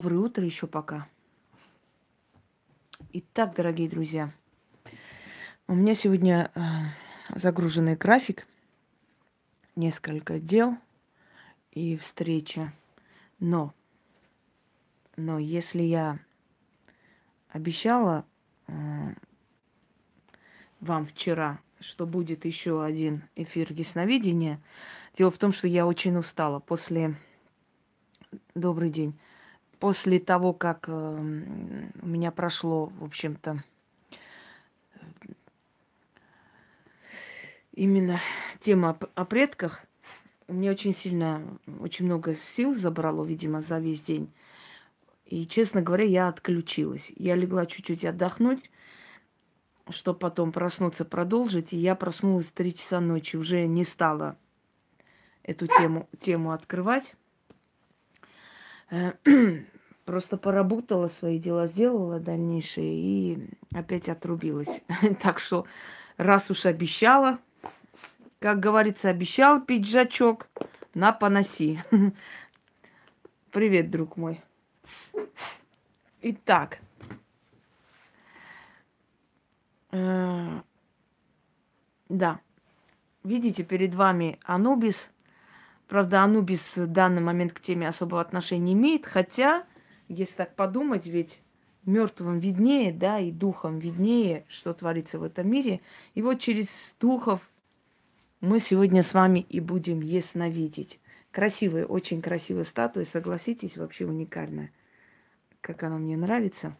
Доброе 0.00 0.20
утро 0.20 0.42
еще 0.42 0.66
пока. 0.66 1.06
Итак, 3.12 3.54
дорогие 3.54 3.86
друзья, 3.86 4.32
у 5.68 5.74
меня 5.74 5.94
сегодня 5.94 6.50
э, 6.54 6.60
загруженный 7.38 7.96
график, 7.96 8.46
несколько 9.76 10.40
дел 10.40 10.78
и 11.72 11.98
встреча. 11.98 12.72
Но, 13.40 13.74
но 15.16 15.38
если 15.38 15.82
я 15.82 16.18
обещала 17.50 18.24
э, 18.68 18.72
вам 20.80 21.04
вчера, 21.04 21.60
что 21.78 22.06
будет 22.06 22.46
еще 22.46 22.82
один 22.82 23.24
эфир 23.36 23.70
ясновидения, 23.70 24.62
дело 25.18 25.30
в 25.30 25.36
том, 25.36 25.52
что 25.52 25.68
я 25.68 25.86
очень 25.86 26.16
устала 26.16 26.58
после... 26.58 27.16
Добрый 28.54 28.88
день 28.88 29.14
после 29.80 30.20
того, 30.20 30.52
как 30.52 30.88
э, 30.88 30.92
у 30.92 32.06
меня 32.06 32.30
прошло, 32.30 32.86
в 32.86 33.04
общем-то, 33.04 33.64
именно 37.72 38.20
тема 38.60 38.96
о 39.14 39.24
предках, 39.24 39.86
у 40.46 40.52
меня 40.52 40.70
очень 40.70 40.92
сильно, 40.92 41.58
очень 41.80 42.04
много 42.04 42.34
сил 42.34 42.74
забрало, 42.74 43.24
видимо, 43.24 43.62
за 43.62 43.78
весь 43.78 44.02
день. 44.02 44.30
И, 45.24 45.46
честно 45.46 45.80
говоря, 45.80 46.04
я 46.04 46.28
отключилась. 46.28 47.10
Я 47.16 47.36
легла 47.36 47.64
чуть-чуть 47.64 48.04
отдохнуть, 48.04 48.70
чтобы 49.88 50.18
потом 50.18 50.52
проснуться, 50.52 51.04
продолжить. 51.04 51.72
И 51.72 51.78
я 51.78 51.94
проснулась 51.94 52.46
в 52.46 52.52
3 52.52 52.74
часа 52.74 53.00
ночи, 53.00 53.36
уже 53.36 53.66
не 53.66 53.84
стала 53.84 54.36
эту 55.44 55.68
тему, 55.68 56.08
тему 56.18 56.50
открывать. 56.50 57.14
Э, 58.90 59.12
просто 60.04 60.36
поработала, 60.36 61.08
свои 61.08 61.38
дела 61.38 61.66
сделала 61.66 62.18
дальнейшие 62.18 62.92
и 62.92 63.48
опять 63.72 64.08
отрубилась. 64.08 64.82
Так 65.22 65.38
что 65.38 65.66
раз 66.16 66.50
уж 66.50 66.66
обещала, 66.66 67.38
как 68.40 68.60
говорится, 68.60 69.08
обещал 69.08 69.60
пиджачок, 69.60 70.48
на 70.92 71.12
поноси. 71.12 71.80
Привет, 73.52 73.90
друг 73.90 74.16
мой. 74.16 74.40
Итак. 76.22 76.80
Э, 79.92 80.60
да. 82.08 82.40
Видите, 83.22 83.62
перед 83.62 83.94
вами 83.94 84.38
Анубис– 84.44 85.10
Правда, 85.90 86.22
Анубис 86.22 86.76
в 86.76 86.86
данный 86.86 87.20
момент 87.20 87.52
к 87.52 87.58
теме 87.58 87.88
особого 87.88 88.20
отношения 88.20 88.62
не 88.62 88.72
имеет, 88.74 89.06
хотя, 89.06 89.66
если 90.06 90.36
так 90.36 90.54
подумать, 90.54 91.08
ведь 91.08 91.42
мертвым 91.84 92.38
виднее, 92.38 92.92
да, 92.92 93.18
и 93.18 93.32
духом 93.32 93.80
виднее, 93.80 94.44
что 94.46 94.72
творится 94.72 95.18
в 95.18 95.24
этом 95.24 95.50
мире. 95.50 95.80
И 96.14 96.22
вот 96.22 96.38
через 96.38 96.94
духов 97.00 97.40
мы 98.40 98.60
сегодня 98.60 99.02
с 99.02 99.14
вами 99.14 99.40
и 99.40 99.58
будем 99.58 100.00
ясновидеть. 100.00 101.00
Красивая, 101.32 101.86
очень 101.86 102.22
красивая 102.22 102.62
статуя, 102.62 103.04
согласитесь, 103.04 103.76
вообще 103.76 104.06
уникальная. 104.06 104.70
Как 105.60 105.82
она 105.82 105.98
мне 105.98 106.16
нравится. 106.16 106.76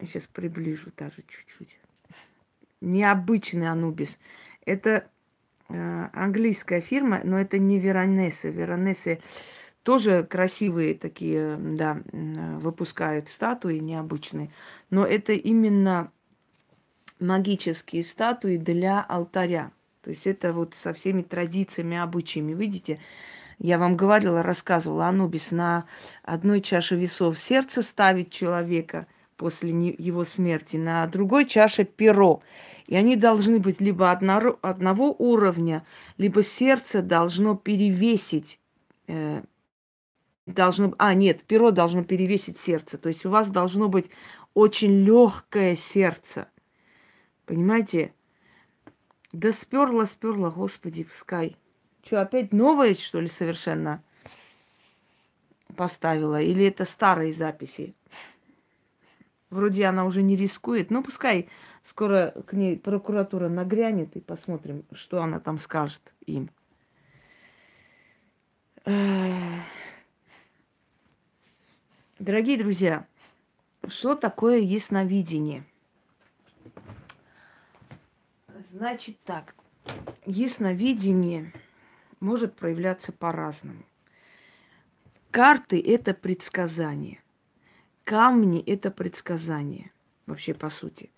Сейчас 0.00 0.24
приближу 0.24 0.90
даже 0.96 1.22
чуть-чуть. 1.28 1.78
Необычный 2.80 3.68
Анубис. 3.68 4.18
Это 4.66 5.08
английская 6.12 6.80
фирма, 6.80 7.20
но 7.24 7.38
это 7.38 7.58
не 7.58 7.78
Веронесы. 7.78 8.50
Веронесы 8.50 9.20
тоже 9.82 10.24
красивые 10.24 10.94
такие, 10.94 11.56
да, 11.56 12.02
выпускают 12.12 13.28
статуи 13.28 13.78
необычные. 13.78 14.50
Но 14.90 15.04
это 15.04 15.32
именно 15.32 16.10
магические 17.20 18.02
статуи 18.02 18.56
для 18.56 19.00
алтаря. 19.02 19.70
То 20.02 20.10
есть 20.10 20.26
это 20.26 20.52
вот 20.52 20.74
со 20.74 20.92
всеми 20.92 21.22
традициями, 21.22 21.96
обычаями. 21.96 22.52
Видите, 22.52 22.98
я 23.58 23.78
вам 23.78 23.96
говорила, 23.96 24.42
рассказывала, 24.42 25.06
Анубис 25.06 25.50
на 25.50 25.86
одной 26.22 26.60
чаше 26.60 26.96
весов 26.96 27.38
сердце 27.38 27.82
ставит 27.82 28.30
человека 28.30 29.06
после 29.36 29.70
его 29.70 30.24
смерти, 30.24 30.76
на 30.76 31.06
другой 31.06 31.46
чаше 31.46 31.84
перо. 31.84 32.42
И 32.86 32.96
они 32.96 33.16
должны 33.16 33.58
быть 33.58 33.80
либо 33.80 34.10
одно, 34.10 34.58
одного 34.62 35.14
уровня, 35.18 35.84
либо 36.18 36.42
сердце 36.42 37.02
должно 37.02 37.56
перевесить. 37.56 38.58
Э, 39.06 39.42
должно, 40.46 40.94
а, 40.98 41.14
нет, 41.14 41.42
перо 41.44 41.70
должно 41.70 42.04
перевесить 42.04 42.58
сердце. 42.58 42.98
То 42.98 43.08
есть 43.08 43.24
у 43.24 43.30
вас 43.30 43.48
должно 43.48 43.88
быть 43.88 44.10
очень 44.52 45.04
легкое 45.04 45.76
сердце. 45.76 46.48
Понимаете? 47.46 48.12
Да 49.32 49.52
сперла, 49.52 50.06
сперла, 50.06 50.50
господи, 50.50 51.04
пускай. 51.04 51.56
Что, 52.04 52.20
опять 52.20 52.52
новое, 52.52 52.94
что 52.94 53.20
ли, 53.20 53.28
совершенно 53.28 54.02
поставила? 55.74 56.40
Или 56.40 56.66
это 56.66 56.84
старые 56.84 57.32
записи? 57.32 57.94
Вроде 59.50 59.84
она 59.86 60.04
уже 60.04 60.22
не 60.22 60.36
рискует. 60.36 60.90
Ну, 60.90 61.02
пускай 61.02 61.48
Скоро 61.84 62.30
к 62.46 62.54
ней 62.54 62.78
прокуратура 62.78 63.48
нагрянет 63.48 64.16
и 64.16 64.20
посмотрим, 64.20 64.84
что 64.92 65.22
она 65.22 65.38
там 65.38 65.58
скажет 65.58 66.14
им. 66.24 66.48
Дорогие 72.18 72.56
друзья, 72.56 73.06
что 73.86 74.14
такое 74.14 74.60
ясновидение? 74.60 75.64
Значит 78.70 79.18
так, 79.24 79.54
ясновидение 80.24 81.52
может 82.18 82.56
проявляться 82.56 83.12
по-разному. 83.12 83.84
Карты– 85.30 85.82
это 85.86 86.14
предсказание. 86.14 87.20
Камни– 88.04 88.60
это 88.66 88.90
предсказание, 88.90 89.90
вообще 90.26 90.52
по 90.52 90.68
сути 90.68 91.10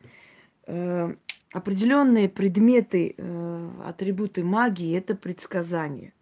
э, 0.66 1.14
определенные 1.52 2.28
предметы, 2.28 3.14
э, 3.16 3.70
атрибуты 3.84 4.44
магии 4.44 4.96
это 4.96 5.14
предсказание. 5.14 6.12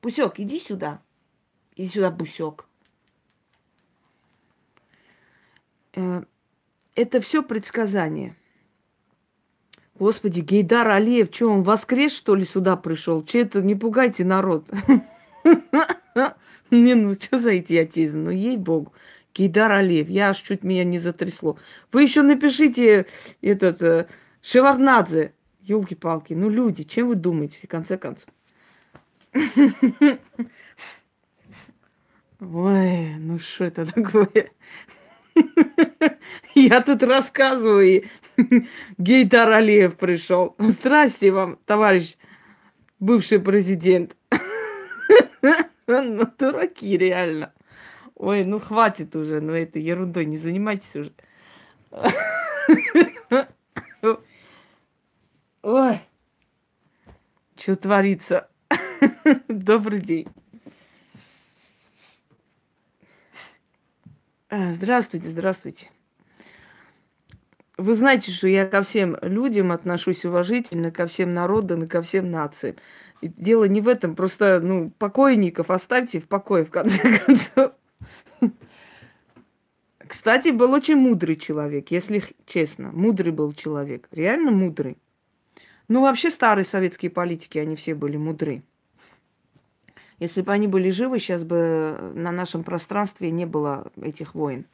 Пусек, 0.00 0.38
иди 0.38 0.60
сюда. 0.60 1.00
Иди 1.74 1.88
сюда, 1.88 2.10
Бусек. 2.10 2.66
Э, 5.94 6.24
это 6.94 7.20
все 7.20 7.42
предсказание. 7.42 8.36
Господи, 9.94 10.40
Гейдар 10.40 10.86
Алиев, 10.88 11.28
что 11.32 11.48
он 11.48 11.62
воскрес, 11.62 12.12
что 12.12 12.34
ли, 12.34 12.44
сюда 12.44 12.76
пришел? 12.76 13.24
Че 13.24 13.40
это, 13.40 13.62
не 13.62 13.74
пугайте 13.74 14.24
народ. 14.24 14.68
Не, 16.70 16.94
ну 16.94 17.14
что 17.14 17.38
за 17.38 17.58
идиотизм? 17.58 18.24
Ну, 18.24 18.30
ей-богу. 18.30 18.92
Гейдар 19.34 19.72
Алиев. 19.72 20.08
Я 20.08 20.30
аж 20.30 20.38
чуть 20.38 20.62
меня 20.62 20.84
не 20.84 20.98
затрясло. 20.98 21.58
Вы 21.92 22.02
еще 22.02 22.22
напишите 22.22 23.06
этот 23.40 23.82
э, 23.82 24.06
Шеварнадзе. 24.42 25.32
Елки-палки. 25.62 26.34
Ну, 26.34 26.48
люди, 26.48 26.84
чем 26.84 27.08
вы 27.08 27.14
думаете, 27.14 27.58
в 27.62 27.68
конце 27.68 27.98
концов? 27.98 28.28
Ой, 32.40 33.14
ну 33.18 33.38
что 33.38 33.64
это 33.64 33.84
такое? 33.84 34.50
Я 36.54 36.80
тут 36.82 37.02
рассказываю, 37.02 37.84
и 37.84 38.04
Гейтар 38.96 39.50
Алиев 39.50 39.96
пришел. 39.96 40.54
Здрасте 40.58 41.32
вам, 41.32 41.58
товарищ 41.66 42.16
бывший 43.00 43.40
президент. 43.40 44.16
Ну, 46.02 46.26
дураки, 46.38 46.96
реально. 46.98 47.52
Ой, 48.14 48.44
ну 48.44 48.60
хватит 48.60 49.16
уже, 49.16 49.40
ну 49.40 49.54
это 49.54 49.78
ерундой, 49.78 50.26
не 50.26 50.36
занимайтесь 50.36 50.94
уже. 50.94 51.12
Ой, 55.62 56.00
что 57.56 57.76
творится? 57.76 58.48
Добрый 59.48 60.00
день. 60.00 60.28
А, 64.50 64.72
здравствуйте, 64.72 65.28
здравствуйте. 65.28 65.90
Вы 67.78 67.94
знаете, 67.94 68.32
что 68.32 68.48
я 68.48 68.66
ко 68.66 68.82
всем 68.82 69.16
людям 69.22 69.70
отношусь 69.70 70.24
уважительно, 70.24 70.90
ко 70.90 71.06
всем 71.06 71.32
народам 71.32 71.84
и 71.84 71.86
ко 71.86 72.02
всем 72.02 72.30
нациям. 72.30 72.76
Дело 73.20 73.64
не 73.64 73.80
в 73.80 73.88
этом, 73.88 74.14
просто, 74.14 74.60
ну, 74.60 74.90
покойников 74.98 75.70
оставьте 75.70 76.20
в 76.20 76.28
покое, 76.28 76.64
в 76.64 76.70
конце 76.70 77.18
концов. 77.26 77.72
Кстати, 80.06 80.48
был 80.48 80.72
очень 80.72 80.96
мудрый 80.96 81.36
человек, 81.36 81.90
если 81.90 82.22
честно. 82.46 82.90
Мудрый 82.92 83.32
был 83.32 83.52
человек. 83.52 84.08
Реально 84.10 84.50
мудрый. 84.50 84.96
Ну, 85.88 86.02
вообще 86.02 86.30
старые 86.30 86.64
советские 86.64 87.10
политики, 87.10 87.58
они 87.58 87.76
все 87.76 87.94
были 87.94 88.16
мудры. 88.16 88.62
Если 90.18 90.42
бы 90.42 90.52
они 90.52 90.66
были 90.66 90.90
живы, 90.90 91.18
сейчас 91.18 91.44
бы 91.44 92.12
на 92.14 92.32
нашем 92.32 92.64
пространстве 92.64 93.30
не 93.30 93.46
было 93.46 93.90
этих 94.00 94.34
войн. 94.34 94.64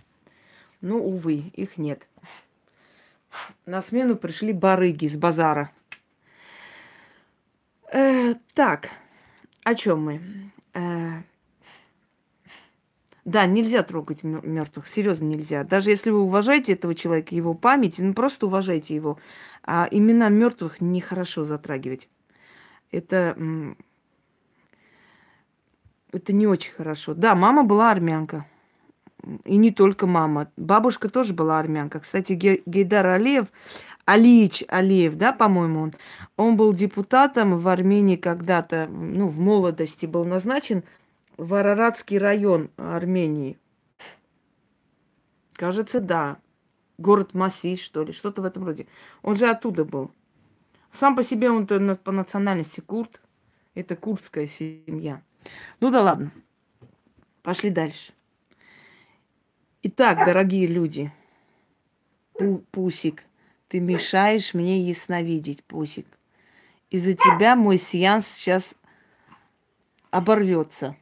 Ну, 0.80 1.04
увы, 1.04 1.50
их 1.54 1.78
нет. 1.78 2.06
На 3.66 3.82
смену 3.82 4.16
пришли 4.16 4.52
барыги 4.52 5.06
с 5.06 5.16
базара. 5.16 5.72
Э, 7.94 8.34
так, 8.54 8.90
о 9.62 9.76
чем 9.76 10.02
мы? 10.02 10.20
Э, 10.74 11.22
да, 13.24 13.46
нельзя 13.46 13.84
трогать 13.84 14.24
мертвых, 14.24 14.88
серьезно 14.88 15.26
нельзя. 15.26 15.62
Даже 15.62 15.90
если 15.90 16.10
вы 16.10 16.18
уважаете 16.22 16.72
этого 16.72 16.96
человека, 16.96 17.36
его 17.36 17.54
память, 17.54 18.00
ну 18.00 18.12
просто 18.12 18.46
уважайте 18.46 18.96
его. 18.96 19.20
А 19.62 19.86
имена 19.88 20.28
мертвых 20.28 20.80
нехорошо 20.80 21.44
затрагивать. 21.44 22.08
Это, 22.90 23.36
это 26.10 26.32
не 26.32 26.48
очень 26.48 26.72
хорошо. 26.72 27.14
Да, 27.14 27.36
мама 27.36 27.62
была 27.62 27.92
армянка. 27.92 28.44
И 29.44 29.56
не 29.56 29.70
только 29.70 30.08
мама. 30.08 30.50
Бабушка 30.56 31.08
тоже 31.08 31.32
была 31.32 31.60
армянка. 31.60 32.00
Кстати, 32.00 32.32
Гейдар 32.66 33.06
Алиев, 33.06 33.46
Алиич 34.04 34.64
Алиев, 34.68 35.16
да, 35.16 35.32
по-моему, 35.32 35.80
он, 35.80 35.94
он 36.36 36.56
был 36.56 36.72
депутатом 36.72 37.56
в 37.56 37.66
Армении 37.68 38.16
когда-то, 38.16 38.86
ну, 38.88 39.28
в 39.28 39.38
молодости 39.38 40.06
был 40.06 40.24
назначен 40.24 40.84
в 41.36 41.54
Араратский 41.54 42.18
район 42.18 42.70
Армении. 42.76 43.58
Кажется, 45.54 46.00
да. 46.00 46.38
Город 46.98 47.34
Масис, 47.34 47.80
что 47.80 48.04
ли, 48.04 48.12
что-то 48.12 48.42
в 48.42 48.44
этом 48.44 48.64
роде. 48.64 48.86
Он 49.22 49.36
же 49.36 49.48
оттуда 49.48 49.84
был. 49.84 50.12
Сам 50.92 51.16
по 51.16 51.24
себе 51.24 51.50
он 51.50 51.66
по 51.66 52.12
национальности 52.12 52.80
курд. 52.80 53.20
Это 53.74 53.96
курдская 53.96 54.46
семья. 54.46 55.22
Ну 55.80 55.90
да 55.90 56.02
ладно. 56.02 56.30
Пошли 57.42 57.70
дальше. 57.70 58.12
Итак, 59.82 60.24
дорогие 60.24 60.66
люди, 60.66 61.12
Пусик, 62.70 63.24
ты 63.74 63.80
мешаешь 63.80 64.54
мне 64.54 64.80
ясновидеть, 64.82 65.64
Пусик. 65.64 66.06
Из-за 66.90 67.14
тебя 67.14 67.56
мой 67.56 67.76
сеанс 67.76 68.28
сейчас 68.28 68.76
оборвется, 70.12 70.96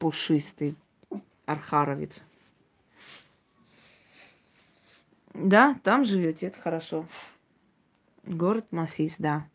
пушистый 0.00 0.74
архаровец. 1.46 2.24
Да, 5.34 5.78
там 5.84 6.04
живете, 6.04 6.48
это 6.48 6.60
хорошо. 6.60 7.06
Город 8.24 8.66
Масис, 8.72 9.14
да. 9.18 9.48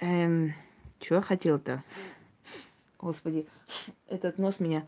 Эм, 0.00 0.54
чего 0.98 1.18
я 1.18 1.22
хотел-то? 1.22 1.84
Господи, 2.98 3.46
этот 4.08 4.38
нос 4.38 4.58
меня 4.58 4.84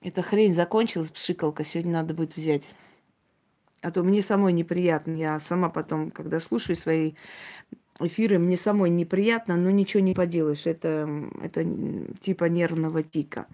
эта 0.00 0.22
хрень 0.22 0.54
закончилась, 0.54 1.10
пшикалка, 1.10 1.64
сегодня 1.64 1.92
надо 1.92 2.14
будет 2.14 2.36
взять. 2.36 2.70
А 3.80 3.90
то 3.90 4.02
мне 4.02 4.22
самой 4.22 4.52
неприятно. 4.52 5.12
Я 5.12 5.38
сама 5.40 5.68
потом, 5.70 6.10
когда 6.10 6.40
слушаю 6.40 6.76
свои 6.76 7.12
эфиры, 8.00 8.38
мне 8.38 8.56
самой 8.56 8.90
неприятно, 8.90 9.56
но 9.56 9.70
ничего 9.70 10.02
не 10.02 10.14
поделаешь. 10.14 10.66
Это, 10.66 11.08
это 11.42 11.64
типа 12.20 12.44
нервного 12.44 13.02
тика. 13.02 13.46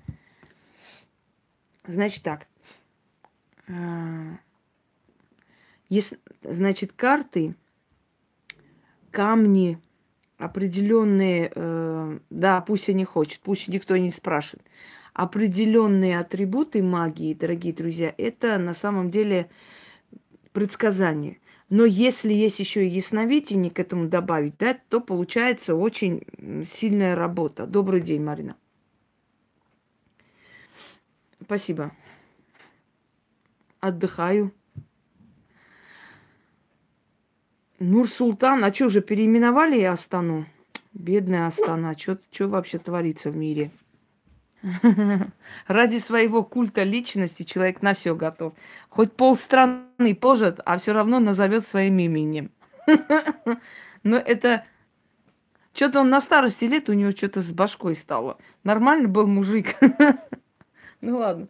Значит 1.86 2.22
так. 2.22 2.46
А, 3.68 4.36
есть, 5.88 6.14
значит, 6.42 6.92
карты, 6.92 7.54
камни, 9.10 9.78
определенные, 10.38 11.52
э, 11.54 12.18
да, 12.30 12.60
пусть 12.62 12.88
они 12.88 13.04
хочет, 13.04 13.40
пусть 13.40 13.68
никто 13.68 13.96
не 13.96 14.10
спрашивает 14.10 14.66
определенные 15.14 16.18
атрибуты 16.18 16.82
магии, 16.82 17.34
дорогие 17.34 17.72
друзья, 17.72 18.12
это 18.18 18.58
на 18.58 18.74
самом 18.74 19.10
деле 19.10 19.48
предсказание. 20.52 21.38
Но 21.70 21.84
если 21.84 22.32
есть 22.32 22.58
еще 22.58 22.86
и 22.86 22.90
ясновидение 22.90 23.70
к 23.70 23.78
этому 23.78 24.08
добавить, 24.08 24.58
да, 24.58 24.78
то 24.88 25.00
получается 25.00 25.74
очень 25.74 26.22
сильная 26.66 27.14
работа. 27.14 27.66
Добрый 27.66 28.00
день, 28.00 28.22
Марина. 28.22 28.56
Спасибо. 31.40 31.92
Отдыхаю. 33.80 34.52
Нур-Султан, 37.78 38.64
а 38.64 38.72
что, 38.72 38.86
уже 38.86 39.00
переименовали 39.00 39.82
Астану? 39.82 40.46
Бедная 40.92 41.46
Астана, 41.46 41.94
что 41.98 42.18
вообще 42.40 42.78
творится 42.78 43.30
в 43.30 43.36
мире? 43.36 43.70
Ради 45.66 45.98
своего 45.98 46.42
культа 46.42 46.82
личности 46.82 47.42
человек 47.42 47.82
на 47.82 47.94
все 47.94 48.14
готов. 48.14 48.54
Хоть 48.88 49.12
полстраны 49.12 50.14
пожит, 50.14 50.60
а 50.64 50.78
все 50.78 50.92
равно 50.92 51.18
назовет 51.18 51.66
своим 51.66 51.98
именем. 51.98 52.50
Но 54.02 54.16
это... 54.16 54.64
Что-то 55.74 56.00
он 56.00 56.08
на 56.08 56.20
старости 56.20 56.66
лет, 56.66 56.88
у 56.88 56.92
него 56.92 57.10
что-то 57.10 57.42
с 57.42 57.52
башкой 57.52 57.96
стало. 57.96 58.38
Нормально 58.62 59.08
был 59.08 59.26
мужик. 59.26 59.76
Ну 61.00 61.18
ладно. 61.18 61.48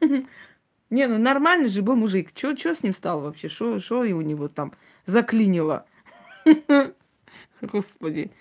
Не, 0.00 1.06
ну 1.06 1.16
нормальный 1.18 1.68
же 1.68 1.82
был 1.82 1.94
мужик. 1.94 2.30
Что 2.34 2.74
с 2.74 2.82
ним 2.82 2.92
стало 2.92 3.20
вообще? 3.20 3.48
Что 3.48 3.78
у 4.00 4.20
него 4.20 4.48
там 4.48 4.72
заклинило? 5.06 5.86
Господи. 7.60 8.32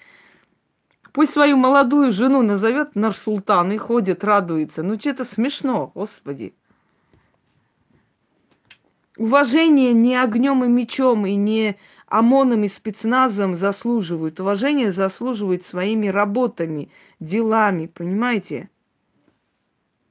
Пусть 1.14 1.34
свою 1.34 1.58
молодую 1.58 2.12
жену 2.14 2.42
назовет 2.42 2.96
Нарсултан 2.96 3.72
и 3.72 3.78
ходит, 3.78 4.24
радуется. 4.24 4.82
Ну, 4.82 4.98
что-то 4.98 5.26
смешно, 5.26 5.92
господи. 5.94 6.54
Уважение 9.18 9.94
не 9.94 10.16
огнем 10.16 10.64
и 10.64 10.70
мечом, 10.70 11.26
и 11.26 11.36
не 11.36 11.78
ОМОНом 12.08 12.64
и 12.64 12.68
спецназом 12.70 13.56
заслуживают. 13.56 14.40
Уважение 14.40 14.92
заслуживают 14.92 15.64
своими 15.64 16.08
работами, 16.08 16.90
делами, 17.20 17.88
понимаете? 17.88 18.70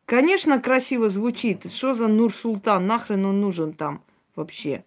Конечно, 0.04 0.60
красиво 0.60 1.08
звучит. 1.08 1.72
Что 1.72 1.94
за 1.94 2.08
Нур-Султан? 2.08 2.86
Нахрен 2.86 3.24
он 3.24 3.40
нужен 3.40 3.72
там 3.72 4.02
вообще? 4.36 4.84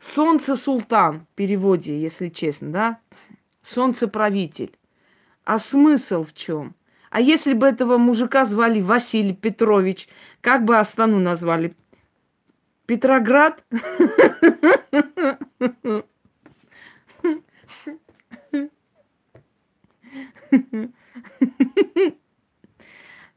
Солнце-султан 0.00 1.20
в 1.20 1.34
переводе, 1.34 2.00
если 2.00 2.28
честно, 2.28 2.70
да? 2.70 3.00
Солнцеправитель. 3.68 4.76
А 5.44 5.58
смысл 5.58 6.24
в 6.24 6.34
чем? 6.34 6.74
А 7.10 7.20
если 7.20 7.54
бы 7.54 7.66
этого 7.66 7.96
мужика 7.98 8.44
звали 8.44 8.80
Василий 8.80 9.34
Петрович, 9.34 10.08
как 10.40 10.64
бы 10.64 10.78
Астану 10.78 11.18
назвали? 11.18 11.74
Петроград? 12.86 13.64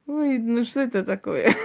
Ой, 0.08 0.38
ну 0.39 0.63
что 0.63 0.82
это 0.82 1.03
такое? 1.03 1.56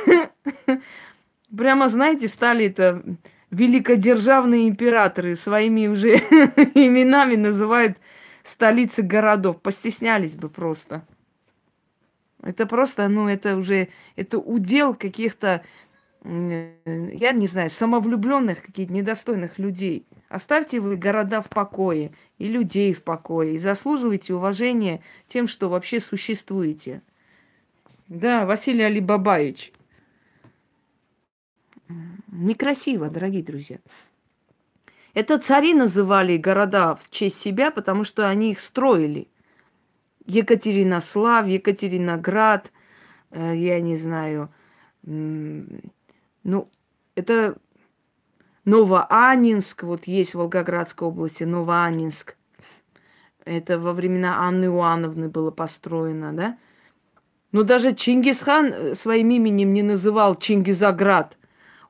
Прямо, 1.56 1.88
знаете, 1.88 2.28
стали 2.28 2.66
это 2.66 3.02
великодержавные 3.50 4.68
императоры 4.68 5.34
своими 5.36 5.86
уже 5.86 6.16
именами 6.74 7.36
называют 7.36 7.98
столицы 8.46 9.02
городов. 9.02 9.60
Постеснялись 9.60 10.34
бы 10.34 10.48
просто. 10.48 11.04
Это 12.42 12.66
просто, 12.66 13.08
ну, 13.08 13.28
это 13.28 13.56
уже, 13.56 13.88
это 14.14 14.38
удел 14.38 14.94
каких-то, 14.94 15.64
я 16.22 17.32
не 17.32 17.46
знаю, 17.46 17.70
самовлюбленных, 17.70 18.62
каких-то 18.62 18.92
недостойных 18.92 19.58
людей. 19.58 20.06
Оставьте 20.28 20.78
вы 20.78 20.96
города 20.96 21.42
в 21.42 21.48
покое 21.48 22.12
и 22.38 22.46
людей 22.46 22.92
в 22.92 23.02
покое, 23.02 23.54
и 23.54 23.58
заслуживайте 23.58 24.34
уважения 24.34 25.02
тем, 25.26 25.48
что 25.48 25.68
вообще 25.68 25.98
существуете. 25.98 27.02
Да, 28.08 28.46
Василий 28.46 28.84
Алибабаевич. 28.84 29.72
Некрасиво, 32.28 33.10
дорогие 33.10 33.42
друзья. 33.42 33.78
Это 35.16 35.38
цари 35.38 35.72
называли 35.72 36.36
города 36.36 36.94
в 36.94 37.08
честь 37.08 37.40
себя, 37.40 37.70
потому 37.70 38.04
что 38.04 38.28
они 38.28 38.50
их 38.50 38.60
строили. 38.60 39.28
Екатеринослав, 40.26 41.46
Екатериноград, 41.46 42.70
э, 43.30 43.56
я 43.56 43.80
не 43.80 43.96
знаю, 43.96 44.50
ну, 45.04 46.68
это 47.14 47.56
Новоанинск, 48.66 49.84
вот 49.84 50.06
есть 50.06 50.34
в 50.34 50.38
Волгоградской 50.38 51.08
области, 51.08 51.44
Новоанинск. 51.44 52.36
Это 53.46 53.78
во 53.78 53.94
времена 53.94 54.40
Анны 54.40 54.66
Иоанновны 54.66 55.30
было 55.30 55.50
построено, 55.50 56.34
да? 56.34 56.58
Но 57.52 57.62
даже 57.62 57.94
Чингисхан 57.94 58.66
э, 58.66 58.94
своим 58.94 59.30
именем 59.30 59.72
не 59.72 59.82
называл 59.82 60.34
Чингизаград. 60.34 61.38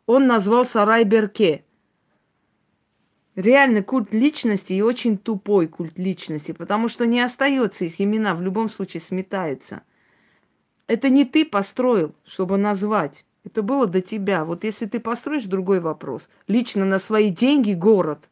Он 0.06 0.28
назвал 0.28 0.64
Сарайберке. 0.64 1.65
Реально 3.36 3.82
культ 3.82 4.12
личности 4.12 4.72
и 4.72 4.82
очень 4.82 5.18
тупой 5.18 5.68
культ 5.68 5.98
личности, 5.98 6.52
потому 6.52 6.88
что 6.88 7.06
не 7.06 7.20
остается 7.20 7.84
их 7.84 8.00
имена, 8.00 8.34
в 8.34 8.42
любом 8.42 8.68
случае 8.68 9.00
сметается. 9.00 9.82
Это 10.88 11.08
не 11.08 11.24
ты 11.24 11.44
построил, 11.44 12.14
чтобы 12.24 12.56
назвать. 12.56 13.24
Это 13.44 13.62
было 13.62 13.86
до 13.86 14.00
тебя. 14.00 14.44
Вот 14.44 14.64
если 14.64 14.86
ты 14.86 14.98
построишь, 14.98 15.44
другой 15.44 15.78
вопрос. 15.80 16.28
Лично 16.48 16.84
на 16.84 16.98
свои 16.98 17.30
деньги 17.30 17.74
город. 17.74 18.28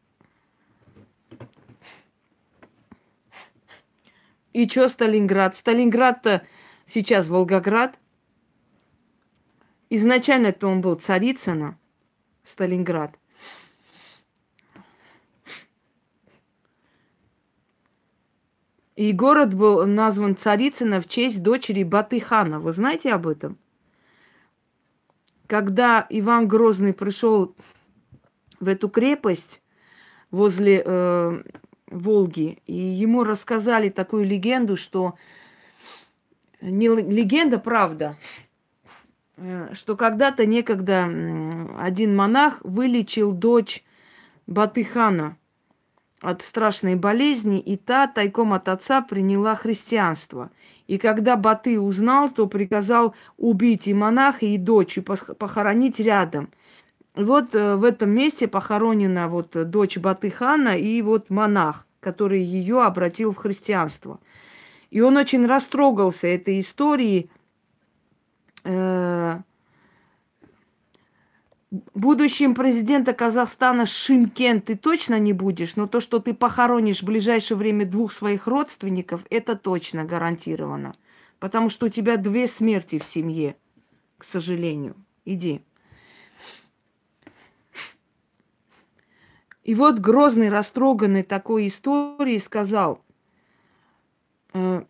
И 4.51 4.67
что 4.67 4.87
Сталинград? 4.87 5.55
Сталинград-то 5.55 6.45
сейчас 6.87 7.27
Волгоград. 7.27 7.99
Изначально 9.89 10.47
это 10.47 10.67
он 10.67 10.81
был 10.81 10.95
Царицына, 10.95 11.77
Сталинград. 12.43 13.17
И 18.95 19.11
город 19.11 19.53
был 19.53 19.85
назван 19.85 20.37
Царицына 20.37 21.01
в 21.01 21.07
честь 21.07 21.43
дочери 21.43 21.83
Батыхана. 21.83 22.59
Вы 22.59 22.71
знаете 22.71 23.11
об 23.11 23.27
этом? 23.27 23.57
Когда 25.47 26.05
Иван 26.09 26.47
Грозный 26.47 26.93
пришел 26.93 27.55
в 28.59 28.67
эту 28.67 28.89
крепость 28.89 29.61
возле 30.31 30.81
э, 30.83 31.43
Волги, 31.87 32.59
и 32.65 32.73
ему 32.73 33.23
рассказали 33.23 33.89
такую 33.89 34.25
легенду, 34.25 34.77
что 34.77 35.15
не 36.61 36.87
легенда, 36.87 37.59
правда, 37.59 38.17
э, 39.35 39.73
что 39.73 39.97
когда-то 39.97 40.45
некогда 40.45 41.03
один 41.77 42.15
монах 42.15 42.59
вылечил 42.63 43.33
дочь 43.33 43.83
Батыхана 44.47 45.37
от 46.25 46.41
страшной 46.41 46.95
болезни, 46.95 47.59
и 47.59 47.77
та 47.77 48.07
тайком 48.07 48.53
от 48.53 48.67
отца 48.67 49.01
приняла 49.01 49.55
христианство. 49.55 50.49
И 50.87 50.97
когда 50.97 51.35
Баты 51.35 51.79
узнал, 51.79 52.29
то 52.29 52.47
приказал 52.47 53.15
убить 53.37 53.87
и 53.87 53.93
монаха, 53.93 54.45
и 54.45 54.57
дочь, 54.57 54.97
и 54.97 55.01
похоронить 55.01 55.99
рядом. 55.99 56.49
Вот 57.15 57.55
э, 57.55 57.75
в 57.75 57.83
этом 57.83 58.09
месте 58.09 58.47
похоронена 58.47 59.27
вот 59.27 59.69
дочь 59.69 59.97
Батыхана 59.97 60.77
и 60.77 61.01
вот 61.01 61.29
монах, 61.29 61.87
который 61.99 62.41
ее 62.41 62.83
обратил 62.83 63.31
в 63.31 63.37
христианство. 63.37 64.19
И 64.91 65.01
он 65.01 65.17
очень 65.17 65.45
растрогался 65.45 66.27
этой 66.27 66.59
историей. 66.59 67.29
Будущим 71.93 72.55
президента 72.55 73.13
Казахстана 73.13 73.85
Шимкен 73.85 74.61
ты 74.61 74.75
точно 74.75 75.19
не 75.19 75.33
будешь, 75.33 75.75
но 75.75 75.87
то, 75.87 75.99
что 75.99 76.19
ты 76.19 76.33
похоронишь 76.33 77.01
в 77.01 77.05
ближайшее 77.05 77.57
время 77.57 77.85
двух 77.85 78.11
своих 78.11 78.47
родственников, 78.47 79.21
это 79.29 79.55
точно 79.55 80.05
гарантировано. 80.05 80.95
Потому 81.39 81.69
что 81.69 81.87
у 81.87 81.89
тебя 81.89 82.17
две 82.17 82.47
смерти 82.47 82.99
в 82.99 83.05
семье, 83.05 83.57
к 84.17 84.23
сожалению. 84.23 84.95
Иди. 85.25 85.61
И 89.63 89.73
вот 89.73 89.99
Грозный, 89.99 90.49
растроганный 90.49 91.23
такой 91.23 91.67
историей, 91.67 92.37
сказал, 92.37 93.01
э, 94.53 94.85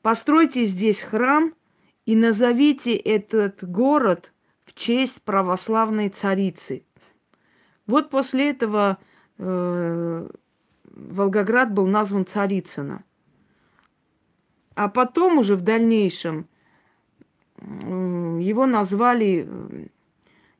постройте 0.00 0.64
здесь 0.64 1.02
храм 1.02 1.52
и 2.08 2.16
назовите 2.16 2.96
этот 2.96 3.62
город 3.62 4.32
в 4.64 4.72
честь 4.72 5.20
православной 5.20 6.08
царицы. 6.08 6.82
Вот 7.86 8.08
после 8.08 8.48
этого 8.48 8.96
э, 9.36 10.30
Волгоград 10.84 11.74
был 11.74 11.86
назван 11.86 12.24
Царицына. 12.24 13.04
А 14.74 14.88
потом 14.88 15.36
уже 15.36 15.54
в 15.54 15.60
дальнейшем 15.60 16.48
э, 17.58 18.38
его 18.40 18.64
назвали 18.64 19.46
э, 19.46 19.88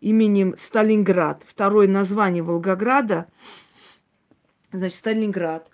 именем 0.02 0.54
Сталинград. 0.58 1.44
Второе 1.48 1.88
название 1.88 2.42
Волгограда, 2.42 3.26
значит, 4.70 4.98
Сталинград. 4.98 5.70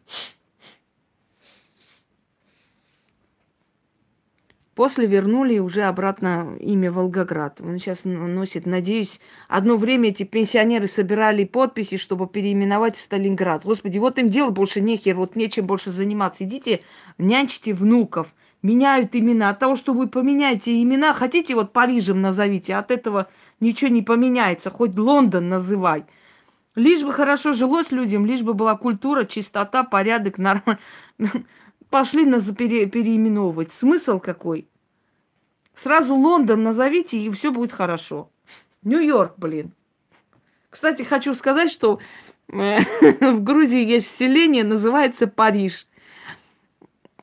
После 4.74 5.06
вернули 5.06 5.58
уже 5.58 5.82
обратно 5.82 6.56
имя 6.58 6.90
Волгоград. 6.90 7.60
Он 7.60 7.78
сейчас 7.78 8.00
носит, 8.04 8.66
надеюсь, 8.66 9.20
одно 9.48 9.76
время 9.76 10.08
эти 10.08 10.24
пенсионеры 10.24 10.88
собирали 10.88 11.44
подписи, 11.44 11.96
чтобы 11.96 12.26
переименовать 12.26 12.96
Сталинград. 12.96 13.64
Господи, 13.64 13.98
вот 13.98 14.18
им 14.18 14.28
дело 14.28 14.50
больше 14.50 14.80
нехер, 14.80 15.14
вот 15.14 15.36
нечем 15.36 15.66
больше 15.66 15.92
заниматься. 15.92 16.42
Идите, 16.42 16.82
нянчите 17.18 17.72
внуков, 17.72 18.34
меняют 18.62 19.14
имена. 19.14 19.50
От 19.50 19.60
того, 19.60 19.76
что 19.76 19.92
вы 19.92 20.08
поменяете 20.08 20.82
имена, 20.82 21.12
хотите 21.12 21.54
вот 21.54 21.72
Парижем 21.72 22.20
назовите, 22.20 22.74
от 22.74 22.90
этого 22.90 23.28
ничего 23.60 23.90
не 23.92 24.02
поменяется, 24.02 24.70
хоть 24.70 24.96
Лондон 24.96 25.50
называй. 25.50 26.04
Лишь 26.74 27.02
бы 27.04 27.12
хорошо 27.12 27.52
жилось 27.52 27.92
людям, 27.92 28.26
лишь 28.26 28.42
бы 28.42 28.54
была 28.54 28.76
культура, 28.76 29.24
чистота, 29.24 29.84
порядок, 29.84 30.38
нормально. 30.38 30.80
пошли 31.94 32.24
нас 32.26 32.42
пере, 32.50 32.86
переименовывать. 32.86 33.72
Смысл 33.72 34.18
какой? 34.18 34.66
Сразу 35.76 36.16
Лондон 36.16 36.64
назовите, 36.64 37.20
и 37.20 37.30
все 37.30 37.52
будет 37.52 37.70
хорошо. 37.70 38.32
Нью-Йорк, 38.82 39.34
блин. 39.36 39.70
Кстати, 40.70 41.04
хочу 41.04 41.34
сказать, 41.34 41.70
что 41.70 42.00
э, 42.48 42.80
в 43.20 43.44
Грузии 43.44 43.88
есть 43.88 44.08
селение, 44.08 44.64
называется 44.64 45.28
Париж. 45.28 45.86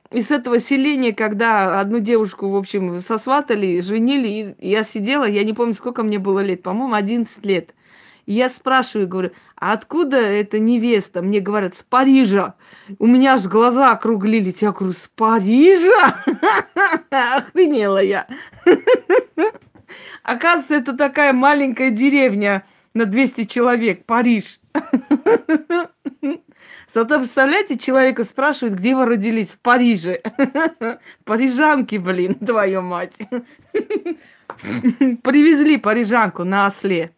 И 0.10 0.22
с 0.22 0.32
этого 0.32 0.62
селения, 0.62 1.12
когда 1.12 1.82
одну 1.82 2.00
девушку, 2.00 2.48
в 2.48 2.56
общем, 2.56 3.02
сосватали, 3.02 3.82
женили, 3.82 4.56
и 4.58 4.70
я 4.70 4.86
сидела, 4.86 5.26
я 5.26 5.44
не 5.44 5.52
помню, 5.52 5.74
сколько 5.74 6.02
мне 6.02 6.18
было 6.18 6.40
лет, 6.40 6.64
по-моему, 6.64 6.94
11 6.94 7.46
лет. 7.46 7.76
И 8.26 8.34
я 8.34 8.50
спрашиваю, 8.50 9.08
говорю, 9.08 9.32
а 9.56 9.74
откуда 9.74 10.18
эта 10.18 10.60
невеста? 10.60 11.22
Мне 11.22 11.40
говорят, 11.40 11.76
с 11.76 11.84
Парижа. 11.84 12.56
У 13.00 13.08
меня 13.08 13.34
аж 13.34 13.44
глаза 13.48 13.92
округлились. 13.92 14.62
Я 14.62 14.72
говорю, 14.72 14.94
с 14.94 15.10
Парижа? 15.16 16.24
Охренела 17.10 18.02
я. 18.02 18.28
Оказывается, 20.24 20.76
это 20.76 20.98
такая 20.98 21.34
маленькая 21.34 21.90
деревня 21.90 22.66
на 22.94 23.06
200 23.06 23.46
человек, 23.46 24.06
Париж. 24.06 24.60
Зато, 26.94 27.20
представляете, 27.20 27.78
человека 27.78 28.24
спрашивает, 28.26 28.76
где 28.76 28.96
вы 28.96 29.06
родились? 29.06 29.50
В 29.50 29.60
Париже. 29.60 30.22
Парижанки, 31.24 31.96
блин, 31.96 32.36
твою 32.36 32.82
мать. 32.82 33.16
Привезли 35.24 35.78
парижанку 35.78 36.44
на 36.44 36.68
осле. 36.68 37.16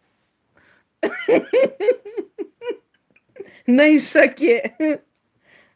На 3.66 3.96
Ишаке. 3.96 5.00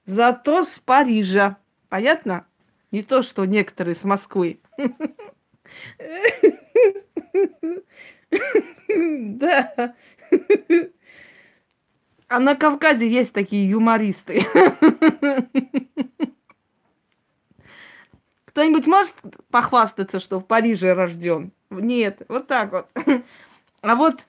Зато 0.04 0.64
с 0.64 0.78
Парижа. 0.78 1.56
Понятно? 1.88 2.46
Не 2.90 3.02
то, 3.02 3.22
что 3.22 3.44
некоторые 3.44 3.94
с 3.94 4.04
Москвы. 4.04 4.60
Да. 8.88 9.94
А 12.28 12.40
на 12.40 12.54
Кавказе 12.54 13.08
есть 13.08 13.32
такие 13.32 13.68
юмористы. 13.68 14.44
Кто-нибудь 18.44 18.86
может 18.86 19.14
похвастаться, 19.50 20.18
что 20.18 20.40
в 20.40 20.46
Париже 20.46 20.92
рожден? 20.92 21.52
Нет, 21.70 22.22
вот 22.28 22.46
так 22.48 22.72
вот. 22.72 22.90
А 23.82 23.94
вот 23.94 24.24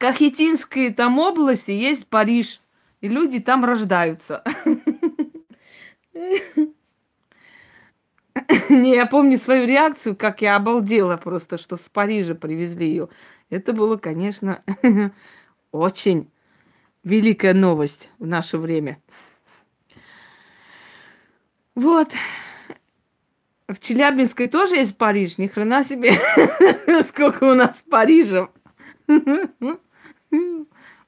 Кахетинской 0.00 0.90
там 0.94 1.18
области 1.18 1.72
есть 1.72 2.06
Париж, 2.06 2.62
и 3.02 3.08
люди 3.08 3.38
там 3.38 3.66
рождаются. 3.66 4.42
Не, 8.70 8.94
я 8.94 9.04
помню 9.04 9.36
свою 9.36 9.66
реакцию, 9.66 10.16
как 10.16 10.40
я 10.40 10.56
обалдела 10.56 11.18
просто, 11.18 11.58
что 11.58 11.76
с 11.76 11.90
Парижа 11.90 12.34
привезли 12.34 12.88
ее. 12.88 13.10
Это 13.50 13.74
было, 13.74 13.98
конечно, 13.98 14.64
очень 15.70 16.30
великая 17.04 17.52
новость 17.52 18.08
в 18.18 18.26
наше 18.26 18.56
время. 18.56 19.02
Вот. 21.74 22.08
В 23.68 23.78
Челябинской 23.78 24.48
тоже 24.48 24.76
есть 24.76 24.96
Париж. 24.96 25.36
Ни 25.36 25.46
хрена 25.46 25.84
себе, 25.84 26.14
сколько 27.06 27.44
у 27.44 27.54
нас 27.54 27.84
Парижев. 27.90 28.48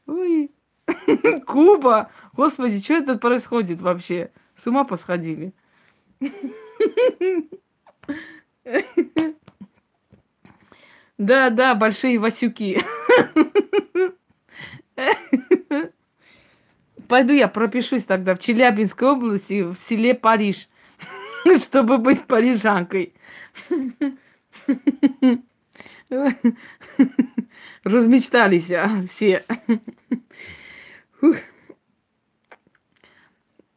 Ой. 0.06 0.50
Куба! 1.46 2.10
Господи, 2.32 2.82
что 2.82 2.94
это 2.94 3.16
происходит 3.16 3.80
вообще? 3.80 4.30
С 4.56 4.66
ума 4.66 4.84
посходили. 4.84 5.52
Да, 11.18 11.50
да, 11.50 11.74
большие 11.76 12.18
Васюки. 12.18 12.82
Пойду 17.06 17.32
я 17.32 17.46
пропишусь 17.46 18.04
тогда 18.04 18.34
в 18.34 18.40
Челябинской 18.40 19.08
области, 19.08 19.62
в 19.62 19.76
селе 19.76 20.14
Париж, 20.14 20.68
чтобы 21.62 21.98
быть 21.98 22.24
парижанкой. 22.26 23.14
Размечтались 27.84 28.70
а, 28.70 29.04
все. 29.08 29.44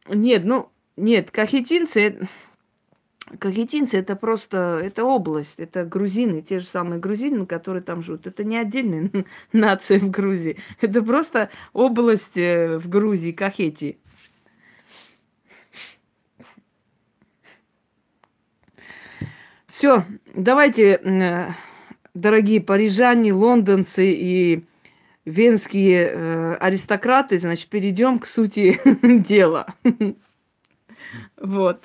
Нет, 0.08 0.44
ну, 0.44 0.70
нет, 0.96 1.32
кахетинцы, 1.32 2.28
кахетинцы 3.40 3.98
это 3.98 4.14
просто, 4.14 4.80
это 4.82 5.04
область, 5.04 5.58
это 5.58 5.84
грузины, 5.84 6.42
те 6.42 6.60
же 6.60 6.66
самые 6.66 7.00
грузины, 7.00 7.44
которые 7.46 7.82
там 7.82 8.02
живут. 8.02 8.28
Это 8.28 8.44
не 8.44 8.56
отдельная 8.56 9.10
нация 9.52 9.98
в 9.98 10.10
Грузии, 10.10 10.58
это 10.80 11.02
просто 11.02 11.50
область 11.72 12.36
э, 12.36 12.78
в 12.78 12.88
Грузии, 12.88 13.32
Кахетии. 13.32 13.98
Все, 19.66 20.04
давайте, 20.32 21.52
дорогие 22.16 22.60
парижане, 22.60 23.32
лондонцы 23.32 24.10
и 24.12 24.64
венские 25.24 26.10
э, 26.12 26.54
аристократы, 26.54 27.38
значит, 27.38 27.68
перейдем 27.68 28.18
к 28.18 28.26
сути 28.26 28.80
дела. 29.28 29.74
Вот. 31.40 31.84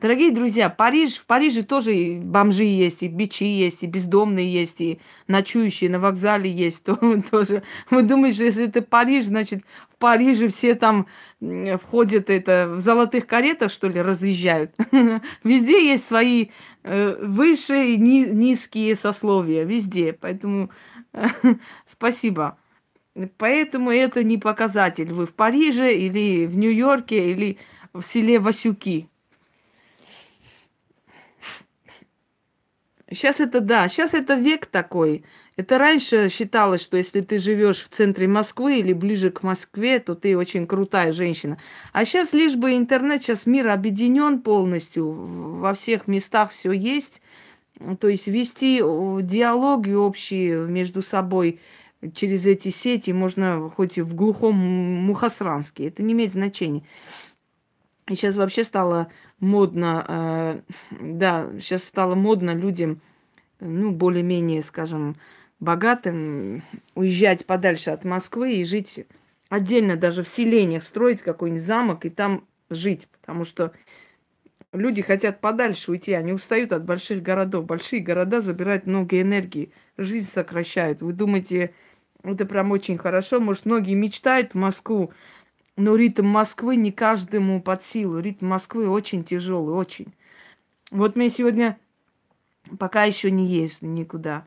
Дорогие 0.00 0.30
друзья, 0.30 0.70
Париж, 0.70 1.16
в 1.16 1.26
Париже 1.26 1.64
тоже 1.64 1.96
и 1.96 2.20
бомжи 2.20 2.62
есть, 2.62 3.02
и 3.02 3.08
бичи 3.08 3.42
есть, 3.42 3.82
и 3.82 3.88
бездомные 3.88 4.52
есть, 4.52 4.80
и 4.80 5.00
ночующие 5.26 5.90
на 5.90 5.98
вокзале 5.98 6.48
есть 6.48 6.84
то, 6.84 6.96
тоже. 7.28 7.64
Вы 7.90 8.02
думаете, 8.02 8.44
если 8.44 8.66
это 8.66 8.80
Париж, 8.80 9.24
значит, 9.24 9.64
в 9.92 9.96
Париже 9.96 10.50
все 10.50 10.76
там 10.76 11.08
входят 11.82 12.30
это, 12.30 12.68
в 12.68 12.78
золотых 12.78 13.26
каретах, 13.26 13.72
что 13.72 13.88
ли, 13.88 14.00
разъезжают? 14.00 14.70
Везде 15.42 15.84
есть 15.90 16.04
свои 16.04 16.50
э, 16.84 17.16
высшие 17.20 17.94
и 17.94 17.96
низкие 17.98 18.94
сословия, 18.94 19.64
везде. 19.64 20.12
Поэтому 20.12 20.70
спасибо. 21.86 22.56
Поэтому 23.36 23.90
это 23.90 24.22
не 24.22 24.38
показатель. 24.38 25.12
Вы 25.12 25.26
в 25.26 25.34
Париже 25.34 25.92
или 25.92 26.46
в 26.46 26.56
Нью-Йорке 26.56 27.32
или 27.32 27.58
в 27.92 28.02
селе 28.02 28.38
Васюки. 28.38 29.08
Сейчас 33.10 33.40
это 33.40 33.60
да, 33.60 33.88
сейчас 33.88 34.12
это 34.12 34.34
век 34.34 34.66
такой. 34.66 35.24
Это 35.56 35.78
раньше 35.78 36.28
считалось, 36.28 36.82
что 36.82 36.98
если 36.98 37.22
ты 37.22 37.38
живешь 37.38 37.82
в 37.82 37.88
центре 37.88 38.28
Москвы 38.28 38.80
или 38.80 38.92
ближе 38.92 39.30
к 39.30 39.42
Москве, 39.42 39.98
то 39.98 40.14
ты 40.14 40.36
очень 40.36 40.66
крутая 40.66 41.12
женщина. 41.12 41.58
А 41.92 42.04
сейчас 42.04 42.34
лишь 42.34 42.56
бы 42.56 42.76
интернет, 42.76 43.22
сейчас 43.22 43.46
мир 43.46 43.68
объединен 43.68 44.40
полностью, 44.40 45.10
во 45.10 45.72
всех 45.72 46.06
местах 46.06 46.52
все 46.52 46.72
есть. 46.72 47.22
То 47.98 48.08
есть 48.08 48.26
вести 48.26 48.78
диалоги 48.78 49.92
общие 49.92 50.66
между 50.66 51.00
собой 51.00 51.60
через 52.14 52.46
эти 52.46 52.68
сети 52.68 53.10
можно 53.12 53.70
хоть 53.74 53.98
и 53.98 54.02
в 54.02 54.14
глухом 54.14 54.54
Мухосранске. 54.54 55.88
Это 55.88 56.02
не 56.02 56.12
имеет 56.12 56.32
значения. 56.32 56.82
И 58.08 58.14
сейчас 58.14 58.36
вообще 58.36 58.64
стало 58.64 59.08
модно, 59.40 60.04
э, 60.08 60.60
да, 61.00 61.50
сейчас 61.60 61.84
стало 61.84 62.14
модно 62.14 62.52
людям, 62.52 63.00
ну, 63.60 63.90
более-менее, 63.90 64.62
скажем, 64.62 65.16
богатым, 65.60 66.62
уезжать 66.94 67.46
подальше 67.46 67.90
от 67.90 68.04
Москвы 68.04 68.56
и 68.56 68.64
жить 68.64 69.06
отдельно, 69.48 69.96
даже 69.96 70.22
в 70.22 70.28
селениях, 70.28 70.82
строить 70.82 71.22
какой-нибудь 71.22 71.64
замок 71.64 72.04
и 72.04 72.10
там 72.10 72.44
жить, 72.70 73.08
потому 73.20 73.44
что 73.44 73.72
люди 74.72 75.02
хотят 75.02 75.40
подальше 75.40 75.90
уйти, 75.90 76.12
они 76.12 76.32
устают 76.32 76.72
от 76.72 76.84
больших 76.84 77.22
городов. 77.22 77.64
Большие 77.64 78.00
города 78.00 78.40
забирают 78.40 78.86
много 78.86 79.20
энергии, 79.20 79.72
жизнь 79.96 80.28
сокращают. 80.28 81.00
Вы 81.00 81.12
думаете, 81.12 81.74
это 82.22 82.44
прям 82.46 82.70
очень 82.70 82.98
хорошо? 82.98 83.40
Может, 83.40 83.66
многие 83.66 83.94
мечтают 83.94 84.52
в 84.52 84.56
Москву 84.56 85.12
но 85.78 85.94
ритм 85.94 86.26
Москвы 86.26 86.74
не 86.74 86.90
каждому 86.90 87.62
под 87.62 87.84
силу. 87.84 88.18
Ритм 88.18 88.48
Москвы 88.48 88.88
очень 88.88 89.22
тяжелый, 89.22 89.74
очень. 89.74 90.12
Вот 90.90 91.14
мне 91.14 91.28
сегодня 91.28 91.78
пока 92.78 93.04
еще 93.04 93.30
не 93.30 93.46
езжу 93.46 93.86
никуда. 93.86 94.44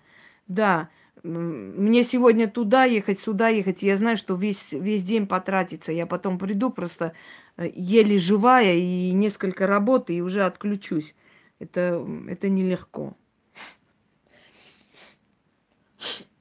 Да, 0.48 0.90
мне 1.24 2.04
сегодня 2.04 2.50
туда 2.50 2.84
ехать, 2.84 3.22
сюда 3.22 3.48
ехать. 3.48 3.82
Я 3.82 3.96
знаю, 3.96 4.18
что 4.18 4.36
весь, 4.36 4.74
весь 4.74 5.04
день 5.04 5.26
потратится. 5.26 5.94
Я 5.94 6.06
потом 6.06 6.38
приду 6.38 6.70
просто 6.70 7.14
э, 7.56 7.72
еле 7.74 8.18
живая 8.18 8.76
и 8.76 9.12
несколько 9.14 9.68
работы, 9.68 10.16
и 10.16 10.22
уже 10.22 10.44
отключусь. 10.44 11.16
Это, 11.60 12.06
это 12.28 12.50
нелегко. 12.50 13.16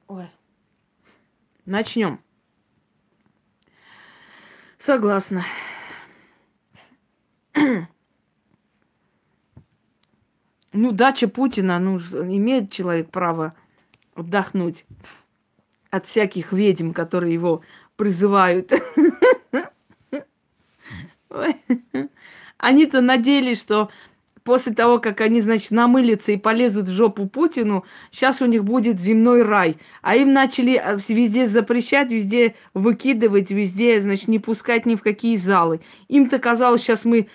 Ой. 0.08 0.26
Начнем. 1.64 2.20
Согласна. 4.80 5.44
Ну, 10.72 10.92
дача 10.92 11.28
Путина, 11.28 11.78
ну, 11.78 11.98
имеет 11.98 12.72
человек 12.72 13.10
право 13.10 13.54
отдохнуть 14.14 14.86
от 15.90 16.06
всяких 16.06 16.54
ведьм, 16.54 16.92
которые 16.92 17.34
его 17.34 17.60
призывают. 17.96 18.72
Они-то 22.56 23.02
надеялись, 23.02 23.60
что 23.60 23.90
после 24.50 24.74
того, 24.74 24.98
как 24.98 25.20
они, 25.20 25.40
значит, 25.40 25.70
намылятся 25.70 26.32
и 26.32 26.36
полезут 26.36 26.88
в 26.88 26.92
жопу 26.92 27.28
Путину, 27.28 27.84
сейчас 28.10 28.42
у 28.42 28.46
них 28.46 28.64
будет 28.64 28.98
земной 28.98 29.44
рай. 29.44 29.76
А 30.02 30.16
им 30.16 30.32
начали 30.32 30.72
э, 30.72 30.98
везде 31.08 31.46
запрещать, 31.46 32.10
везде 32.10 32.56
выкидывать, 32.74 33.52
везде, 33.52 34.00
значит, 34.00 34.26
не 34.26 34.40
пускать 34.40 34.86
ни 34.86 34.96
в 34.96 35.02
какие 35.02 35.36
залы. 35.36 35.82
Им-то 36.08 36.40
казалось, 36.40 36.80
сейчас 36.82 37.04
мы 37.04 37.28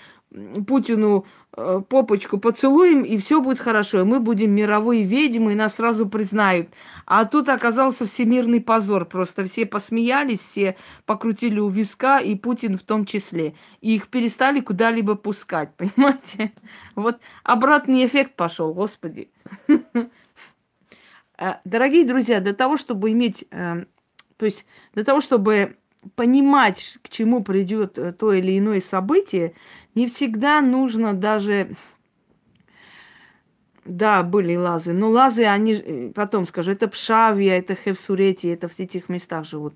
Путину 0.67 1.25
Э, 1.57 1.81
попочку 1.87 2.37
поцелуем, 2.37 3.03
и 3.03 3.17
все 3.17 3.39
будет 3.39 3.59
хорошо. 3.59 4.01
И 4.01 4.03
мы 4.03 4.19
будем 4.19 4.51
мировые 4.51 5.03
ведьмы, 5.03 5.53
и 5.53 5.55
нас 5.55 5.75
сразу 5.75 6.05
признают. 6.07 6.67
А 7.05 7.23
тут 7.23 7.47
оказался 7.47 8.05
всемирный 8.05 8.59
позор. 8.59 9.05
Просто 9.05 9.45
все 9.45 9.65
посмеялись, 9.65 10.39
все 10.39 10.75
покрутили 11.05 11.59
у 11.59 11.69
виска, 11.69 12.19
и 12.19 12.35
Путин 12.35 12.77
в 12.77 12.83
том 12.83 13.05
числе. 13.05 13.55
И 13.79 13.95
их 13.95 14.09
перестали 14.09 14.59
куда-либо 14.59 15.15
пускать, 15.15 15.73
понимаете? 15.77 16.51
Вот 16.95 17.19
обратный 17.43 18.05
эффект 18.05 18.35
пошел, 18.35 18.73
господи. 18.73 19.29
Э, 21.37 21.55
дорогие 21.65 22.05
друзья, 22.05 22.39
для 22.39 22.53
того, 22.53 22.77
чтобы 22.77 23.11
иметь, 23.11 23.43
э, 23.51 23.83
то 24.37 24.45
есть 24.45 24.65
для 24.93 25.03
того, 25.03 25.19
чтобы 25.19 25.75
понимать, 26.15 26.97
к 27.01 27.09
чему 27.09 27.43
придет 27.43 27.99
то 28.17 28.31
или 28.31 28.57
иное 28.57 28.79
событие, 28.79 29.53
не 29.95 30.07
всегда 30.07 30.61
нужно 30.61 31.13
даже... 31.13 31.75
Да, 33.85 34.23
были 34.23 34.55
лазы. 34.55 34.93
Но 34.93 35.09
лазы, 35.09 35.43
они, 35.45 35.73
э, 35.73 36.11
потом 36.13 36.45
скажу, 36.47 36.71
это 36.71 36.87
Пшавия, 36.87 37.59
это 37.59 37.75
Хевсурети, 37.75 38.47
это 38.47 38.67
в 38.67 38.79
этих 38.79 39.09
местах 39.09 39.45
живут. 39.45 39.75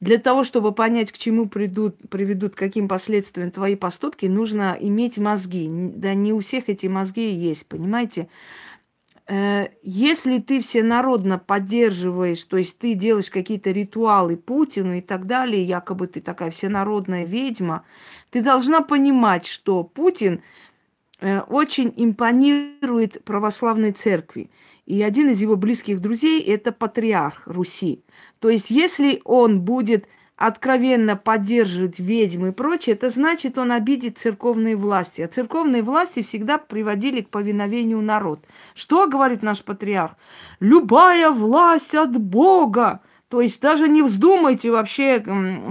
Для 0.00 0.18
того, 0.18 0.44
чтобы 0.44 0.72
понять, 0.72 1.12
к 1.12 1.18
чему 1.18 1.46
придут, 1.46 1.96
приведут, 2.08 2.54
каким 2.54 2.88
последствиям 2.88 3.50
твои 3.50 3.76
поступки, 3.76 4.26
нужно 4.26 4.76
иметь 4.80 5.18
мозги. 5.18 5.68
Да 5.70 6.14
не 6.14 6.32
у 6.32 6.40
всех 6.40 6.68
эти 6.68 6.86
мозги 6.86 7.30
есть, 7.30 7.66
понимаете? 7.66 8.28
Э, 9.26 9.68
если 9.82 10.38
ты 10.38 10.60
всенародно 10.60 11.38
поддерживаешь, 11.38 12.42
то 12.44 12.58
есть 12.58 12.78
ты 12.78 12.94
делаешь 12.94 13.30
какие-то 13.30 13.70
ритуалы 13.70 14.36
Путину 14.36 14.94
и 14.94 15.00
так 15.00 15.26
далее, 15.26 15.64
якобы 15.64 16.06
ты 16.06 16.20
такая 16.20 16.50
всенародная 16.50 17.24
ведьма, 17.24 17.84
ты 18.34 18.42
должна 18.42 18.80
понимать, 18.80 19.46
что 19.46 19.84
Путин 19.84 20.42
э, 21.20 21.38
очень 21.42 21.94
импонирует 21.94 23.22
православной 23.22 23.92
церкви. 23.92 24.50
И 24.86 25.00
один 25.04 25.30
из 25.30 25.40
его 25.40 25.54
близких 25.54 26.00
друзей– 26.00 26.42
это 26.42 26.72
патриарх 26.72 27.46
Руси. 27.46 28.02
То 28.40 28.48
есть 28.48 28.70
если 28.70 29.22
он 29.24 29.60
будет 29.60 30.08
откровенно 30.34 31.14
поддерживает 31.14 32.00
ведьм 32.00 32.46
и 32.46 32.50
прочее, 32.50 32.96
это 32.96 33.08
значит, 33.08 33.56
он 33.56 33.70
обидит 33.70 34.18
церковные 34.18 34.74
власти. 34.74 35.22
А 35.22 35.28
церковные 35.28 35.84
власти 35.84 36.24
всегда 36.24 36.58
приводили 36.58 37.20
к 37.20 37.28
повиновению 37.28 38.00
народ. 38.00 38.44
Что 38.74 39.06
говорит 39.06 39.44
наш 39.44 39.62
патриарх? 39.62 40.16
Любая 40.58 41.30
власть 41.30 41.94
от 41.94 42.20
Бога. 42.20 43.00
То 43.34 43.40
есть 43.40 43.60
даже 43.60 43.88
не 43.88 44.00
вздумайте 44.00 44.70
вообще 44.70 45.20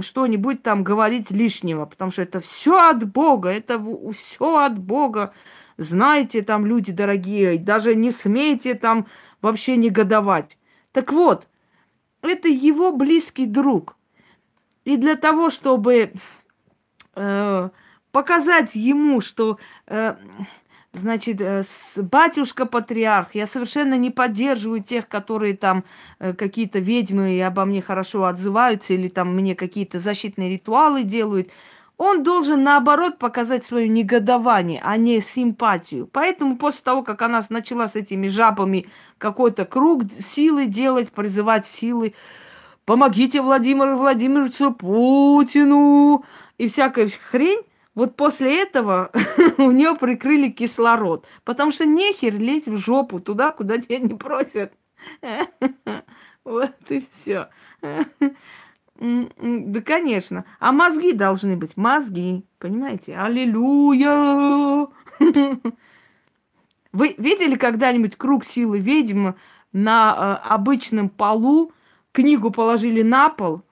что-нибудь 0.01 0.63
там 0.63 0.83
говорить 0.83 1.31
лишнего, 1.31 1.85
потому 1.85 2.11
что 2.11 2.21
это 2.21 2.41
все 2.41 2.89
от 2.89 3.09
Бога, 3.09 3.47
это 3.47 3.81
все 4.11 4.57
от 4.57 4.77
Бога. 4.77 5.33
знаете, 5.77 6.41
там 6.41 6.65
люди 6.65 6.91
дорогие, 6.91 7.57
даже 7.57 7.95
не 7.95 8.11
смейте 8.11 8.73
там 8.73 9.07
вообще 9.41 9.77
негодовать. 9.77 10.57
Так 10.91 11.13
вот, 11.13 11.47
это 12.21 12.49
его 12.49 12.91
близкий 12.91 13.45
друг. 13.45 13.95
И 14.83 14.97
для 14.97 15.15
того, 15.15 15.49
чтобы 15.49 16.11
э, 17.15 17.69
показать 18.11 18.75
ему, 18.75 19.21
что, 19.21 19.57
э, 19.87 20.17
значит, 20.93 21.41
э, 21.41 21.63
батюшка 21.97 22.65
патриарх, 22.65 23.35
я 23.35 23.47
совершенно 23.47 23.95
не 23.97 24.11
поддерживаю 24.11 24.83
тех, 24.83 25.07
которые 25.07 25.57
там 25.57 25.83
э, 26.19 26.33
какие-то 26.33 26.79
ведьмы 26.79 27.35
и 27.35 27.39
обо 27.39 27.65
мне 27.65 27.81
хорошо 27.81 28.25
отзываются, 28.25 28.93
или 28.93 29.09
там 29.09 29.35
мне 29.35 29.55
какие-то 29.55 29.99
защитные 29.99 30.51
ритуалы 30.51 31.03
делают. 31.03 31.49
Он 31.97 32.23
должен, 32.23 32.63
наоборот, 32.63 33.17
показать 33.19 33.65
свое 33.65 33.87
негодование, 33.87 34.81
а 34.83 34.97
не 34.97 35.21
симпатию. 35.21 36.09
Поэтому 36.11 36.57
после 36.57 36.81
того, 36.83 37.03
как 37.03 37.21
она 37.21 37.43
начала 37.49 37.87
с 37.87 37.95
этими 37.95 38.27
жабами 38.27 38.87
какой-то 39.17 39.65
круг 39.65 40.03
силы 40.19 40.65
делать, 40.65 41.11
призывать 41.11 41.67
силы, 41.67 42.13
помогите 42.85 43.41
Владимиру 43.41 43.95
Владимировичу 43.95 44.71
Путину 44.73 46.25
и 46.57 46.67
всякая 46.67 47.09
хрень, 47.29 47.61
вот 47.95 48.15
после 48.15 48.61
этого 48.61 49.11
у 49.57 49.71
нее 49.71 49.95
прикрыли 49.95 50.49
кислород. 50.49 51.25
Потому 51.43 51.71
что 51.71 51.85
нехер 51.85 52.35
лезть 52.35 52.67
в 52.67 52.77
жопу 52.77 53.19
туда, 53.19 53.51
куда 53.51 53.77
тебя 53.77 53.99
не 53.99 54.15
просят. 54.15 54.73
Вот 56.45 56.75
и 56.89 57.07
все. 57.13 57.47
Да, 57.81 58.05
конечно. 59.85 60.43
А 60.59 60.73
мозги 60.73 61.13
должны 61.13 61.55
быть. 61.55 61.77
Мозги. 61.77 62.43
Понимаете? 62.59 63.15
Аллилуйя! 63.15 64.87
Вы 66.91 67.15
видели 67.17 67.55
когда-нибудь 67.55 68.17
круг 68.17 68.43
силы 68.43 68.79
ведьм 68.79 69.35
на 69.71 70.41
э, 70.43 70.47
обычном 70.49 71.07
полу? 71.07 71.71
Книгу 72.11 72.51
положили 72.51 73.01
на 73.01 73.29
пол, 73.29 73.63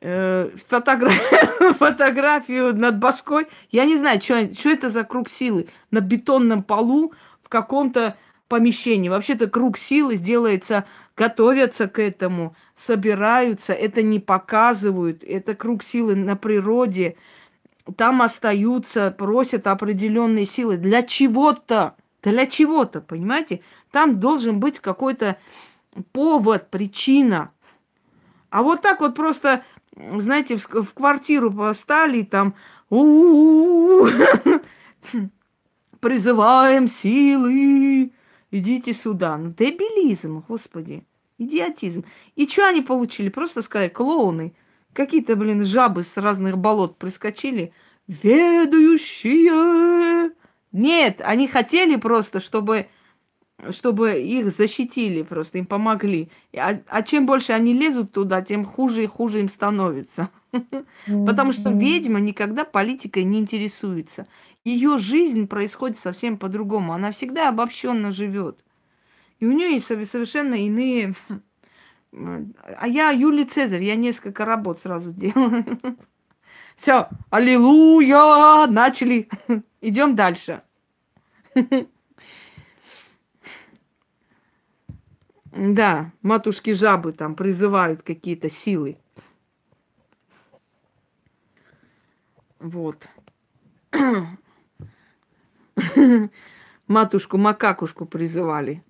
э, 0.00 0.50
фотогра- 0.68 1.10
фотографию 1.78 2.74
над 2.74 2.98
башкой. 2.98 3.46
Я 3.70 3.84
не 3.84 3.96
знаю, 3.96 4.20
что 4.20 4.70
это 4.70 4.88
за 4.88 5.04
круг 5.04 5.28
силы. 5.28 5.68
На 5.90 6.00
бетонном 6.00 6.62
полу 6.62 7.12
в 7.42 7.48
каком-то 7.48 8.16
помещении. 8.48 9.08
Вообще-то 9.08 9.46
круг 9.46 9.78
силы 9.78 10.16
делается 10.16 10.86
готовятся 11.18 11.88
к 11.88 12.00
этому, 12.00 12.54
собираются, 12.76 13.72
это 13.72 14.02
не 14.02 14.20
показывают, 14.20 15.24
это 15.24 15.54
круг 15.54 15.82
силы 15.82 16.14
на 16.14 16.36
природе, 16.36 17.16
там 17.96 18.22
остаются, 18.22 19.10
просят 19.10 19.66
определенные 19.66 20.46
силы 20.46 20.76
для 20.76 21.02
чего-то, 21.02 21.96
для 22.22 22.46
чего-то, 22.46 23.00
понимаете? 23.00 23.62
Там 23.90 24.20
должен 24.20 24.60
быть 24.60 24.78
какой-то 24.78 25.38
повод, 26.12 26.70
причина. 26.70 27.50
А 28.50 28.62
вот 28.62 28.82
так 28.82 29.00
вот 29.00 29.14
просто, 29.14 29.64
знаете, 30.18 30.56
в, 30.56 30.66
в 30.66 30.94
квартиру 30.94 31.52
постали, 31.52 32.22
там 32.22 32.54
призываем 36.00 36.88
силы, 36.88 38.12
идите 38.50 38.92
сюда. 38.94 39.36
Ну, 39.36 39.52
дебилизм, 39.56 40.44
господи. 40.48 41.04
Идиотизм. 41.38 42.04
И 42.34 42.48
что 42.48 42.66
они 42.68 42.82
получили? 42.82 43.28
Просто 43.28 43.62
сказали, 43.62 43.88
клоуны. 43.88 44.54
Какие-то, 44.92 45.36
блин, 45.36 45.64
жабы 45.64 46.02
с 46.02 46.16
разных 46.16 46.58
болот 46.58 46.98
прискочили. 46.98 47.72
Ведущие. 48.08 49.52
Нет, 50.72 51.20
они 51.22 51.46
хотели 51.46 51.94
просто, 51.96 52.40
чтобы, 52.40 52.88
чтобы 53.70 54.20
их 54.20 54.50
защитили, 54.50 55.22
просто 55.22 55.58
им 55.58 55.66
помогли. 55.66 56.30
А, 56.56 56.78
а 56.86 57.02
чем 57.02 57.26
больше 57.26 57.52
они 57.52 57.72
лезут 57.72 58.12
туда, 58.12 58.40
тем 58.42 58.64
хуже 58.64 59.02
и 59.02 59.06
хуже 59.06 59.40
им 59.40 59.48
становится. 59.48 60.30
Потому 61.06 61.52
что 61.52 61.70
ведьма 61.70 62.20
никогда 62.20 62.64
политикой 62.64 63.24
не 63.24 63.38
интересуется. 63.40 64.26
Ее 64.64 64.98
жизнь 64.98 65.46
происходит 65.48 65.98
совсем 65.98 66.38
по-другому. 66.38 66.92
Она 66.92 67.10
всегда 67.10 67.48
обобщенно 67.48 68.12
живет. 68.12 68.58
И 69.40 69.46
у 69.46 69.52
нее 69.52 69.72
есть 69.72 69.86
совершенно 69.86 70.54
иные... 70.54 71.14
А 72.10 72.88
я 72.88 73.10
Юлий 73.10 73.44
Цезарь, 73.44 73.84
я 73.84 73.94
несколько 73.94 74.46
работ 74.46 74.80
сразу 74.80 75.12
делаю. 75.12 75.78
Все, 76.74 77.06
аллилуйя, 77.28 78.66
начали. 78.66 79.28
Идем 79.82 80.16
дальше. 80.16 80.62
Да, 85.52 86.12
матушки 86.22 86.72
жабы 86.72 87.12
там 87.12 87.34
призывают 87.34 88.02
какие-то 88.02 88.50
силы. 88.50 88.98
Вот. 92.58 93.08
Матушку 96.86 97.38
макакушку 97.38 98.06
призывали 98.06 98.82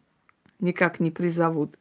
никак 0.60 1.00
не 1.00 1.10
призовут. 1.10 1.78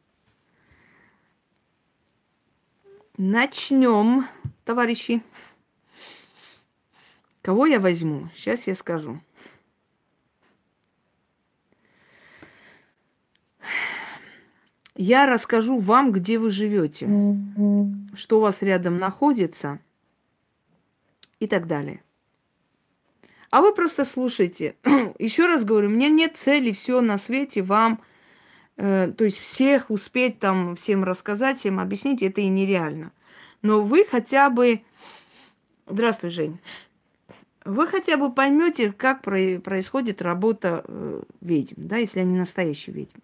Начнем, 3.16 4.26
товарищи. 4.64 5.22
Кого 7.42 7.66
я 7.66 7.80
возьму? 7.80 8.28
Сейчас 8.34 8.66
я 8.66 8.74
скажу. 8.74 9.20
Я 14.98 15.26
расскажу 15.26 15.78
вам, 15.78 16.12
где 16.12 16.38
вы 16.38 16.50
живете, 16.50 17.06
mm-hmm. 17.06 18.16
что 18.16 18.38
у 18.38 18.40
вас 18.40 18.60
рядом 18.60 18.98
находится 18.98 19.78
и 21.40 21.46
так 21.46 21.66
далее. 21.66 22.02
А 23.48 23.62
вы 23.62 23.74
просто 23.74 24.04
слушайте. 24.04 24.74
Еще 25.18 25.46
раз 25.46 25.64
говорю, 25.64 25.88
у 25.88 25.92
меня 25.92 26.10
нет 26.10 26.36
цели 26.36 26.72
все 26.72 27.00
на 27.00 27.16
свете 27.16 27.62
вам 27.62 28.00
Э, 28.78 29.12
то 29.14 29.24
есть 29.24 29.38
всех 29.38 29.90
успеть 29.90 30.38
там, 30.38 30.76
всем 30.76 31.04
рассказать, 31.04 31.58
всем 31.58 31.80
объяснить, 31.80 32.22
это 32.22 32.40
и 32.40 32.48
нереально. 32.48 33.12
Но 33.60 33.82
вы 33.82 34.04
хотя 34.04 34.48
бы... 34.50 34.82
Здравствуй, 35.86 36.30
Жень. 36.30 36.58
Вы 37.64 37.86
хотя 37.88 38.16
бы 38.16 38.32
поймете, 38.32 38.92
как 38.92 39.22
про- 39.22 39.58
происходит 39.58 40.22
работа 40.22 40.84
э, 40.86 41.22
ведьм, 41.40 41.74
да, 41.76 41.96
если 41.96 42.20
они 42.20 42.38
настоящие 42.38 42.94
ведьмы. 42.94 43.20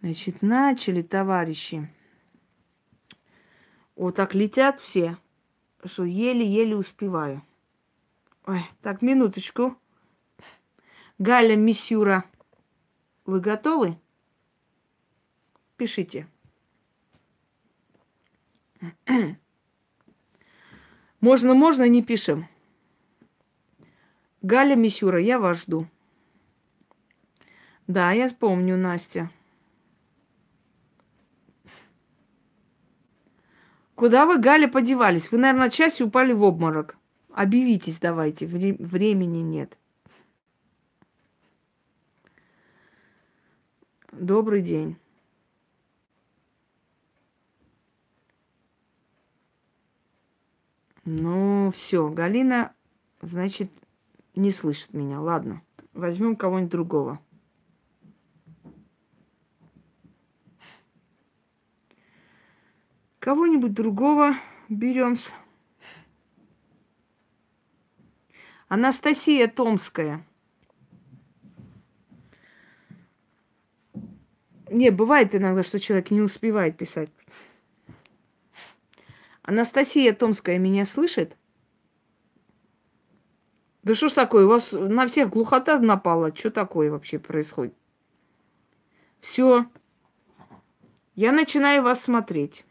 Значит, 0.00 0.40
начали, 0.40 1.02
товарищи. 1.02 1.88
Вот 3.96 4.16
так 4.16 4.34
летят 4.34 4.80
все, 4.80 5.18
что 5.84 6.04
еле-еле 6.04 6.74
успеваю. 6.74 7.42
Ой, 8.46 8.64
так, 8.80 9.02
минуточку. 9.02 9.76
Галя 11.18 11.54
Мисюра, 11.54 12.24
вы 13.26 13.40
готовы? 13.40 13.98
Пишите. 15.76 16.26
Можно, 21.20 21.52
можно, 21.52 21.86
не 21.86 22.02
пишем. 22.02 22.48
Галя 24.40 24.74
Мисюра, 24.74 25.20
я 25.20 25.38
вас 25.38 25.60
жду. 25.60 25.86
Да, 27.86 28.12
я 28.12 28.30
помню, 28.30 28.78
Настя. 28.78 29.30
Куда 34.00 34.24
вы, 34.24 34.38
Галя, 34.38 34.66
подевались? 34.66 35.30
Вы, 35.30 35.36
наверное, 35.36 35.68
часть 35.68 36.00
упали 36.00 36.32
в 36.32 36.42
обморок. 36.42 36.96
Объявитесь 37.34 37.98
давайте, 37.98 38.46
Вре- 38.46 38.74
времени 38.78 39.40
нет. 39.40 39.76
Добрый 44.10 44.62
день. 44.62 44.96
Ну, 51.04 51.70
все, 51.76 52.08
Галина, 52.08 52.72
значит, 53.20 53.70
не 54.34 54.50
слышит 54.50 54.94
меня. 54.94 55.20
Ладно, 55.20 55.60
возьмем 55.92 56.36
кого-нибудь 56.36 56.72
другого. 56.72 57.20
Кого-нибудь 63.20 63.74
другого 63.74 64.36
берем. 64.70 65.16
Анастасия 68.68 69.46
Томская. 69.46 70.24
Не, 74.70 74.90
бывает 74.90 75.34
иногда, 75.34 75.62
что 75.62 75.78
человек 75.78 76.10
не 76.10 76.22
успевает 76.22 76.78
писать. 76.78 77.10
Анастасия 79.42 80.14
Томская 80.14 80.58
меня 80.58 80.86
слышит? 80.86 81.36
Да 83.82 83.94
что 83.94 84.08
ж 84.08 84.12
такое, 84.12 84.46
у 84.46 84.48
вас 84.48 84.72
на 84.72 85.06
всех 85.06 85.28
глухота 85.30 85.78
напала? 85.78 86.34
Что 86.34 86.50
такое 86.50 86.90
вообще 86.90 87.18
происходит? 87.18 87.74
Все. 89.20 89.66
Я 91.16 91.32
начинаю 91.32 91.82
вас 91.82 92.00
смотреть. 92.00 92.64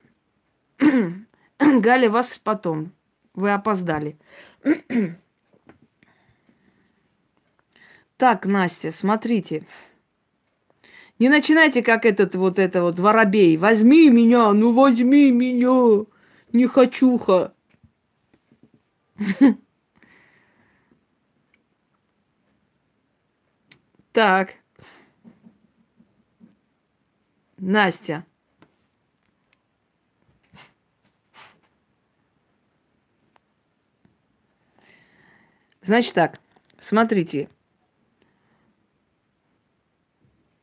Галя, 0.80 2.10
вас 2.12 2.40
потом. 2.44 2.94
Вы 3.34 3.52
опоздали. 3.54 4.18
так, 8.18 8.46
Настя, 8.46 8.92
смотрите. 8.92 9.66
Не 11.20 11.30
начинайте, 11.30 11.84
как 11.84 12.06
этот 12.06 12.36
вот 12.36 12.60
это 12.60 12.82
вот 12.82 12.98
воробей. 13.00 13.58
Возьми 13.58 14.10
меня, 14.10 14.54
ну 14.54 14.74
возьми 14.74 15.32
меня. 15.32 16.06
Не 16.54 16.66
хочуха. 16.66 17.54
Так. 24.12 24.56
Настя. 27.58 28.26
Значит 35.90 36.14
так, 36.14 36.40
смотрите. 36.80 37.50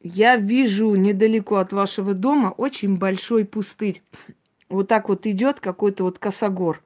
Я 0.00 0.36
вижу 0.36 0.94
недалеко 0.94 1.56
от 1.56 1.72
вашего 1.72 2.14
дома 2.14 2.50
очень 2.50 2.96
большой 2.96 3.44
пустырь. 3.44 4.04
Вот 4.68 4.86
так 4.86 5.08
вот 5.08 5.26
идет 5.26 5.58
какой-то 5.58 6.04
вот 6.04 6.20
косогор. 6.20 6.80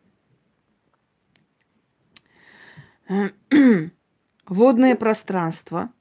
Водное 4.47 4.97
пространство. 4.97 5.93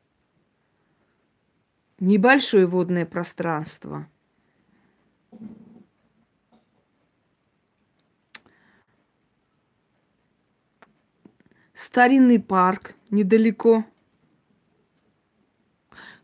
Небольшое 2.00 2.66
водное 2.66 3.06
пространство. 3.06 4.08
Старинный 11.80 12.42
парк 12.42 12.94
недалеко. 13.10 13.86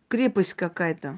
Крепость 0.10 0.54
какая-то. 0.54 1.18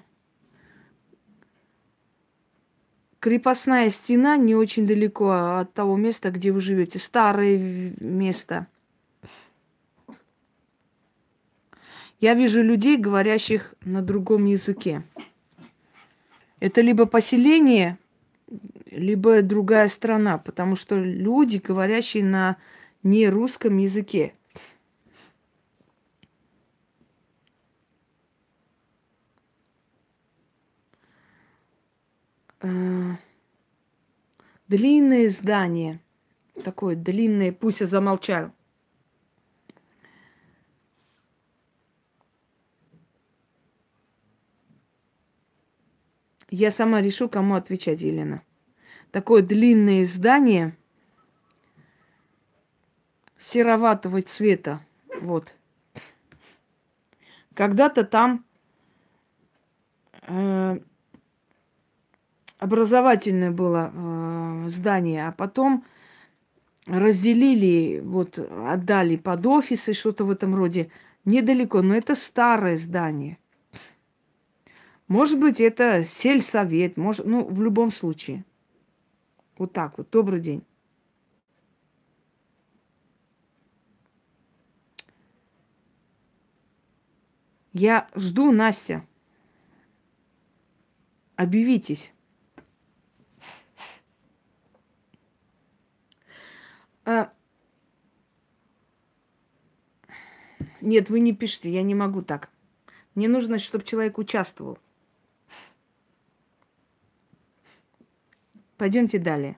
Крепостная 3.19 3.89
стена 3.89 4.37
не 4.37 4.53
очень 4.53 4.85
далеко 4.85 5.31
от 5.57 5.73
того 5.73 5.97
места, 5.97 6.29
где 6.29 6.51
вы 6.51 6.61
живете. 6.61 6.99
Старое 6.99 7.95
место. 7.99 8.67
Я 12.19 12.35
вижу 12.35 12.61
людей, 12.61 12.97
говорящих 12.97 13.73
на 13.81 14.03
другом 14.03 14.45
языке. 14.45 15.01
Это 16.59 16.81
либо 16.81 17.07
поселение, 17.07 17.97
либо 18.91 19.41
другая 19.41 19.89
страна, 19.89 20.37
потому 20.37 20.75
что 20.75 20.95
люди, 20.95 21.57
говорящие 21.57 22.23
на 22.23 22.57
нерусском 23.03 23.77
языке. 23.77 24.33
Э, 32.61 33.15
длинное 34.67 35.29
здание. 35.29 35.99
Такое 36.63 36.95
длинное, 36.95 37.51
пусть 37.51 37.81
я 37.81 37.85
замолчал. 37.87 38.51
Я 46.49 46.71
сама 46.71 47.01
решу, 47.01 47.27
кому 47.27 47.55
отвечать, 47.55 48.01
Елена. 48.01 48.41
Такое 49.11 49.41
длинное 49.41 50.05
здание 50.05 50.76
сероватого 53.39 54.21
цвета. 54.21 54.81
Вот. 55.21 55.53
Когда-то 57.53 58.03
там 58.03 58.45
э, 60.23 60.79
образовательное 62.59 63.51
было 63.51 63.91
э, 63.93 64.69
здание, 64.69 65.27
а 65.27 65.31
потом 65.31 65.83
разделили, 66.85 67.99
вот 67.99 68.39
отдали 68.39 69.15
под 69.17 69.45
офисы, 69.45 69.93
что-то 69.93 70.23
в 70.23 70.31
этом 70.31 70.55
роде, 70.55 70.89
недалеко, 71.25 71.81
но 71.81 71.95
это 71.95 72.15
старое 72.15 72.77
здание. 72.77 73.37
Может 75.07 75.39
быть, 75.39 75.61
это 75.61 76.03
сельсовет, 76.05 76.97
может, 76.97 77.25
ну, 77.25 77.45
в 77.45 77.61
любом 77.61 77.91
случае. 77.91 78.43
Вот 79.57 79.73
так 79.73 79.97
вот. 79.97 80.09
Добрый 80.11 80.41
день. 80.41 80.63
Я 87.73 88.09
жду 88.15 88.51
Настя. 88.51 89.05
Объявитесь. 91.35 92.11
А... 97.05 97.31
Нет, 100.81 101.09
вы 101.09 101.19
не 101.19 101.33
пишите, 101.33 101.71
я 101.71 101.83
не 101.83 101.95
могу 101.95 102.21
так. 102.21 102.49
Мне 103.15 103.27
нужно, 103.27 103.59
чтобы 103.59 103.83
человек 103.83 104.17
участвовал. 104.17 104.77
Пойдемте 108.77 109.17
далее. 109.17 109.57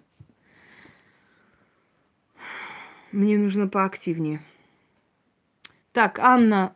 Мне 3.12 3.38
нужно 3.38 3.67
поактивнее. 3.67 4.41
Так, 5.91 6.19
Анна 6.19 6.76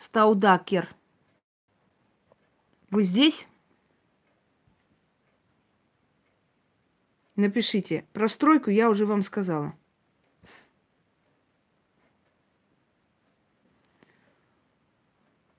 Стаудакер. 0.00 0.88
Вы 2.90 3.02
здесь? 3.02 3.46
Напишите. 7.36 8.06
Про 8.14 8.26
стройку 8.26 8.70
я 8.70 8.88
уже 8.88 9.04
вам 9.04 9.22
сказала. 9.22 9.74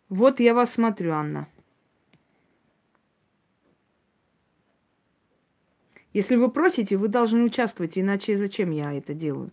Вот 0.09 0.39
я 0.39 0.55
вас 0.55 0.71
смотрю, 0.71 1.13
Анна. 1.13 1.47
Если 6.13 6.35
вы 6.35 6.51
просите, 6.51 6.97
вы 6.97 7.09
должны 7.09 7.43
участвовать, 7.43 7.97
иначе 7.97 8.35
зачем 8.37 8.71
я 8.71 8.91
это 8.91 9.13
делаю? 9.13 9.51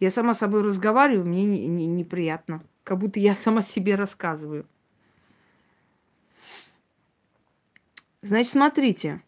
Я 0.00 0.10
сама 0.10 0.34
с 0.34 0.38
собой 0.38 0.62
разговариваю, 0.62 1.26
мне 1.26 1.44
не, 1.44 1.66
не, 1.68 1.86
неприятно. 1.86 2.62
Как 2.86 2.98
будто 2.98 3.18
я 3.18 3.34
сама 3.34 3.62
себе 3.62 3.96
рассказываю. 3.96 4.64
Значит, 8.22 8.52
смотрите. 8.52 9.24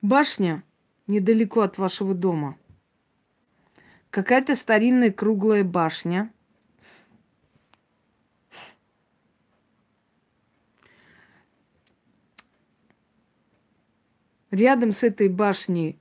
Башня 0.00 0.62
недалеко 1.06 1.60
от 1.60 1.76
вашего 1.76 2.14
дома. 2.14 2.56
Какая-то 4.08 4.56
старинная 4.56 5.12
круглая 5.12 5.64
башня. 5.64 6.32
Рядом 14.50 14.92
с 14.92 15.02
этой 15.02 15.28
башней 15.28 15.98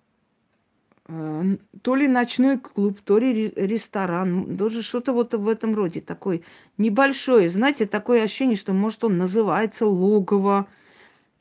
э, 1.08 1.58
то 1.82 1.96
ли 1.96 2.08
ночной 2.08 2.58
клуб, 2.58 3.00
то 3.04 3.18
ли 3.18 3.52
ресторан, 3.56 4.56
даже 4.56 4.82
что-то 4.82 5.12
вот 5.14 5.34
в 5.34 5.48
этом 5.48 5.76
роде, 5.76 6.02
такой 6.02 6.44
небольшой. 6.78 7.48
Знаете, 7.48 7.86
такое 7.86 8.24
ощущение, 8.24 8.56
что 8.56 8.74
может 8.74 9.04
он 9.04 9.18
называется 9.18 9.86
логово, 9.86 10.68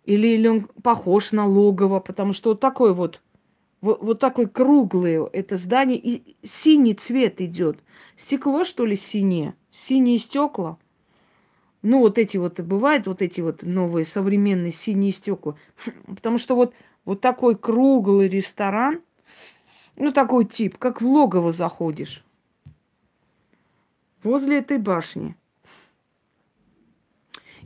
или, 0.04 0.28
или 0.28 0.48
он 0.48 0.68
похож 0.82 1.32
на 1.32 1.46
логово, 1.46 2.00
потому 2.00 2.32
что 2.32 2.50
вот 2.50 2.60
такой 2.60 2.94
вот, 2.94 3.20
вот, 3.80 4.02
вот 4.02 4.20
такой 4.20 4.48
круглый 4.48 5.28
это 5.32 5.56
здание, 5.56 5.98
и 5.98 6.36
синий 6.44 6.94
цвет 6.94 7.40
идет. 7.40 7.78
Стекло, 8.16 8.64
что 8.64 8.86
ли, 8.86 8.96
синее? 8.96 9.54
Синие 9.72 10.18
стекла. 10.18 10.78
Ну, 11.82 12.00
вот 12.00 12.18
эти 12.18 12.36
вот, 12.36 12.58
бывают 12.60 13.06
вот 13.06 13.22
эти 13.22 13.40
вот 13.40 13.62
новые 13.62 14.04
современные 14.04 14.72
синие 14.72 15.12
стекла. 15.12 15.56
Потому 16.06 16.38
что 16.38 16.56
вот, 16.56 16.74
вот 17.06 17.22
такой 17.22 17.56
круглый 17.56 18.28
ресторан, 18.28 19.00
ну, 19.96 20.12
такой 20.12 20.44
тип, 20.44 20.76
как 20.76 21.00
в 21.00 21.06
логово 21.06 21.52
заходишь. 21.52 22.22
Возле 24.22 24.58
этой 24.58 24.76
башни 24.76 25.34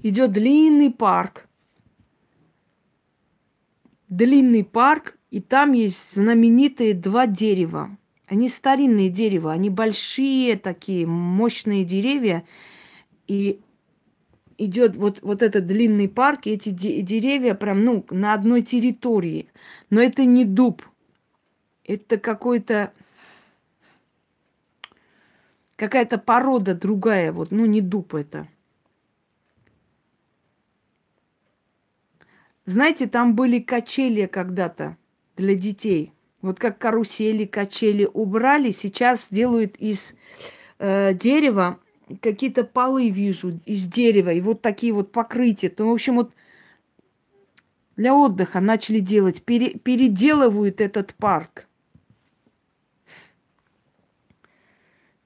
идет 0.03 0.31
длинный 0.31 0.92
парк– 0.92 1.48
длинный 4.11 4.64
парк, 4.64 5.16
и 5.31 5.40
там 5.40 5.72
есть 5.72 6.14
знаменитые 6.14 6.92
два 6.92 7.26
дерева. 7.26 7.96
Они 8.26 8.48
старинные 8.48 9.09
дерева, 9.09 9.53
они 9.53 9.70
большие 9.70 10.57
такие, 10.57 11.07
мощные 11.07 11.85
деревья. 11.85 12.44
И 13.26 13.61
идет 14.61 14.94
вот, 14.96 15.20
вот 15.23 15.42
этот 15.42 15.66
длинный 15.66 16.09
парк, 16.09 16.46
и 16.46 16.51
эти 16.51 16.68
де- 16.68 17.01
деревья 17.01 17.55
прям, 17.55 17.85
ну, 17.85 18.07
на 18.11 18.35
одной 18.35 18.62
территории. 18.62 19.49
Но 19.88 20.01
это 20.01 20.25
не 20.25 20.44
дуб. 20.44 20.83
Это 21.85 22.18
какой-то 22.18 22.92
какая-то 25.77 26.18
порода 26.18 26.75
другая, 26.75 27.33
вот, 27.33 27.51
ну, 27.51 27.64
не 27.64 27.81
дуб 27.81 28.14
это. 28.14 28.46
Знаете, 32.66 33.09
там 33.09 33.35
были 33.35 33.59
качели 33.59 34.27
когда-то 34.27 34.99
для 35.37 35.55
детей. 35.55 36.12
Вот 36.42 36.59
как 36.59 36.79
карусели, 36.79 37.46
качели 37.46 38.09
убрали, 38.12 38.70
сейчас 38.70 39.27
делают 39.31 39.77
из 39.77 40.14
э, 40.79 41.14
дерева 41.14 41.81
какие-то 42.20 42.64
полы 42.64 43.09
вижу 43.09 43.59
из 43.66 43.87
дерева 43.87 44.31
и 44.31 44.40
вот 44.40 44.62
такие 44.62 44.92
вот 44.92 45.12
покрытия. 45.12 45.73
Ну, 45.79 45.90
в 45.90 45.92
общем, 45.92 46.16
вот 46.16 46.33
для 47.96 48.14
отдыха 48.14 48.61
начали 48.61 48.99
делать, 48.99 49.42
пере, 49.42 49.79
переделывают 49.79 50.81
этот 50.81 51.14
парк. 51.14 51.66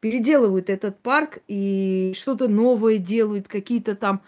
Переделывают 0.01 0.69
этот 0.69 0.99
парк 0.99 1.39
и 1.49 2.13
что-то 2.17 2.49
новое 2.49 2.99
делают, 2.99 3.49
какие-то 3.49 3.95
там, 3.95 4.23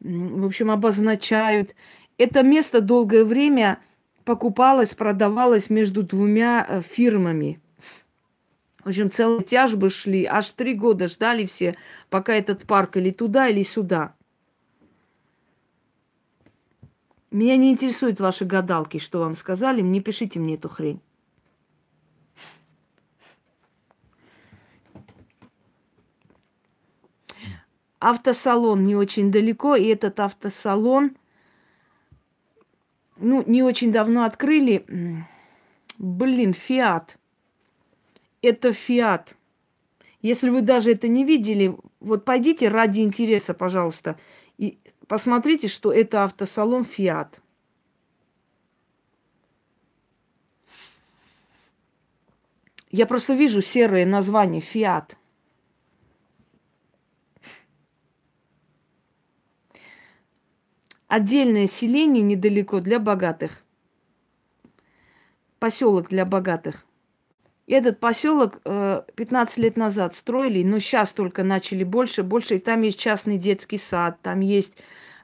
в 0.00 0.44
общем, 0.44 0.70
обозначают. 0.70 1.74
Это 2.18 2.42
место 2.42 2.80
долгое 2.80 3.24
время 3.24 3.78
покупалось, 4.24 4.94
продавалось 4.94 5.70
между 5.70 6.02
двумя 6.02 6.66
э, 6.68 6.80
фирмами. 6.82 7.60
В 8.84 8.88
общем, 8.88 9.10
целые 9.10 9.44
тяжбы 9.44 9.90
шли. 9.90 10.24
Аж 10.24 10.50
три 10.50 10.74
года 10.74 11.08
ждали 11.08 11.44
все, 11.46 11.76
пока 12.08 12.34
этот 12.34 12.66
парк 12.66 12.96
или 12.96 13.10
туда, 13.10 13.48
или 13.48 13.62
сюда. 13.62 14.14
Меня 17.30 17.56
не 17.56 17.70
интересуют 17.70 18.18
ваши 18.18 18.44
гадалки, 18.44 18.98
что 18.98 19.20
вам 19.20 19.36
сказали. 19.36 19.80
Не 19.82 20.00
пишите 20.00 20.40
мне 20.40 20.54
эту 20.54 20.68
хрень. 20.68 21.00
Автосалон 28.00 28.82
не 28.82 28.96
очень 28.96 29.30
далеко, 29.30 29.76
и 29.76 29.86
этот 29.88 30.18
автосалон 30.20 31.16
ну, 33.18 33.44
не 33.46 33.62
очень 33.62 33.92
давно 33.92 34.24
открыли. 34.24 34.86
Блин, 35.98 36.54
Фиат. 36.54 37.19
Это 38.42 38.72
Фиат. 38.72 39.36
Если 40.22 40.50
вы 40.50 40.62
даже 40.62 40.92
это 40.92 41.08
не 41.08 41.24
видели, 41.24 41.76
вот 42.00 42.24
пойдите 42.24 42.68
ради 42.68 43.00
интереса, 43.00 43.54
пожалуйста, 43.54 44.18
и 44.58 44.78
посмотрите, 45.06 45.68
что 45.68 45.92
это 45.92 46.24
автосалон 46.24 46.84
Фиат. 46.84 47.40
Я 52.90 53.06
просто 53.06 53.34
вижу 53.34 53.60
серое 53.60 54.04
название 54.04 54.60
Фиат. 54.60 55.16
отдельное 61.10 61.66
селение 61.66 62.22
недалеко 62.22 62.78
для 62.78 63.00
богатых. 63.00 63.64
Поселок 65.58 66.08
для 66.08 66.24
богатых. 66.24 66.86
Этот 67.66 68.00
поселок 68.00 68.60
15 68.62 69.58
э, 69.58 69.60
лет 69.60 69.76
назад 69.76 70.14
строили, 70.14 70.62
но 70.62 70.78
сейчас 70.80 71.12
только 71.12 71.44
начали 71.44 71.84
больше, 71.84 72.22
больше. 72.22 72.56
И 72.56 72.58
там 72.58 72.82
есть 72.82 72.98
частный 72.98 73.38
детский 73.38 73.78
сад, 73.78 74.18
там 74.22 74.40
есть 74.40 74.76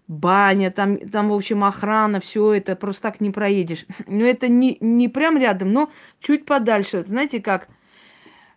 баня, 0.07 0.71
там, 0.71 0.97
там 1.11 1.31
в 1.31 1.35
общем, 1.35 1.65
охрана, 1.65 2.21
все 2.21 2.53
это 2.53 2.77
просто 2.77 3.03
так 3.03 3.21
не 3.21 3.31
проедешь. 3.31 3.85
Но 4.07 4.25
это 4.25 4.47
не, 4.49 4.79
не 4.81 5.09
прям 5.09 5.37
рядом, 5.37 5.73
но 5.73 5.91
чуть 6.21 6.47
подальше. 6.47 7.05
Знаете 7.05 7.41
как? 7.41 7.69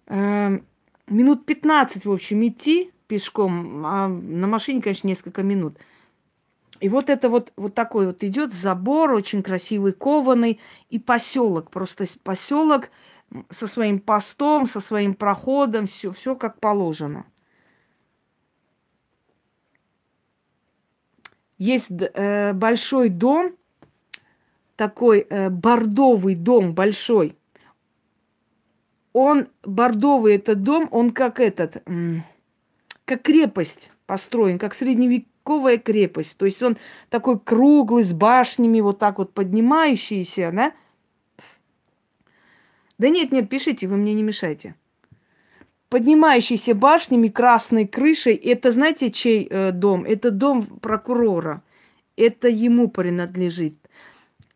Э, 0.05 0.59
минут 1.07 1.45
15, 1.47 2.05
в 2.05 2.11
общем, 2.11 2.47
идти 2.47 2.91
пешком, 3.07 3.83
а 3.87 4.07
на 4.07 4.45
машине, 4.45 4.83
конечно, 4.83 5.07
несколько 5.07 5.41
минут– 5.41 5.77
и 6.79 6.87
вот 6.87 7.09
это 7.09 7.29
вот, 7.29 7.51
вот 7.57 7.75
такой 7.75 8.07
вот 8.07 8.23
идет 8.23 8.53
забор, 8.53 9.11
очень 9.11 9.43
красивый, 9.43 9.91
кованый, 9.91 10.59
и 10.89 10.99
поселок, 10.99 11.71
просто 11.71 12.05
поселок 12.23 12.89
со 13.49 13.67
своим 13.67 13.99
постом, 13.99 14.67
со 14.67 14.79
своим 14.79 15.13
проходом, 15.13 15.87
все, 15.87 16.11
все 16.11 16.35
как 16.35 16.59
положено. 16.59 17.25
Есть 21.57 21.91
э, 21.91 22.53
большой 22.53 23.09
дом, 23.09 23.51
такой 24.75 25.25
э, 25.29 25.49
бордовый 25.49 26.35
дом 26.35 26.73
большой. 26.73 27.35
Он 29.11 29.47
бордовый 29.63 30.35
этот 30.35 30.63
дом, 30.63 30.87
он 30.91 31.09
как 31.09 31.39
этот, 31.39 31.83
как 33.05 33.21
крепость 33.23 33.91
построен, 34.05 34.59
как 34.59 34.73
средневек, 34.73 35.25
средневековая 35.49 35.77
крепость. 35.77 36.37
То 36.37 36.45
есть 36.45 36.61
он 36.61 36.77
такой 37.09 37.39
круглый, 37.39 38.03
с 38.03 38.13
башнями, 38.13 38.81
вот 38.81 38.99
так 38.99 39.17
вот 39.17 39.33
поднимающийся, 39.33 40.51
да? 40.53 40.73
Да 42.99 43.09
нет, 43.09 43.31
нет, 43.31 43.49
пишите, 43.49 43.87
вы 43.87 43.97
мне 43.97 44.13
не 44.13 44.21
мешайте. 44.21 44.75
Поднимающийся 45.89 46.75
башнями, 46.75 47.29
красной 47.29 47.87
крышей. 47.87 48.35
Это 48.35 48.69
знаете, 48.69 49.09
чей 49.09 49.47
э, 49.49 49.71
дом? 49.71 50.05
Это 50.05 50.29
дом 50.29 50.61
прокурора. 50.63 51.63
Это 52.15 52.47
ему 52.47 52.89
принадлежит. 52.89 53.73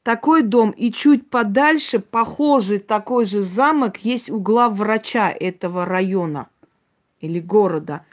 Такой 0.04 0.44
дом 0.44 0.70
и 0.70 0.92
чуть 0.92 1.30
подальше 1.30 1.98
похожий 1.98 2.78
такой 2.78 3.26
же 3.26 3.42
замок 3.42 3.98
есть 3.98 4.30
у 4.30 4.40
главврача 4.40 5.30
этого 5.32 5.86
района 5.86 6.50
или 7.20 7.40
города. 7.40 8.06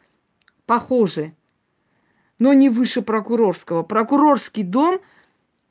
Похожий 0.65 1.35
но 2.41 2.55
не 2.55 2.71
выше 2.71 3.03
прокурорского. 3.03 3.85
Прокурорский 3.85 4.65
дом, 4.65 4.99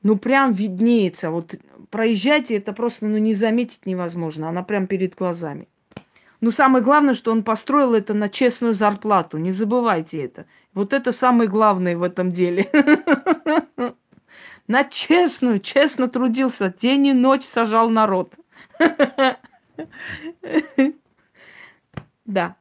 ну, 0.03 0.15
прям 0.15 0.53
виднеется. 0.53 1.31
Вот 1.31 1.55
проезжайте, 1.89 2.57
это 2.57 2.73
просто, 2.73 3.05
ну, 3.05 3.17
не 3.17 3.33
заметить 3.33 3.85
невозможно. 3.85 4.49
Она 4.49 4.63
прям 4.63 4.87
перед 4.87 5.15
глазами. 5.15 5.67
Но 6.41 6.51
самое 6.51 6.83
главное, 6.83 7.13
что 7.13 7.31
он 7.31 7.43
построил 7.43 7.93
это 7.93 8.13
на 8.13 8.29
честную 8.29 8.73
зарплату. 8.73 9.37
Не 9.37 9.51
забывайте 9.51 10.23
это. 10.23 10.45
Вот 10.73 10.93
это 10.93 11.11
самое 11.11 11.49
главное 11.49 11.97
в 11.97 12.03
этом 12.03 12.31
деле. 12.31 12.69
На 14.67 14.83
честную, 14.83 15.59
честно 15.59 16.07
трудился. 16.07 16.71
День 16.71 17.07
и 17.07 17.13
ночь 17.13 17.43
сажал 17.43 17.89
народ. 17.89 18.35
Да. 22.25 22.57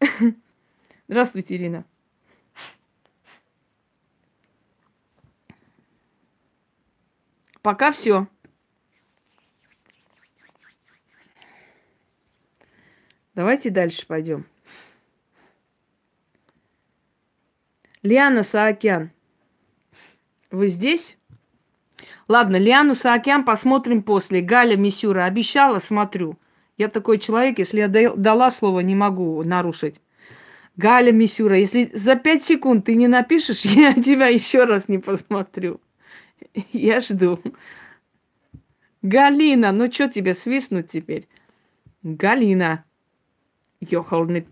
Здравствуйте, 1.08 1.54
Ирина. 1.54 1.84
Пока 7.66 7.90
все. 7.90 8.28
Давайте 13.34 13.70
дальше 13.70 14.06
пойдем. 14.06 14.46
Лиана 18.04 18.44
Саакян. 18.44 19.10
Вы 20.52 20.68
здесь? 20.68 21.18
Ладно, 22.28 22.54
Лиану 22.54 22.94
Саакян 22.94 23.44
посмотрим 23.44 24.04
после. 24.04 24.42
Галя 24.42 24.76
Мисюра 24.76 25.24
обещала, 25.24 25.80
смотрю. 25.80 26.38
Я 26.76 26.88
такой 26.88 27.18
человек, 27.18 27.58
если 27.58 27.80
я 27.80 27.88
дала 27.88 28.52
слово, 28.52 28.78
не 28.78 28.94
могу 28.94 29.42
нарушить. 29.42 30.00
Галя 30.76 31.10
Мисюра, 31.10 31.58
если 31.58 31.86
за 31.86 32.14
пять 32.14 32.44
секунд 32.44 32.84
ты 32.84 32.94
не 32.94 33.08
напишешь, 33.08 33.62
я 33.64 33.92
тебя 33.92 34.28
еще 34.28 34.66
раз 34.66 34.86
не 34.86 34.98
посмотрю. 34.98 35.80
Я 36.72 37.00
жду. 37.00 37.40
Галина, 39.02 39.72
ну 39.72 39.90
что 39.90 40.08
тебе 40.08 40.34
свистнуть 40.34 40.90
теперь? 40.90 41.28
Галина. 42.02 42.84
Ёхалный 43.80 44.46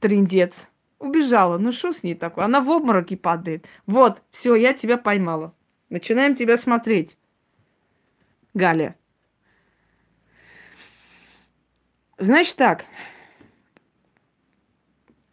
триндец. 0.00 0.68
Убежала. 0.98 1.58
Ну 1.58 1.72
что 1.72 1.92
с 1.92 2.02
ней 2.02 2.14
такое? 2.14 2.44
Она 2.44 2.60
в 2.60 2.70
обмороке 2.70 3.16
падает. 3.16 3.66
Вот, 3.86 4.22
все, 4.30 4.54
я 4.54 4.72
тебя 4.72 4.96
поймала. 4.96 5.54
Начинаем 5.90 6.34
тебя 6.34 6.56
смотреть. 6.56 7.18
Галя. 8.54 8.96
Значит 12.16 12.56
так, 12.56 12.84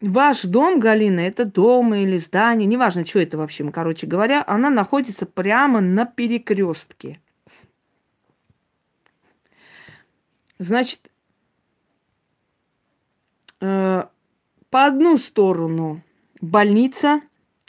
ваш 0.01 0.41
дом, 0.43 0.79
Галина, 0.79 1.21
это 1.21 1.45
дом 1.45 1.93
или 1.93 2.17
здание, 2.17 2.65
неважно, 2.65 3.05
что 3.05 3.19
это 3.19 3.37
вообще, 3.37 3.69
короче 3.71 4.07
говоря, 4.07 4.43
она 4.45 4.69
находится 4.69 5.25
прямо 5.25 5.79
на 5.79 6.05
перекрестке. 6.05 7.21
Значит, 10.57 11.09
э, 13.61 14.03
по 14.69 14.85
одну 14.85 15.17
сторону 15.17 16.01
больница 16.39 17.21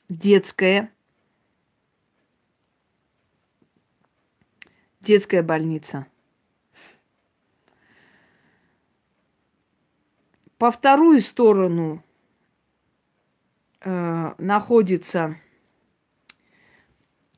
детская, 0.09 0.91
детская 5.01 5.43
больница. 5.43 6.07
По 10.59 10.71
вторую 10.71 11.21
сторону 11.21 12.05
э, 13.85 14.35
находится 14.39 15.37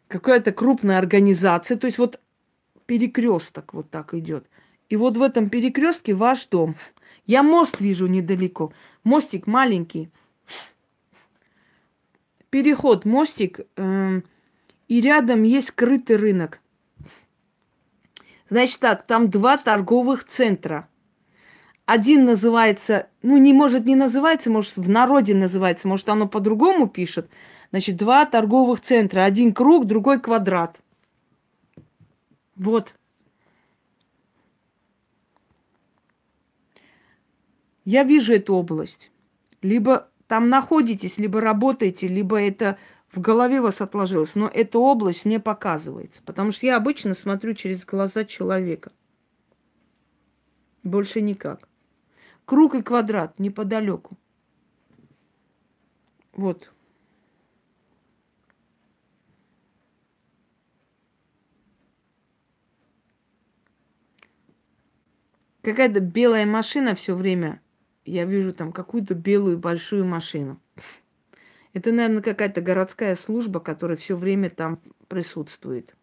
какая-то 0.09 0.53
крупная 0.53 0.99
организация. 0.99 1.77
То 1.77 1.87
есть 1.87 1.99
вот 1.99 2.21
перекресток 2.87 3.75
вот 3.75 3.91
так 3.91 4.15
идет. 4.15 4.47
И 4.89 4.97
вот 4.97 5.17
в 5.17 5.23
этом 5.23 5.49
перекрестке 5.49 6.15
ваш 6.15 6.47
дом. 6.47 6.77
Я 7.27 7.43
мост 7.43 7.81
вижу 7.81 8.07
недалеко. 8.07 8.73
Мостик 9.03 9.47
маленький. 9.47 10.11
Переход, 12.51 13.05
мостик. 13.05 13.61
Э, 13.77 14.21
и 14.89 15.01
рядом 15.01 15.43
есть 15.43 15.69
скрытый 15.69 16.17
рынок. 16.17 16.61
Значит 18.51 18.81
так, 18.81 19.07
там 19.07 19.31
два 19.31 19.57
торговых 19.57 20.25
центра. 20.25 20.89
Один 21.87 22.25
называется, 22.25 23.09
ну 23.23 23.37
не 23.37 23.53
может 23.53 23.85
не 23.85 23.95
называется, 23.95 24.51
может 24.51 24.77
в 24.77 24.89
народе 24.89 25.35
называется, 25.35 25.87
может 25.87 26.09
оно 26.09 26.27
по-другому 26.27 26.89
пишет. 26.89 27.29
Значит, 27.71 27.97
два 27.97 28.25
торговых 28.25 28.81
центра. 28.81 29.25
Один 29.25 29.53
круг, 29.53 29.87
другой 29.87 30.21
квадрат. 30.21 30.81
Вот. 32.57 32.95
Я 37.85 38.05
вижу 38.05 38.33
эту 38.33 38.55
область. 38.55 39.11
Либо 39.61 40.09
там 40.27 40.49
находитесь, 40.49 41.19
либо 41.19 41.41
работаете, 41.41 42.07
либо 42.07 42.41
это 42.41 42.79
в 43.11 43.21
голове 43.21 43.61
вас 43.61 43.81
отложилось. 43.81 44.35
Но 44.35 44.49
эта 44.49 44.79
область 44.79 45.25
мне 45.25 45.39
показывается. 45.39 46.23
Потому 46.25 46.51
что 46.51 46.65
я 46.65 46.77
обычно 46.77 47.15
смотрю 47.15 47.55
через 47.55 47.85
глаза 47.85 48.25
человека. 48.25 48.91
Больше 50.83 51.21
никак. 51.21 51.69
Круг 52.45 52.75
и 52.75 52.83
квадрат 52.83 53.39
неподалеку. 53.39 54.19
Вот. 56.33 56.71
Какая-то 65.63 66.01
белая 66.01 66.45
машина 66.45 66.95
все 66.95 67.15
время. 67.15 67.63
Я 68.05 68.27
вижу 68.27 68.53
там 68.53 68.71
какую-то 68.71 69.15
белую 69.15 69.59
большую 69.59 70.05
машину. 70.05 70.61
Это, 71.73 71.91
наверное, 71.91 72.21
какая-то 72.21 72.61
городская 72.61 73.17
служба, 73.17 73.61
которая 73.61 73.97
все 73.97 74.15
время 74.15 74.51
там 74.51 74.79
присутствует. 75.09 75.97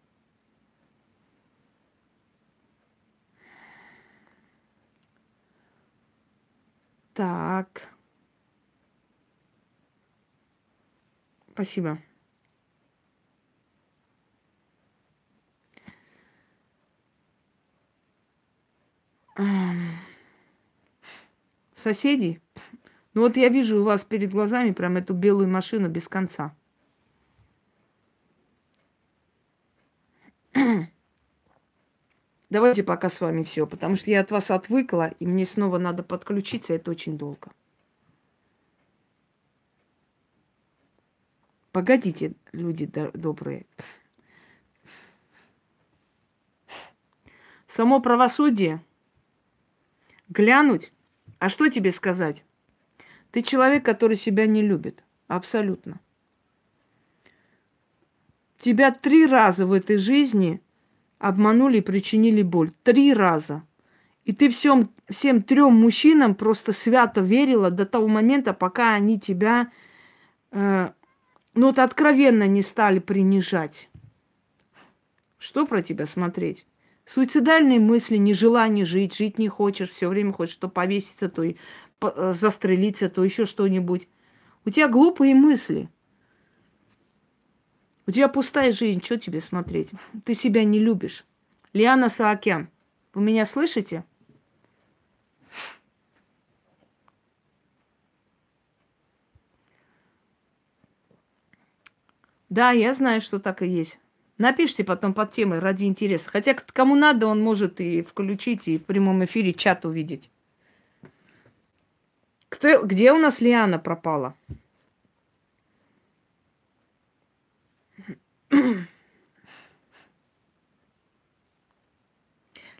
Так. 7.14 7.82
Спасибо. 11.54 11.98
Соседи? 21.76 22.40
Ну 23.14 23.22
вот 23.22 23.36
я 23.36 23.48
вижу 23.48 23.80
у 23.80 23.84
вас 23.84 24.04
перед 24.04 24.30
глазами 24.32 24.72
прям 24.72 24.96
эту 24.96 25.14
белую 25.14 25.48
машину 25.48 25.88
без 25.88 26.08
конца. 26.08 26.54
Давайте 32.52 32.82
пока 32.82 33.08
с 33.08 33.18
вами 33.22 33.44
все, 33.44 33.66
потому 33.66 33.96
что 33.96 34.10
я 34.10 34.20
от 34.20 34.30
вас 34.30 34.50
отвыкла, 34.50 35.14
и 35.18 35.26
мне 35.26 35.46
снова 35.46 35.78
надо 35.78 36.02
подключиться, 36.02 36.74
это 36.74 36.90
очень 36.90 37.16
долго. 37.16 37.50
Погодите, 41.72 42.34
люди 42.52 42.84
добрые. 43.14 43.64
Само 47.68 48.02
правосудие. 48.02 48.84
Глянуть. 50.28 50.92
А 51.38 51.48
что 51.48 51.70
тебе 51.70 51.90
сказать? 51.90 52.44
Ты 53.30 53.40
человек, 53.40 53.82
который 53.82 54.18
себя 54.18 54.46
не 54.46 54.60
любит. 54.60 55.02
Абсолютно. 55.26 56.00
Тебя 58.58 58.92
три 58.92 59.24
раза 59.24 59.64
в 59.64 59.72
этой 59.72 59.96
жизни 59.96 60.60
обманули 61.22 61.78
и 61.78 61.82
причинили 61.82 62.42
боль. 62.42 62.72
Три 62.82 63.14
раза. 63.14 63.62
И 64.24 64.32
ты 64.32 64.48
всем, 64.50 64.90
всем 65.08 65.42
трем 65.42 65.74
мужчинам 65.74 66.34
просто 66.34 66.72
свято 66.72 67.20
верила 67.20 67.70
до 67.70 67.86
того 67.86 68.08
момента, 68.08 68.52
пока 68.52 68.94
они 68.94 69.18
тебя, 69.18 69.70
э, 70.50 70.90
ну 71.54 71.66
вот 71.66 71.78
откровенно 71.78 72.46
не 72.46 72.62
стали 72.62 72.98
принижать. 72.98 73.88
Что 75.38 75.66
про 75.66 75.82
тебя 75.82 76.06
смотреть? 76.06 76.66
Суицидальные 77.04 77.80
мысли, 77.80 78.16
нежелание 78.16 78.84
жить, 78.84 79.16
жить 79.16 79.38
не 79.38 79.48
хочешь, 79.48 79.90
все 79.90 80.08
время 80.08 80.32
хочешь 80.32 80.54
то 80.56 80.68
повеситься, 80.68 81.28
то 81.28 81.42
и 81.42 81.56
Э, 82.02 82.32
застрелиться, 82.34 83.08
то 83.08 83.22
еще 83.22 83.46
что-нибудь. 83.46 84.08
У 84.64 84.70
тебя 84.70 84.88
глупые 84.88 85.34
мысли. 85.34 85.88
У 88.06 88.10
тебя 88.10 88.28
пустая 88.28 88.72
жизнь, 88.72 89.02
что 89.02 89.18
тебе 89.18 89.40
смотреть? 89.40 89.90
Ты 90.24 90.34
себя 90.34 90.64
не 90.64 90.78
любишь. 90.78 91.24
Лиана 91.72 92.08
Саакян, 92.08 92.68
вы 93.14 93.22
меня 93.22 93.46
слышите? 93.46 94.04
Да, 102.48 102.70
я 102.70 102.92
знаю, 102.92 103.22
что 103.22 103.38
так 103.38 103.62
и 103.62 103.66
есть. 103.66 103.98
Напишите 104.36 104.84
потом 104.84 105.14
под 105.14 105.30
темой 105.30 105.60
ради 105.60 105.84
интереса. 105.84 106.28
Хотя 106.28 106.54
кому 106.54 106.94
надо, 106.94 107.26
он 107.26 107.40
может 107.40 107.80
и 107.80 108.02
включить, 108.02 108.68
и 108.68 108.76
в 108.76 108.84
прямом 108.84 109.24
эфире 109.24 109.54
чат 109.54 109.86
увидеть. 109.86 110.28
Кто, 112.48 112.82
где 112.82 113.12
у 113.12 113.16
нас 113.16 113.40
Лиана 113.40 113.78
пропала? 113.78 114.34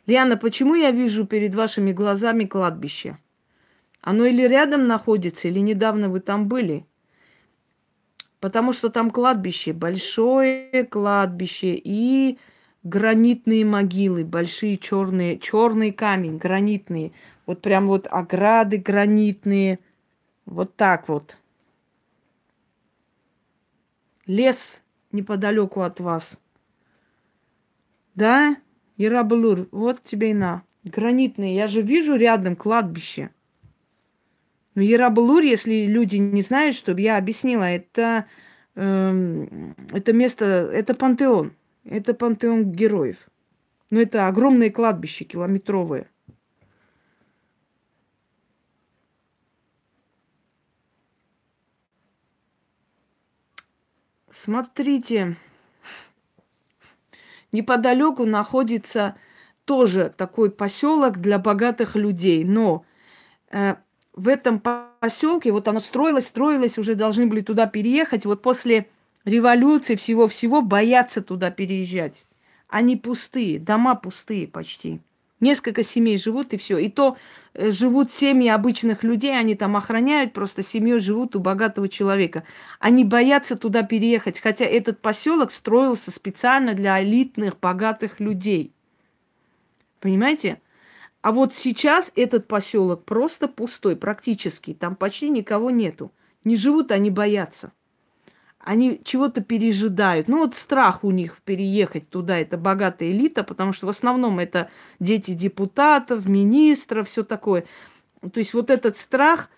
Лиана, 0.05 0.37
почему 0.37 0.75
я 0.75 0.91
вижу 0.91 1.25
перед 1.25 1.55
вашими 1.55 1.91
глазами 1.91 2.45
кладбище? 2.45 3.17
Оно 4.01 4.25
или 4.25 4.43
рядом 4.47 4.87
находится, 4.87 5.47
или 5.47 5.59
недавно 5.59 6.09
вы 6.09 6.19
там 6.19 6.47
были? 6.47 6.85
Потому 8.41 8.73
что 8.73 8.89
там 8.89 9.09
кладбище, 9.11 9.71
большое 9.71 10.83
кладбище 10.83 11.79
и 11.81 12.37
гранитные 12.83 13.63
могилы, 13.63 14.25
большие 14.25 14.77
черные, 14.77 15.39
черный 15.39 15.93
камень, 15.93 16.37
гранитные. 16.37 17.13
Вот 17.45 17.61
прям 17.61 17.87
вот 17.87 18.05
ограды 18.11 18.77
гранитные. 18.77 19.79
Вот 20.45 20.75
так 20.75 21.07
вот. 21.07 21.37
Лес 24.25 24.82
неподалеку 25.13 25.81
от 25.81 25.99
вас. 25.99 26.39
Да, 28.15 28.57
Ираблур, 28.97 29.67
вот 29.71 30.03
тебе 30.03 30.31
и 30.31 30.33
на. 30.33 30.63
Гранитные. 30.83 31.55
Я 31.55 31.67
же 31.67 31.81
вижу 31.81 32.15
рядом 32.15 32.55
кладбище. 32.55 33.29
Но 34.75 34.81
Ираблур, 34.83 35.41
если 35.41 35.85
люди 35.85 36.17
не 36.17 36.41
знают, 36.41 36.75
чтобы 36.75 37.01
я 37.01 37.17
объяснила, 37.17 37.63
это, 37.63 38.25
э, 38.75 39.47
это 39.91 40.13
место, 40.13 40.45
это 40.45 40.93
пантеон. 40.93 41.53
Это 41.85 42.13
пантеон 42.13 42.71
героев. 42.71 43.17
Но 43.89 44.01
это 44.01 44.27
огромные 44.27 44.71
кладбища, 44.71 45.25
километровые. 45.25 46.07
Смотрите, 54.35 55.37
неподалеку 57.51 58.25
находится 58.25 59.15
тоже 59.65 60.11
такой 60.17 60.49
поселок 60.49 61.19
для 61.19 61.37
богатых 61.37 61.95
людей, 61.95 62.43
но 62.43 62.83
э, 63.51 63.75
в 64.13 64.27
этом 64.27 64.59
поселке, 64.59 65.51
вот 65.51 65.67
оно 65.67 65.79
строилось, 65.79 66.27
строилось, 66.27 66.79
уже 66.79 66.95
должны 66.95 67.27
были 67.27 67.41
туда 67.41 67.67
переехать. 67.67 68.25
Вот 68.25 68.41
после 68.41 68.89
революции 69.23 69.95
всего-всего 69.95 70.63
боятся 70.63 71.21
туда 71.21 71.51
переезжать. 71.51 72.25
Они 72.67 72.97
пустые, 72.97 73.59
дома 73.59 73.93
пустые 73.93 74.47
почти. 74.47 74.99
Несколько 75.39 75.83
семей 75.83 76.17
живут 76.17 76.53
и 76.53 76.57
все. 76.57 76.77
И 76.77 76.89
то 76.89 77.17
э, 77.53 77.71
живут 77.71 78.11
семьи 78.11 78.49
обычных 78.49 79.03
людей, 79.03 79.37
они 79.37 79.55
там 79.55 79.75
охраняют, 79.75 80.33
просто 80.33 80.63
семью 80.63 80.99
живут 80.99 81.35
у 81.35 81.39
богатого 81.39 81.89
человека. 81.89 82.43
Они 82.79 83.03
боятся 83.03 83.57
туда 83.57 83.83
переехать, 83.83 84.39
хотя 84.39 84.65
этот 84.65 85.01
поселок 85.01 85.51
строился 85.51 86.11
специально 86.11 86.73
для 86.73 87.03
элитных, 87.03 87.59
богатых 87.59 88.19
людей. 88.19 88.73
Понимаете? 89.99 90.61
А 91.21 91.31
вот 91.31 91.53
сейчас 91.53 92.11
этот 92.15 92.47
поселок 92.47 93.05
просто 93.05 93.47
пустой, 93.47 93.95
практически. 93.95 94.73
Там 94.73 94.95
почти 94.95 95.29
никого 95.29 95.71
нету. 95.71 96.11
Не 96.43 96.55
живут, 96.55 96.91
они 96.91 97.09
боятся 97.09 97.71
они 98.63 99.01
чего-то 99.03 99.41
пережидают. 99.41 100.27
Ну 100.27 100.39
вот 100.39 100.55
страх 100.55 101.03
у 101.03 101.11
них 101.11 101.37
переехать 101.43 102.09
туда, 102.09 102.37
это 102.37 102.57
богатая 102.57 103.11
элита, 103.11 103.43
потому 103.43 103.73
что 103.73 103.87
в 103.87 103.89
основном 103.89 104.39
это 104.39 104.69
дети 104.99 105.31
депутатов, 105.31 106.27
министров, 106.27 107.09
все 107.09 107.23
такое. 107.23 107.65
То 108.21 108.37
есть 108.39 108.53
вот 108.53 108.69
этот 108.69 108.97
страх, 108.97 109.49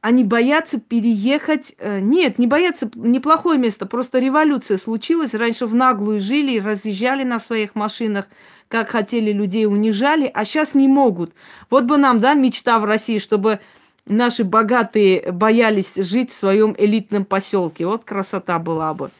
они 0.00 0.22
боятся 0.22 0.78
переехать. 0.78 1.74
Э, 1.78 1.98
нет, 1.98 2.38
не 2.38 2.46
боятся, 2.46 2.88
неплохое 2.94 3.58
место, 3.58 3.84
просто 3.84 4.20
революция 4.20 4.78
случилась. 4.78 5.34
Раньше 5.34 5.66
в 5.66 5.74
наглую 5.74 6.20
жили, 6.20 6.60
разъезжали 6.60 7.24
на 7.24 7.40
своих 7.40 7.74
машинах, 7.74 8.26
как 8.68 8.90
хотели, 8.90 9.32
людей 9.32 9.66
унижали, 9.66 10.30
а 10.32 10.44
сейчас 10.44 10.74
не 10.74 10.86
могут. 10.86 11.34
Вот 11.68 11.84
бы 11.84 11.96
нам, 11.96 12.20
да, 12.20 12.34
мечта 12.34 12.78
в 12.78 12.84
России, 12.84 13.18
чтобы 13.18 13.58
наши 14.06 14.44
богатые 14.44 15.32
боялись 15.32 15.94
жить 15.94 16.30
в 16.30 16.34
своем 16.34 16.74
элитном 16.76 17.24
поселке. 17.24 17.86
Вот 17.86 18.04
красота 18.04 18.58
была 18.58 18.94
бы. 18.94 19.10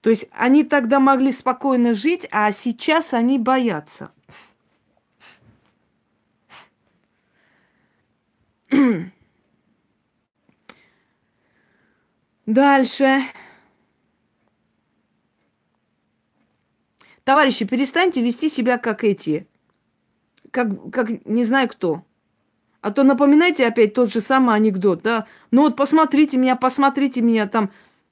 То 0.00 0.10
есть 0.10 0.26
они 0.32 0.64
тогда 0.64 1.00
могли 1.00 1.32
спокойно 1.32 1.94
жить, 1.94 2.26
а 2.30 2.52
сейчас 2.52 3.14
они 3.14 3.38
боятся. 3.38 4.10
Дальше. 12.46 13.22
Товарищи, 17.24 17.64
перестаньте 17.64 18.20
вести 18.22 18.50
себя 18.50 18.76
как 18.76 19.02
эти. 19.02 19.46
Как, 20.50 20.68
как 20.92 21.24
не 21.24 21.44
знаю 21.44 21.68
кто. 21.70 22.04
А 22.84 22.90
то 22.90 23.02
напоминайте 23.02 23.66
опять 23.66 23.94
тот 23.94 24.12
же 24.12 24.20
самый 24.20 24.54
анекдот, 24.54 25.00
да? 25.00 25.24
Ну 25.50 25.62
вот 25.62 25.74
посмотрите 25.74 26.36
меня, 26.36 26.54
посмотрите 26.54 27.22
меня, 27.22 27.46
там, 27.46 27.70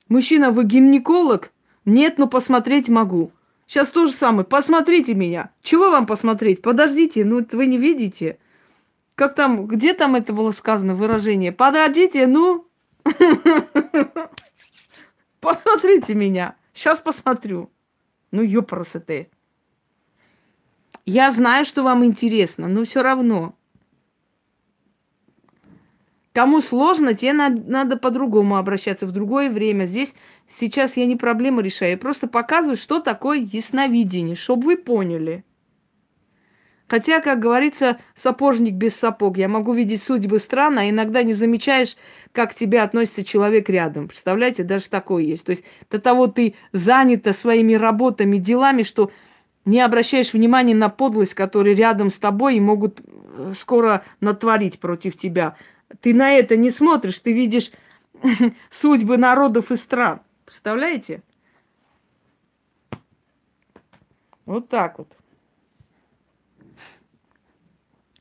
мужчина, 0.09 0.51
вы 0.51 0.64
гинеколог? 0.64 1.53
Нет, 1.85 2.16
но 2.16 2.27
посмотреть 2.27 2.89
могу. 2.89 3.33
Сейчас 3.66 3.89
то 3.89 4.07
же 4.07 4.14
самое, 4.14 4.47
посмотрите 4.47 5.12
меня. 5.12 5.51
Чего 5.61 5.91
вам 5.91 6.07
посмотреть? 6.07 6.62
Подождите, 6.62 7.23
ну 7.27 7.47
вы 7.53 7.66
не 7.66 7.77
видите. 7.77 8.39
Как 9.14 9.35
там, 9.35 9.66
где 9.66 9.93
там 9.93 10.14
это 10.14 10.33
было 10.33 10.53
сказано 10.53 10.95
выражение? 10.95 11.53
Подождите, 11.53 12.27
ну. 12.27 12.66
Посмотрите 15.41 16.14
меня. 16.14 16.57
Сейчас 16.73 16.99
посмотрю. 16.99 17.70
Ну, 18.31 18.41
ёпросы 18.41 19.29
Я 21.05 21.31
знаю, 21.31 21.66
что 21.66 21.83
вам 21.83 22.07
интересно, 22.07 22.68
но 22.68 22.85
все 22.85 23.03
равно. 23.03 23.55
Кому 26.33 26.62
сложно, 26.62 27.14
тебе 27.14 27.35
надо, 27.35 27.62
надо 27.66 27.97
по-другому 27.99 28.57
обращаться 28.57 29.07
в 29.07 29.12
другое 29.12 29.51
время. 29.51 29.85
Здесь 29.85 30.14
сейчас 30.49 30.97
я 30.97 31.05
не 31.05 31.16
проблему 31.16 31.61
решаю, 31.61 31.93
я 31.93 31.99
просто 31.99 32.26
показываю, 32.26 32.76
что 32.76 33.01
такое 33.01 33.39
ясновидение, 33.39 34.35
чтобы 34.35 34.64
вы 34.64 34.76
поняли. 34.78 35.45
Хотя, 36.89 37.20
как 37.20 37.41
говорится, 37.41 37.99
сапожник 38.14 38.74
без 38.74 38.95
сапог. 38.95 39.39
Я 39.39 39.49
могу 39.49 39.72
видеть 39.72 40.03
судьбы 40.03 40.39
стран, 40.39 40.78
а 40.78 40.91
иногда 40.91 41.22
не 41.22 41.33
замечаешь, 41.33 41.97
как 42.33 42.51
к 42.51 42.55
тебе 42.55 42.83
относится 42.83 43.24
человек 43.24 43.70
рядом. 43.70 44.09
Представляете, 44.09 44.62
даже 44.62 44.91
такое 44.91 45.22
есть. 45.22 45.47
То 45.47 45.51
есть 45.51 45.64
до 45.91 45.99
того 46.01 46.26
ты 46.26 46.55
занята 46.72 47.33
своими 47.33 47.72
работами, 47.74 48.37
делами, 48.37 48.83
что 48.83 49.11
не 49.64 49.80
обращаешь 49.80 50.35
внимания 50.35 50.74
на 50.74 50.91
подлость, 50.91 51.33
которые 51.33 51.74
рядом 51.74 52.11
с 52.11 52.18
тобой 52.18 52.57
и 52.57 52.61
могут 52.61 53.01
э, 53.01 53.53
скоро 53.57 54.05
натворить 54.20 54.78
против 54.78 55.16
тебя. 55.16 55.57
Ты 56.01 56.14
на 56.14 56.32
это 56.32 56.57
не 56.57 56.70
смотришь, 56.70 57.18
ты 57.18 57.32
видишь 57.32 57.70
судьбы 58.70 59.16
народов 59.16 59.70
и 59.70 59.76
стран. 59.76 60.20
Представляете? 60.45 61.22
Вот 64.47 64.68
так 64.68 64.99
вот. 64.99 65.09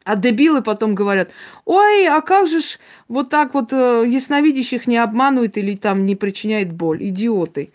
А 0.04 0.16
дебилы 0.16 0.64
потом 0.64 0.96
говорят, 0.96 1.30
ой, 1.66 2.08
а 2.08 2.22
как 2.22 2.48
же 2.48 2.62
ж 2.62 2.80
вот 3.08 3.30
так 3.30 3.54
вот 3.54 3.72
э, 3.72 4.04
ясновидящих 4.08 4.88
не 4.88 4.98
обманывает 4.98 5.58
или 5.58 5.76
там 5.76 6.06
не 6.06 6.16
причиняет 6.16 6.74
боль? 6.74 7.04
Идиоты. 7.04 7.72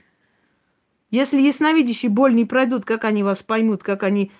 Если 1.11 1.40
ясновидящие 1.40 2.11
боль 2.11 2.34
не 2.34 2.44
пройдут, 2.44 2.84
как 2.84 3.05
они 3.05 3.22
вас 3.22 3.42
поймут, 3.42 3.84
как 3.84 4.03
они, 4.03 4.32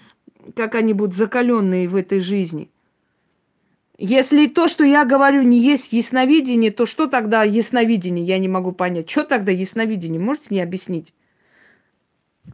как 0.57 0.74
они 0.74 0.94
будут 0.94 1.14
закаленные 1.14 1.88
в 1.88 1.94
этой 1.94 2.18
жизни? 2.18 2.70
Если 3.99 4.47
то, 4.47 4.68
что 4.68 4.84
я 4.84 5.05
говорю, 5.07 5.42
не 5.42 5.59
есть 5.59 5.92
ясновидение, 5.92 6.70
то 6.70 6.84
что 6.84 7.07
тогда 7.07 7.44
ясновидение? 7.44 8.24
Я 8.24 8.38
не 8.38 8.49
могу 8.49 8.72
понять. 8.72 9.09
Что 9.09 9.24
тогда 9.24 9.53
ясновидение? 9.53 10.20
Можете 10.20 10.49
мне 10.51 10.62
объяснить? 10.62 11.14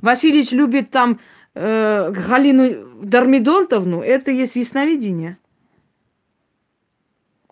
Васильевич 0.01 0.53
любит 0.53 0.91
там 0.91 1.19
э, 1.55 2.13
Галину 2.13 3.05
Дармидонтовну. 3.05 4.01
Это 4.03 4.31
есть 4.31 4.55
ясновидение. 4.55 5.39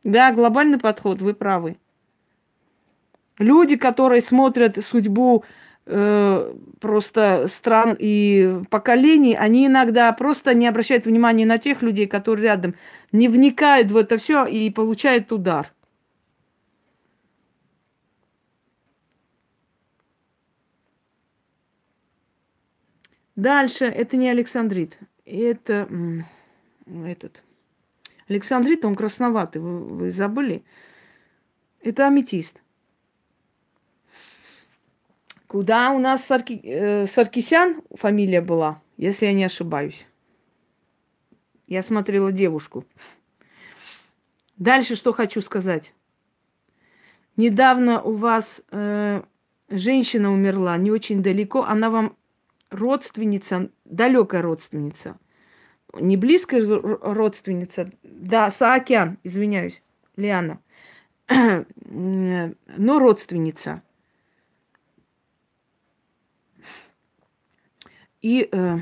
Да, 0.05 0.33
глобальный 0.33 0.79
подход, 0.79 1.21
вы 1.21 1.35
правы. 1.35 1.77
Люди, 3.39 3.77
которые 3.77 4.21
смотрят 4.21 4.79
судьбу 4.85 5.45
Э, 5.93 6.55
просто 6.81 7.47
стран 7.49 7.97
и 7.99 8.63
поколений, 8.71 9.35
они 9.35 9.67
иногда 9.67 10.13
просто 10.13 10.55
не 10.55 10.69
обращают 10.69 11.05
внимания 11.05 11.45
на 11.45 11.59
тех 11.59 11.83
людей, 11.83 12.07
которые 12.07 12.45
рядом, 12.45 12.77
не 13.11 13.27
вникают 13.27 13.91
в 13.91 13.97
это 13.97 14.17
все 14.17 14.47
и 14.47 14.71
получают 14.71 15.33
удар. 15.33 15.73
Дальше, 23.35 23.87
это 23.87 24.17
не 24.17 24.29
Александрит, 24.29 24.97
это 25.25 25.89
этот. 26.87 27.43
Александрит, 28.29 28.85
он 28.85 28.95
красноватый, 28.95 29.61
вы, 29.61 29.81
вы 29.81 30.11
забыли? 30.13 30.63
Это 31.83 32.07
аметист. 32.07 32.61
Куда 35.51 35.91
у 35.91 35.99
нас 35.99 36.25
Сарки... 36.25 36.61
э, 36.63 37.07
Саркисян 37.07 37.83
фамилия 37.97 38.41
была, 38.41 38.81
если 38.97 39.27
я 39.27 39.33
не 39.33 39.43
ошибаюсь. 39.43 40.07
Я 41.67 41.83
смотрела 41.83 42.31
девушку. 42.31 42.85
Дальше 44.59 44.95
что 44.95 45.13
хочу 45.13 45.43
сказать. 45.43 45.93
Недавно 47.37 48.01
у 48.01 48.13
вас 48.13 48.63
э, 48.71 49.25
женщина 49.69 50.33
умерла, 50.33 50.77
не 50.77 50.93
очень 50.93 51.21
далеко. 51.21 51.65
Она 51.65 51.91
вам 51.91 52.17
родственница, 52.71 53.71
далекая 53.85 54.43
родственница. 54.43 55.19
Не 55.95 56.17
близкая 56.17 56.65
родственница. 56.65 57.91
Да, 58.05 58.53
Саакян, 58.53 59.19
извиняюсь, 59.25 59.83
Лиана. 60.15 60.61
Но 61.29 62.99
родственница. 63.01 63.83
И, 68.23 68.49
э, 68.51 68.79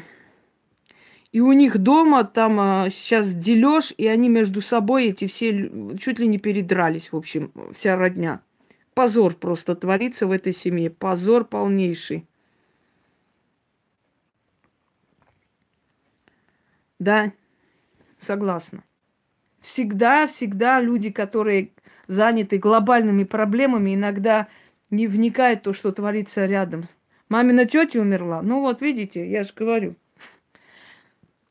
и 1.30 1.40
у 1.40 1.52
них 1.52 1.78
дома 1.78 2.24
там 2.24 2.60
э, 2.60 2.90
сейчас 2.90 3.32
дележ, 3.32 3.94
и 3.96 4.06
они 4.06 4.28
между 4.28 4.60
собой 4.60 5.08
эти 5.08 5.26
все 5.26 5.70
чуть 5.98 6.18
ли 6.18 6.26
не 6.26 6.38
передрались, 6.38 7.12
в 7.12 7.16
общем, 7.16 7.52
вся 7.72 7.96
родня. 7.96 8.40
Позор 8.94 9.34
просто 9.34 9.76
творится 9.76 10.26
в 10.26 10.32
этой 10.32 10.52
семье. 10.52 10.90
Позор 10.90 11.44
полнейший. 11.44 12.26
Да, 16.98 17.32
согласна. 18.18 18.82
Всегда, 19.60 20.26
всегда 20.26 20.80
люди, 20.80 21.10
которые 21.10 21.70
заняты 22.08 22.58
глобальными 22.58 23.22
проблемами, 23.22 23.94
иногда 23.94 24.48
не 24.90 25.06
вникают 25.06 25.60
в 25.60 25.62
то, 25.62 25.72
что 25.72 25.92
творится 25.92 26.46
рядом 26.46 26.88
Мамина 27.28 27.66
тетя 27.66 28.00
умерла. 28.00 28.42
Ну 28.42 28.60
вот, 28.60 28.80
видите, 28.80 29.28
я 29.28 29.44
же 29.44 29.52
говорю. 29.54 29.96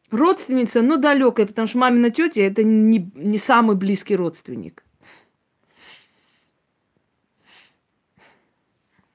Родственница, 0.10 0.82
но 0.82 0.98
далекая, 0.98 1.46
потому 1.46 1.68
что 1.68 1.78
мамина 1.78 2.10
тетя 2.10 2.42
это 2.42 2.64
не, 2.64 3.12
не 3.14 3.38
самый 3.38 3.76
близкий 3.76 4.16
родственник. 4.16 4.84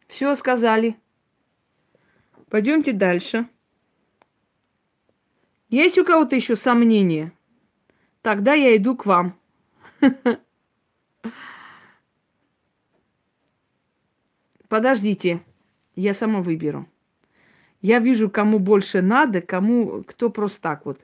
Все 0.07 0.37
сказали. 0.37 0.97
Пойдемте 2.51 2.93
дальше. 2.93 3.49
Есть 5.71 5.97
у 5.97 6.05
кого-то 6.05 6.37
еще 6.37 6.55
сомнения? 6.55 7.33
Тогда 8.21 8.53
я 8.53 8.77
иду 8.77 8.95
к 8.95 9.07
вам. 9.07 9.39
Подождите, 14.69 15.43
я 15.97 16.15
сама 16.15 16.41
выберу. 16.41 16.87
Я 17.81 17.99
вижу, 17.99 18.31
кому 18.31 18.59
больше 18.59 19.03
надо, 19.03 19.41
кому 19.41 20.05
кто 20.07 20.31
просто 20.31 20.61
так 20.61 20.87
вот. 20.87 21.01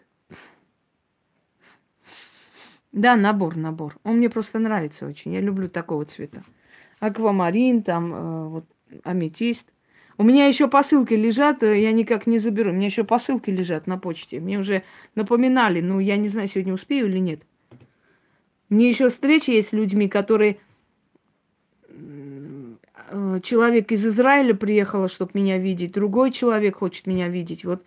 Да, 2.93 3.17
набор, 3.17 3.57
набор. 3.57 3.97
Он 4.03 4.17
мне 4.17 4.31
просто 4.31 4.59
нравится 4.59 5.07
очень. 5.07 5.35
Я 5.35 5.41
люблю 5.41 5.69
такого 5.69 6.05
цвета. 6.05 6.43
Аквамарин, 7.01 7.83
там, 7.83 8.15
э, 8.15 8.49
вот, 8.49 8.65
аметист. 9.05 9.69
У 10.17 10.25
меня 10.25 10.47
еще 10.47 10.69
посылки 10.69 11.15
лежат, 11.15 11.63
э, 11.63 11.81
я 11.81 11.93
никак 11.93 12.27
не 12.27 12.39
заберу. 12.39 12.71
У 12.71 12.75
меня 12.75 12.87
еще 12.87 13.05
посылки 13.05 13.51
лежат 13.51 13.87
на 13.87 13.99
почте. 13.99 14.41
Мне 14.41 14.59
уже 14.59 14.83
напоминали, 15.15 15.81
ну, 15.81 16.01
я 16.01 16.17
не 16.17 16.29
знаю, 16.29 16.49
сегодня 16.49 16.75
успею 16.75 17.07
или 17.07 17.19
нет. 17.19 17.43
Мне 18.69 18.89
еще 18.89 19.09
встреча 19.09 19.53
есть 19.53 19.69
с 19.69 19.73
людьми, 19.73 20.09
которые... 20.09 20.59
Человек 23.43 23.93
из 23.93 24.07
Израиля 24.07 24.55
приехал, 24.55 25.09
чтобы 25.09 25.33
меня 25.35 25.59
видеть, 25.59 25.93
другой 25.93 26.33
человек 26.33 26.79
хочет 26.79 27.07
меня 27.07 27.29
видеть. 27.29 27.65
Вот. 27.65 27.85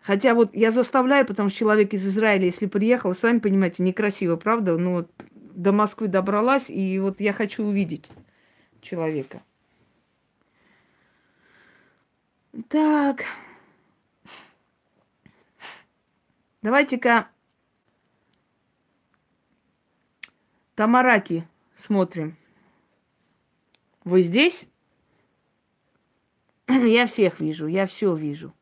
Хотя 0.00 0.34
вот 0.34 0.54
я 0.54 0.70
заставляю, 0.70 1.26
потому 1.26 1.48
что 1.48 1.58
человек 1.58 1.94
из 1.94 2.06
Израиля, 2.06 2.46
если 2.46 2.66
приехал, 2.66 3.14
сами 3.14 3.38
понимаете, 3.38 3.82
некрасиво, 3.82 4.36
правда? 4.36 4.76
Ну, 4.76 4.92
вот 4.92 5.10
до 5.30 5.72
Москвы 5.72 6.08
добралась, 6.08 6.70
и 6.70 6.98
вот 6.98 7.20
я 7.20 7.32
хочу 7.32 7.64
увидеть 7.64 8.10
человека. 8.80 9.42
Так. 12.68 13.24
Давайте-ка 16.62 17.28
Тамараки 20.74 21.46
смотрим. 21.76 22.36
Вы 24.04 24.22
здесь? 24.22 24.66
Я 26.68 27.06
всех 27.06 27.40
вижу, 27.40 27.66
я 27.66 27.86
все 27.86 28.14
вижу. 28.14 28.52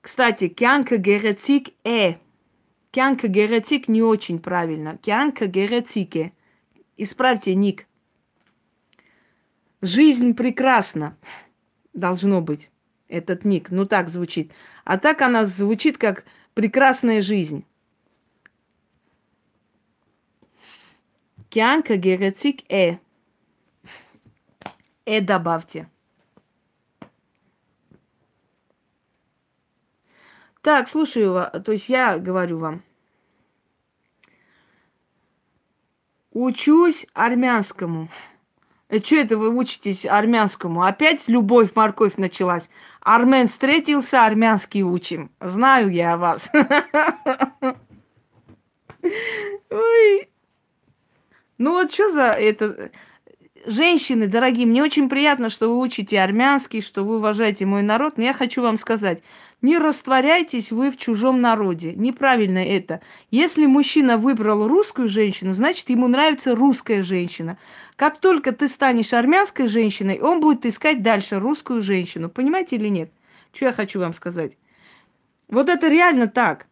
Кстати, 0.00 0.48
кянка 0.48 0.96
герецик 0.96 1.68
э. 1.84 2.16
Кянка 2.90 3.28
герецик 3.28 3.88
не 3.88 4.02
очень 4.02 4.38
правильно. 4.38 4.98
Кянка 4.98 5.46
герацике. 5.46 6.32
Исправьте 6.96 7.54
ник. 7.54 7.86
Жизнь 9.80 10.34
прекрасна. 10.34 11.16
Должно 11.94 12.40
быть 12.40 12.70
этот 13.08 13.44
ник. 13.44 13.70
Ну 13.70 13.86
так 13.86 14.08
звучит. 14.08 14.52
А 14.84 14.98
так 14.98 15.22
она 15.22 15.46
звучит 15.46 15.98
как 15.98 16.24
прекрасная 16.54 17.20
жизнь. 17.20 17.64
Кянка 21.54 21.96
герецик 21.96 22.68
э. 22.68 22.98
Э 25.06 25.20
добавьте. 25.20 25.88
Так, 30.62 30.88
слушаю 30.88 31.32
вас. 31.32 31.52
То 31.64 31.70
есть 31.70 31.88
я 31.88 32.18
говорю 32.18 32.58
вам. 32.58 32.82
Учусь 36.32 37.06
армянскому. 37.12 38.08
И 38.88 38.98
что 38.98 39.14
это 39.14 39.38
вы 39.38 39.56
учитесь 39.56 40.04
армянскому? 40.04 40.82
Опять 40.82 41.28
любовь, 41.28 41.76
морковь 41.76 42.16
началась. 42.16 42.68
Армен 43.00 43.46
встретился, 43.46 44.26
армянский 44.26 44.82
учим. 44.82 45.30
Знаю 45.40 45.92
я 45.92 46.16
вас. 46.16 46.50
Ой. 49.70 50.33
Ну 51.64 51.70
вот 51.70 51.90
что 51.90 52.10
за 52.10 52.32
это... 52.32 52.90
Женщины, 53.64 54.26
дорогие, 54.26 54.66
мне 54.66 54.82
очень 54.82 55.08
приятно, 55.08 55.48
что 55.48 55.70
вы 55.70 55.78
учите 55.78 56.20
армянский, 56.20 56.82
что 56.82 57.04
вы 57.04 57.16
уважаете 57.16 57.64
мой 57.64 57.80
народ, 57.80 58.18
но 58.18 58.24
я 58.24 58.34
хочу 58.34 58.60
вам 58.60 58.76
сказать, 58.76 59.22
не 59.62 59.78
растворяйтесь 59.78 60.70
вы 60.70 60.90
в 60.90 60.98
чужом 60.98 61.40
народе. 61.40 61.94
Неправильно 61.96 62.58
это. 62.58 63.00
Если 63.30 63.64
мужчина 63.64 64.18
выбрал 64.18 64.68
русскую 64.68 65.08
женщину, 65.08 65.54
значит, 65.54 65.88
ему 65.88 66.06
нравится 66.06 66.54
русская 66.54 67.02
женщина. 67.02 67.56
Как 67.96 68.18
только 68.18 68.52
ты 68.52 68.68
станешь 68.68 69.14
армянской 69.14 69.66
женщиной, 69.66 70.20
он 70.20 70.40
будет 70.40 70.66
искать 70.66 71.00
дальше 71.00 71.38
русскую 71.38 71.80
женщину. 71.80 72.28
Понимаете 72.28 72.76
или 72.76 72.88
нет? 72.88 73.10
Что 73.54 73.64
я 73.64 73.72
хочу 73.72 74.00
вам 74.00 74.12
сказать? 74.12 74.58
Вот 75.48 75.70
это 75.70 75.88
реально 75.88 76.26
так 76.26 76.66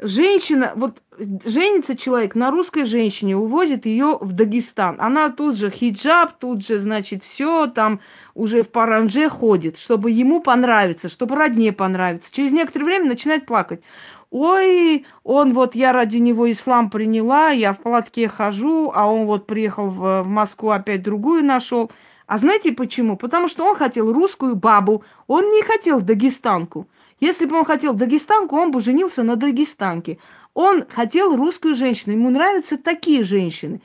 женщина, 0.00 0.72
вот 0.74 1.02
женится 1.44 1.96
человек 1.96 2.34
на 2.34 2.50
русской 2.50 2.84
женщине, 2.84 3.36
увозит 3.36 3.86
ее 3.86 4.18
в 4.20 4.32
Дагестан. 4.32 4.96
Она 4.98 5.30
тут 5.30 5.56
же 5.56 5.70
хиджаб, 5.70 6.38
тут 6.38 6.64
же, 6.64 6.78
значит, 6.78 7.22
все 7.22 7.66
там 7.66 8.00
уже 8.34 8.62
в 8.62 8.70
паранже 8.70 9.28
ходит, 9.28 9.78
чтобы 9.78 10.10
ему 10.10 10.40
понравиться, 10.40 11.08
чтобы 11.08 11.36
родне 11.36 11.72
понравиться. 11.72 12.32
Через 12.32 12.52
некоторое 12.52 12.84
время 12.84 13.08
начинает 13.08 13.46
плакать. 13.46 13.82
Ой, 14.30 15.06
он 15.24 15.54
вот, 15.54 15.74
я 15.74 15.92
ради 15.92 16.18
него 16.18 16.50
ислам 16.50 16.90
приняла, 16.90 17.48
я 17.48 17.72
в 17.72 17.78
платке 17.78 18.28
хожу, 18.28 18.92
а 18.94 19.10
он 19.10 19.26
вот 19.26 19.46
приехал 19.46 19.88
в, 19.88 20.22
в 20.22 20.26
Москву, 20.26 20.70
опять 20.70 21.02
другую 21.02 21.44
нашел. 21.44 21.90
А 22.26 22.36
знаете 22.36 22.72
почему? 22.72 23.16
Потому 23.16 23.48
что 23.48 23.64
он 23.64 23.74
хотел 23.74 24.12
русскую 24.12 24.54
бабу, 24.54 25.02
он 25.26 25.50
не 25.50 25.62
хотел 25.62 26.02
дагестанку. 26.02 26.86
Если 27.20 27.46
бы 27.46 27.56
он 27.56 27.64
хотел 27.64 27.94
дагестанку, 27.94 28.56
он 28.56 28.70
бы 28.70 28.80
женился 28.80 29.22
на 29.22 29.36
дагестанке. 29.36 30.18
Он 30.54 30.84
хотел 30.88 31.36
русскую 31.36 31.74
женщину. 31.74 32.14
Ему 32.14 32.30
нравятся 32.30 32.78
такие 32.78 33.24
женщины. 33.24 33.80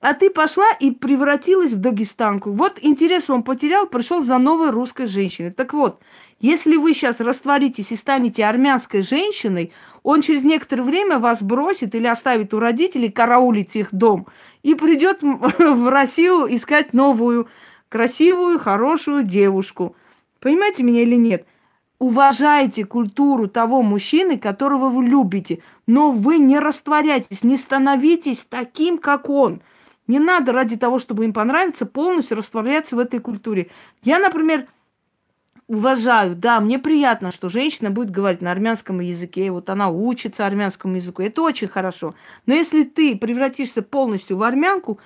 А 0.00 0.14
ты 0.14 0.30
пошла 0.30 0.68
и 0.78 0.92
превратилась 0.92 1.72
в 1.72 1.80
дагестанку. 1.80 2.52
Вот 2.52 2.78
интерес 2.80 3.28
он 3.28 3.42
потерял, 3.42 3.86
пришел 3.86 4.22
за 4.22 4.38
новой 4.38 4.70
русской 4.70 5.06
женщиной. 5.06 5.50
Так 5.50 5.72
вот, 5.74 6.00
если 6.38 6.76
вы 6.76 6.94
сейчас 6.94 7.18
растворитесь 7.18 7.90
и 7.90 7.96
станете 7.96 8.44
армянской 8.44 9.02
женщиной, 9.02 9.72
он 10.04 10.22
через 10.22 10.44
некоторое 10.44 10.84
время 10.84 11.18
вас 11.18 11.42
бросит 11.42 11.96
или 11.96 12.06
оставит 12.06 12.54
у 12.54 12.60
родителей 12.60 13.10
караулить 13.10 13.74
их 13.74 13.88
дом 13.92 14.28
и 14.62 14.74
придет 14.74 15.18
в 15.22 15.90
Россию 15.90 16.46
искать 16.54 16.92
новую, 16.92 17.48
красивую, 17.88 18.60
хорошую 18.60 19.24
девушку. 19.24 19.96
Понимаете 20.38 20.84
меня 20.84 21.02
или 21.02 21.16
нет? 21.16 21.44
Уважайте 21.98 22.84
культуру 22.84 23.48
того 23.48 23.82
мужчины, 23.82 24.38
которого 24.38 24.88
вы 24.88 25.04
любите, 25.04 25.60
но 25.86 26.12
вы 26.12 26.38
не 26.38 26.60
растворяйтесь, 26.60 27.42
не 27.42 27.56
становитесь 27.56 28.46
таким, 28.48 28.98
как 28.98 29.28
он. 29.28 29.60
Не 30.06 30.20
надо 30.20 30.52
ради 30.52 30.76
того, 30.76 31.00
чтобы 31.00 31.24
им 31.24 31.32
понравиться, 31.32 31.86
полностью 31.86 32.36
растворяться 32.36 32.94
в 32.94 33.00
этой 33.00 33.18
культуре. 33.18 33.68
Я, 34.04 34.20
например, 34.20 34.68
уважаю, 35.66 36.36
да, 36.36 36.60
мне 36.60 36.78
приятно, 36.78 37.32
что 37.32 37.48
женщина 37.48 37.90
будет 37.90 38.10
говорить 38.10 38.42
на 38.42 38.52
армянском 38.52 39.00
языке, 39.00 39.50
вот 39.50 39.68
она 39.68 39.90
учится 39.90 40.46
армянскому 40.46 40.96
языку, 40.96 41.22
это 41.22 41.42
очень 41.42 41.68
хорошо. 41.68 42.14
Но 42.46 42.54
если 42.54 42.84
ты 42.84 43.16
превратишься 43.16 43.82
полностью 43.82 44.36
в 44.38 44.44
армянку, 44.44 44.98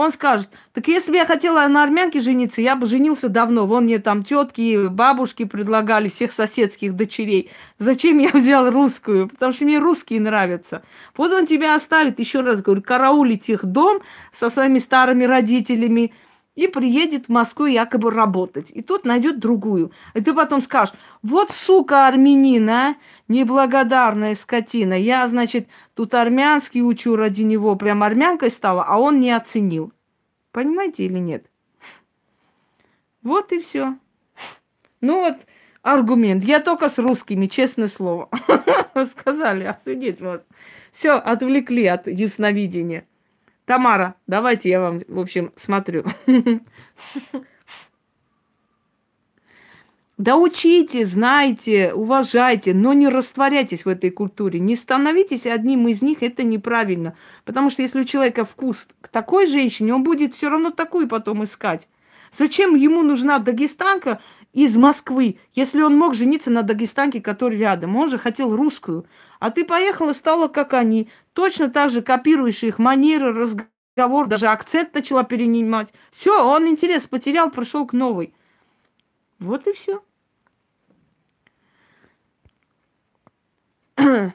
он 0.00 0.12
скажет, 0.12 0.48
так 0.72 0.88
если 0.88 1.10
бы 1.10 1.16
я 1.16 1.26
хотела 1.26 1.66
на 1.68 1.82
армянке 1.82 2.20
жениться, 2.20 2.60
я 2.60 2.76
бы 2.76 2.86
женился 2.86 3.28
давно. 3.28 3.66
Вон 3.66 3.84
мне 3.84 3.98
там 3.98 4.24
тетки, 4.24 4.88
бабушки 4.88 5.44
предлагали 5.44 6.08
всех 6.08 6.32
соседских 6.32 6.94
дочерей. 6.94 7.50
Зачем 7.78 8.18
я 8.18 8.30
взял 8.30 8.70
русскую? 8.70 9.28
Потому 9.28 9.52
что 9.52 9.64
мне 9.64 9.78
русские 9.78 10.20
нравятся. 10.20 10.82
Вот 11.16 11.32
он 11.32 11.46
тебя 11.46 11.74
оставит, 11.74 12.18
еще 12.18 12.40
раз 12.40 12.62
говорю, 12.62 12.82
караулить 12.82 13.48
их 13.48 13.64
дом 13.64 14.00
со 14.32 14.50
своими 14.50 14.78
старыми 14.78 15.24
родителями 15.24 16.12
и 16.60 16.68
приедет 16.68 17.26
в 17.26 17.28
Москву 17.30 17.64
якобы 17.64 18.10
работать. 18.10 18.70
И 18.70 18.82
тут 18.82 19.06
найдет 19.06 19.38
другую. 19.38 19.92
И 20.12 20.20
ты 20.20 20.34
потом 20.34 20.60
скажешь, 20.60 20.94
вот 21.22 21.50
сука 21.52 22.06
армянина, 22.06 22.96
неблагодарная 23.28 24.34
скотина. 24.34 24.92
Я, 24.92 25.26
значит, 25.26 25.68
тут 25.94 26.12
армянский 26.12 26.82
учу 26.82 27.16
ради 27.16 27.42
него, 27.42 27.76
прям 27.76 28.02
армянкой 28.02 28.50
стала, 28.50 28.84
а 28.86 28.98
он 28.98 29.20
не 29.20 29.30
оценил. 29.30 29.90
Понимаете 30.52 31.06
или 31.06 31.18
нет? 31.18 31.46
Вот 33.22 33.52
и 33.52 33.58
все. 33.58 33.96
Ну 35.00 35.20
вот, 35.20 35.38
аргумент. 35.80 36.44
Я 36.44 36.60
только 36.60 36.90
с 36.90 36.98
русскими, 36.98 37.46
честное 37.46 37.88
слово. 37.88 38.28
Сказали, 39.18 39.64
офигеть, 39.64 40.20
вот. 40.20 40.44
Все, 40.92 41.12
отвлекли 41.12 41.86
от 41.86 42.06
ясновидения. 42.06 43.06
Тамара, 43.70 44.16
давайте 44.26 44.68
я 44.68 44.80
вам, 44.80 45.00
в 45.06 45.20
общем, 45.20 45.52
смотрю. 45.54 46.04
Да 50.18 50.36
учите, 50.36 51.06
знайте, 51.06 51.94
уважайте, 51.94 52.74
но 52.74 52.92
не 52.92 53.08
растворяйтесь 53.08 53.86
в 53.86 53.88
этой 53.88 54.10
культуре. 54.10 54.60
Не 54.60 54.76
становитесь 54.76 55.46
одним 55.46 55.88
из 55.88 56.02
них, 56.02 56.22
это 56.22 56.42
неправильно. 56.42 57.16
Потому 57.46 57.70
что 57.70 57.80
если 57.80 58.00
у 58.00 58.04
человека 58.04 58.44
вкус 58.44 58.86
к 59.00 59.08
такой 59.08 59.46
женщине, 59.46 59.94
он 59.94 60.02
будет 60.02 60.34
все 60.34 60.50
равно 60.50 60.72
такую 60.72 61.08
потом 61.08 61.44
искать. 61.44 61.88
Зачем 62.36 62.74
ему 62.74 63.02
нужна 63.02 63.38
дагестанка 63.38 64.20
из 64.52 64.76
Москвы, 64.76 65.38
если 65.52 65.82
он 65.82 65.96
мог 65.96 66.14
жениться 66.14 66.50
на 66.50 66.62
дагестанке, 66.62 67.20
который 67.20 67.58
рядом? 67.58 67.96
Он 67.96 68.08
же 68.08 68.18
хотел 68.18 68.54
русскую. 68.54 69.06
А 69.38 69.50
ты 69.50 69.64
поехала, 69.64 70.12
стала 70.12 70.48
как 70.48 70.74
они. 70.74 71.08
Точно 71.32 71.70
так 71.70 71.90
же 71.90 72.02
копируешь 72.02 72.62
их 72.62 72.78
манеры, 72.78 73.32
разговор, 73.32 74.26
даже 74.26 74.48
акцент 74.48 74.94
начала 74.94 75.24
перенимать. 75.24 75.88
Все, 76.10 76.44
он 76.46 76.68
интерес 76.68 77.06
потерял, 77.06 77.50
прошел 77.50 77.86
к 77.86 77.92
новой. 77.92 78.32
Вот 79.38 79.66
и 79.66 79.72
все. 79.72 80.02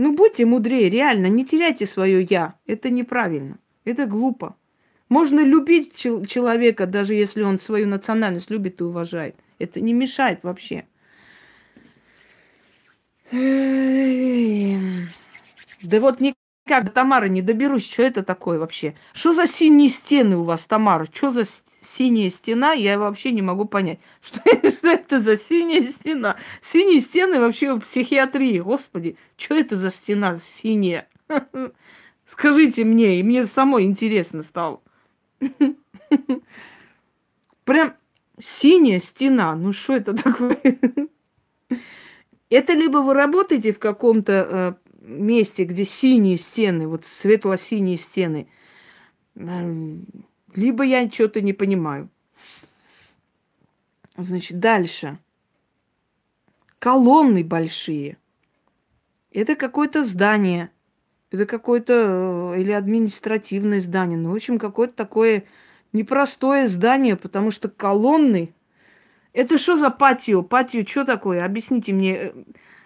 Ну, 0.00 0.14
будьте 0.14 0.46
мудрее, 0.46 0.88
реально, 0.88 1.26
не 1.26 1.44
теряйте 1.44 1.84
свое 1.84 2.22
я. 2.22 2.54
Это 2.66 2.88
неправильно. 2.88 3.58
Это 3.84 4.06
глупо. 4.06 4.54
Можно 5.08 5.40
любить 5.40 5.94
человека, 5.96 6.86
даже 6.86 7.14
если 7.14 7.42
он 7.42 7.58
свою 7.58 7.86
национальность 7.86 8.50
любит 8.50 8.80
и 8.80 8.84
уважает. 8.84 9.36
Это 9.58 9.80
не 9.80 9.92
мешает 9.92 10.40
вообще. 10.42 10.84
Да 15.82 16.00
вот 16.00 16.20
никак 16.20 16.84
до 16.84 16.90
Тамары 16.90 17.28
не 17.28 17.42
доберусь, 17.42 17.90
что 17.90 18.02
это 18.02 18.22
такое 18.22 18.58
вообще. 18.58 18.94
Что 19.14 19.32
за 19.32 19.46
синие 19.46 19.88
стены 19.88 20.36
у 20.36 20.44
вас, 20.44 20.66
Тамара? 20.66 21.06
Что 21.12 21.30
за 21.30 21.44
синяя 21.82 22.30
стена? 22.30 22.72
Я 22.72 22.98
вообще 22.98 23.32
не 23.32 23.42
могу 23.42 23.64
понять. 23.64 24.00
Что, 24.20 24.40
что 24.70 24.88
это 24.88 25.20
за 25.20 25.36
синяя 25.36 25.82
стена? 25.82 26.36
Синие 26.60 27.00
стены 27.00 27.40
вообще 27.40 27.74
в 27.74 27.80
психиатрии. 27.80 28.60
Господи, 28.60 29.16
что 29.36 29.54
это 29.54 29.76
за 29.76 29.90
стена 29.90 30.38
синяя? 30.38 31.08
Скажите 32.26 32.84
мне, 32.84 33.20
и 33.20 33.22
мне 33.22 33.46
самой 33.46 33.84
интересно 33.84 34.42
стало. 34.42 34.82
Прям 37.64 37.94
синяя 38.40 39.00
стена. 39.00 39.54
Ну 39.54 39.72
что 39.72 39.94
это 39.96 40.14
такое? 40.14 40.58
Это 42.50 42.72
либо 42.72 42.98
вы 42.98 43.14
работаете 43.14 43.72
в 43.72 43.78
каком-то 43.78 44.32
э, 44.32 44.74
месте, 45.02 45.64
где 45.64 45.84
синие 45.84 46.38
стены, 46.38 46.88
вот 46.88 47.04
светло-синие 47.04 47.98
стены, 47.98 48.48
э, 49.34 49.96
либо 50.54 50.82
я 50.84 51.10
что-то 51.10 51.42
не 51.42 51.52
понимаю. 51.52 52.08
Значит, 54.16 54.58
дальше. 54.60 55.18
Колонны 56.78 57.44
большие. 57.44 58.16
Это 59.30 59.54
какое-то 59.54 60.04
здание– 60.04 60.70
это 61.30 61.46
какое-то 61.46 62.54
э, 62.54 62.60
или 62.60 62.72
административное 62.72 63.80
здание. 63.80 64.18
Ну, 64.18 64.30
в 64.30 64.34
общем, 64.34 64.58
какое-то 64.58 64.94
такое 64.94 65.44
непростое 65.92 66.66
здание, 66.68 67.16
потому 67.16 67.50
что 67.50 67.68
колонны... 67.68 68.54
Это 69.34 69.58
что 69.58 69.76
за 69.76 69.90
патио? 69.90 70.42
Патио 70.42 70.86
что 70.86 71.04
такое? 71.04 71.44
Объясните 71.44 71.92
мне, 71.92 72.16
э, 72.16 72.32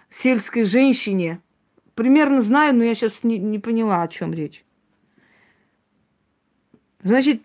сельской 0.09 0.65
женщине. 0.65 1.39
Примерно 1.95 2.41
знаю, 2.41 2.75
но 2.75 2.83
я 2.83 2.95
сейчас 2.95 3.23
не, 3.23 3.37
не 3.37 3.59
поняла, 3.59 4.01
о 4.01 4.07
чем 4.07 4.33
речь. 4.33 4.65
Значит, 7.01 7.41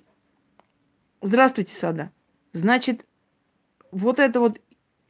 здравствуйте, 1.23 1.75
Сада. 1.75 2.11
Значит, 2.53 3.07
вот 3.93 4.19
это 4.19 4.41
вот, 4.41 4.61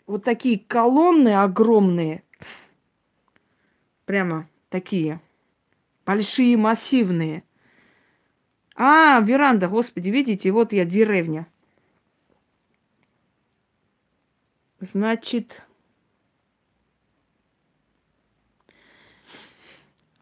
вот 0.06 0.24
такие 0.24 0.58
колонны 0.58 1.34
огромные, 1.34 2.22
прямо 4.04 4.48
такие– 4.68 5.20
Большие, 6.08 6.56
массивные. 6.56 7.44
А, 8.74 9.20
веранда, 9.20 9.68
господи, 9.68 10.08
видите, 10.08 10.50
вот 10.52 10.72
я 10.72 10.86
деревня. 10.86 11.46
Значит, 14.80 15.62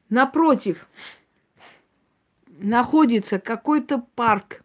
напротив 0.08 0.88
находится 2.48 3.38
какой-то 3.38 4.04
парк. 4.16 4.64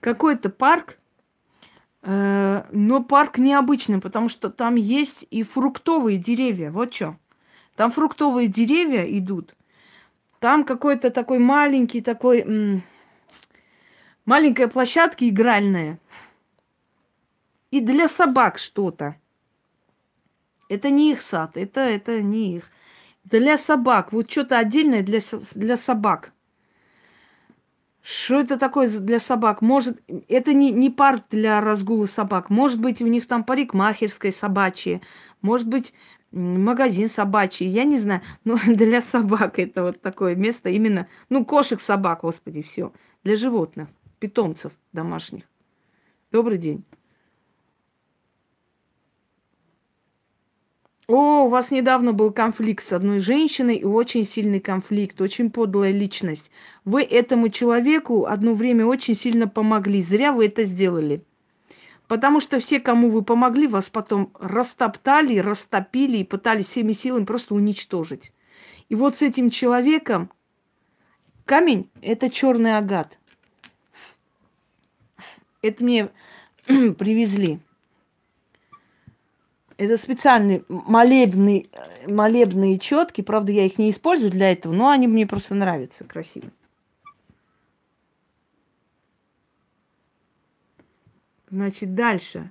Какой-то 0.00 0.50
парк, 0.50 0.98
э, 2.02 2.64
но 2.72 3.04
парк 3.04 3.38
необычный, 3.38 4.00
потому 4.00 4.28
что 4.28 4.50
там 4.50 4.74
есть 4.74 5.24
и 5.30 5.44
фруктовые 5.44 6.18
деревья. 6.18 6.72
Вот 6.72 6.92
что. 6.92 7.16
Там 7.76 7.90
фруктовые 7.90 8.48
деревья 8.48 9.04
идут. 9.18 9.54
Там 10.38 10.64
какой-то 10.64 11.10
такой 11.10 11.38
маленький, 11.38 12.00
такой... 12.00 12.40
М- 12.40 12.82
маленькая 14.24 14.68
площадка 14.68 15.28
игральная. 15.28 15.98
И 17.70 17.80
для 17.80 18.08
собак 18.08 18.58
что-то. 18.58 19.16
Это 20.68 20.90
не 20.90 21.12
их 21.12 21.20
сад, 21.20 21.56
это, 21.56 21.80
это 21.80 22.22
не 22.22 22.56
их. 22.56 22.70
Для 23.24 23.56
собак. 23.58 24.12
Вот 24.12 24.30
что-то 24.30 24.58
отдельное 24.58 25.02
для, 25.02 25.20
для 25.54 25.76
собак. 25.76 26.32
Что 28.02 28.40
это 28.40 28.58
такое 28.58 28.88
для 28.88 29.18
собак? 29.18 29.62
Может, 29.62 30.02
это 30.28 30.52
не, 30.52 30.70
не 30.72 30.90
парк 30.90 31.24
для 31.30 31.60
разгула 31.62 32.06
собак. 32.06 32.50
Может 32.50 32.78
быть, 32.78 33.00
у 33.00 33.06
них 33.06 33.26
там 33.26 33.44
парикмахерская 33.44 34.30
собачья. 34.30 35.00
Может 35.40 35.68
быть, 35.68 35.94
магазин 36.34 37.08
собачий, 37.08 37.66
я 37.66 37.84
не 37.84 37.98
знаю, 37.98 38.20
но 38.44 38.58
для 38.66 39.02
собак 39.02 39.58
это 39.58 39.82
вот 39.82 40.00
такое 40.00 40.34
место 40.34 40.68
именно, 40.68 41.08
ну, 41.28 41.44
кошек, 41.44 41.80
собак, 41.80 42.20
господи, 42.22 42.62
все, 42.62 42.92
для 43.22 43.36
животных, 43.36 43.88
питомцев 44.18 44.72
домашних. 44.92 45.44
Добрый 46.32 46.58
день. 46.58 46.84
О, 51.06 51.44
у 51.44 51.48
вас 51.48 51.70
недавно 51.70 52.14
был 52.14 52.32
конфликт 52.32 52.82
с 52.86 52.92
одной 52.92 53.20
женщиной, 53.20 53.76
и 53.76 53.84
очень 53.84 54.24
сильный 54.24 54.58
конфликт, 54.58 55.20
очень 55.20 55.50
подлая 55.50 55.92
личность. 55.92 56.50
Вы 56.86 57.02
этому 57.02 57.50
человеку 57.50 58.24
одно 58.24 58.54
время 58.54 58.86
очень 58.86 59.14
сильно 59.14 59.46
помогли. 59.46 60.00
Зря 60.00 60.32
вы 60.32 60.46
это 60.46 60.64
сделали. 60.64 61.22
Потому 62.08 62.40
что 62.40 62.58
все, 62.58 62.80
кому 62.80 63.08
вы 63.08 63.22
помогли, 63.22 63.66
вас 63.66 63.88
потом 63.88 64.30
растоптали, 64.38 65.38
растопили 65.38 66.18
и 66.18 66.24
пытались 66.24 66.66
всеми 66.66 66.92
силами 66.92 67.24
просто 67.24 67.54
уничтожить. 67.54 68.32
И 68.88 68.94
вот 68.94 69.16
с 69.16 69.22
этим 69.22 69.48
человеком 69.48 70.30
камень– 71.46 71.88
это 72.02 72.28
черный 72.28 72.76
агат. 72.76 73.18
Это 75.62 75.82
мне 75.82 76.10
привезли. 76.66 77.58
Это 79.76 79.96
специальные 79.96 80.62
молебные, 80.68 81.66
молебные 82.06 82.78
четки. 82.78 83.22
Правда, 83.22 83.50
я 83.50 83.64
их 83.64 83.78
не 83.78 83.90
использую 83.90 84.30
для 84.30 84.52
этого, 84.52 84.72
но 84.72 84.90
они 84.90 85.08
мне 85.08 85.26
просто 85.26 85.54
нравятся 85.54 86.04
красиво. 86.04 86.50
Значит, 91.54 91.94
дальше. 91.94 92.50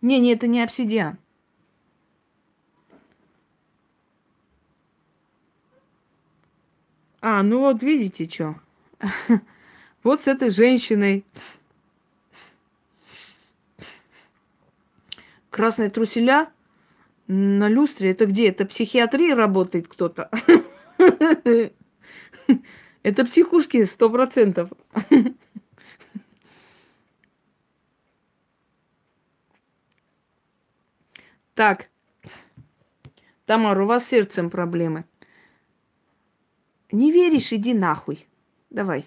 Не, 0.00 0.20
не, 0.20 0.34
это 0.34 0.46
не 0.46 0.62
обсидиан. 0.62 1.18
А, 7.20 7.42
ну 7.42 7.58
вот 7.58 7.82
видите, 7.82 8.30
что. 8.30 8.54
Вот 10.04 10.22
с 10.22 10.28
этой 10.28 10.50
женщиной. 10.50 11.24
Красные 15.50 15.90
труселя 15.90 16.52
на 17.26 17.68
люстре. 17.68 18.12
Это 18.12 18.26
где? 18.26 18.48
Это 18.48 18.64
психиатрия 18.64 19.34
работает 19.34 19.88
кто-то? 19.88 20.30
Это 23.02 23.24
психушки 23.24 23.84
сто 23.84 24.10
процентов. 24.10 24.70
Так. 31.54 31.90
Тамар, 33.44 33.78
у 33.82 33.86
вас 33.86 34.06
с 34.06 34.08
сердцем 34.08 34.48
проблемы. 34.48 35.04
Не 36.90 37.12
веришь, 37.12 37.52
иди 37.52 37.74
нахуй. 37.74 38.26
Давай. 38.70 39.04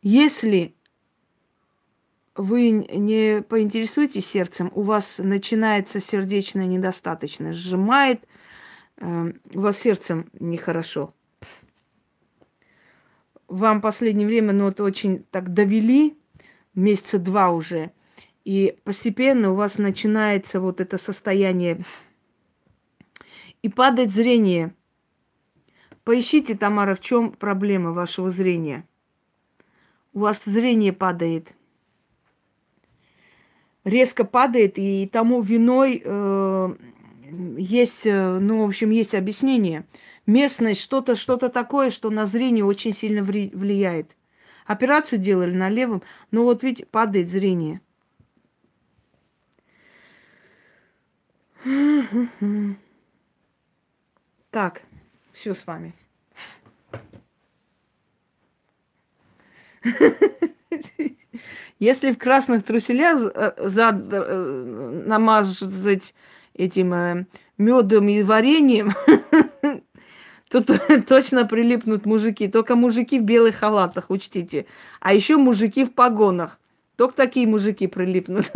Если 0.00 0.76
вы 2.36 2.70
не 2.70 3.42
поинтересуетесь 3.42 4.26
сердцем, 4.26 4.70
у 4.76 4.82
вас 4.82 5.18
начинается 5.18 6.00
сердечная 6.00 6.66
недостаточность, 6.66 7.58
сжимает, 7.58 8.24
э, 8.98 9.32
у 9.54 9.60
вас 9.60 9.78
сердцем 9.78 10.30
нехорошо. 10.38 11.15
Вам 13.48 13.78
в 13.78 13.82
последнее 13.82 14.26
время, 14.26 14.52
ну, 14.52 14.64
вот 14.64 14.80
очень 14.80 15.24
так 15.30 15.52
довели, 15.52 16.16
месяца 16.74 17.18
два 17.18 17.50
уже, 17.50 17.92
и 18.44 18.78
постепенно 18.84 19.52
у 19.52 19.54
вас 19.54 19.78
начинается 19.78 20.60
вот 20.60 20.80
это 20.80 20.98
состояние 20.98 21.84
и 23.62 23.68
падает 23.68 24.12
зрение. 24.12 24.72
Поищите, 26.04 26.54
Тамара, 26.54 26.94
в 26.94 27.00
чем 27.00 27.32
проблема 27.32 27.90
вашего 27.90 28.30
зрения. 28.30 28.86
У 30.12 30.20
вас 30.20 30.44
зрение 30.44 30.92
падает. 30.92 31.54
Резко 33.82 34.24
падает, 34.24 34.78
и 34.78 35.08
тому 35.12 35.40
виной 35.40 36.00
э, 36.04 36.76
есть, 37.58 38.06
э, 38.06 38.38
ну, 38.38 38.62
в 38.62 38.68
общем, 38.68 38.90
есть 38.90 39.16
объяснение. 39.16 39.84
Местность, 40.26 40.80
что-то, 40.80 41.14
что-то 41.14 41.48
такое, 41.48 41.90
что 41.90 42.10
на 42.10 42.26
зрение 42.26 42.64
очень 42.64 42.92
сильно 42.92 43.22
влияет. 43.22 44.16
Операцию 44.66 45.20
делали 45.20 45.54
на 45.54 45.68
левом, 45.68 46.02
но 46.32 46.42
вот 46.42 46.64
видите, 46.64 46.86
падает 46.86 47.28
зрение. 47.30 47.80
Так, 54.50 54.82
все 55.32 55.54
с 55.54 55.66
вами. 55.66 55.94
Если 61.78 62.12
в 62.12 62.18
красных 62.18 62.64
труселях 62.64 63.20
за, 63.58 63.90
э, 63.90 65.02
намазать 65.06 66.14
этим 66.54 66.94
э, 66.94 67.26
медом 67.58 68.08
и 68.08 68.22
вареньем, 68.22 68.94
то 70.48 70.62
точно 71.08 71.44
прилипнут 71.44 72.06
мужики. 72.06 72.48
Только 72.48 72.76
мужики 72.76 73.18
в 73.18 73.24
белых 73.24 73.56
халатах, 73.56 74.10
учтите. 74.10 74.66
А 75.00 75.12
еще 75.14 75.36
мужики 75.36 75.84
в 75.84 75.92
погонах. 75.92 76.58
Только 76.96 77.14
такие 77.14 77.46
мужики 77.46 77.86
прилипнут. 77.86 78.50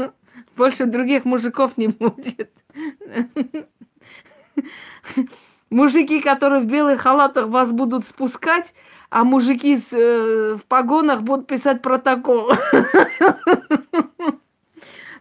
Больше 0.56 0.86
других 0.86 1.24
мужиков 1.24 1.76
не 1.76 1.88
будет. 1.88 2.50
Мужики, 5.70 6.20
которые 6.20 6.60
в 6.60 6.66
белых 6.66 7.00
халатах 7.00 7.48
вас 7.48 7.72
будут 7.72 8.06
спускать, 8.06 8.74
а 9.10 9.24
мужики 9.24 9.76
с, 9.76 9.92
э, 9.92 10.54
в 10.54 10.64
погонах 10.66 11.22
будут 11.22 11.48
писать 11.48 11.82
протокол. 11.82 12.52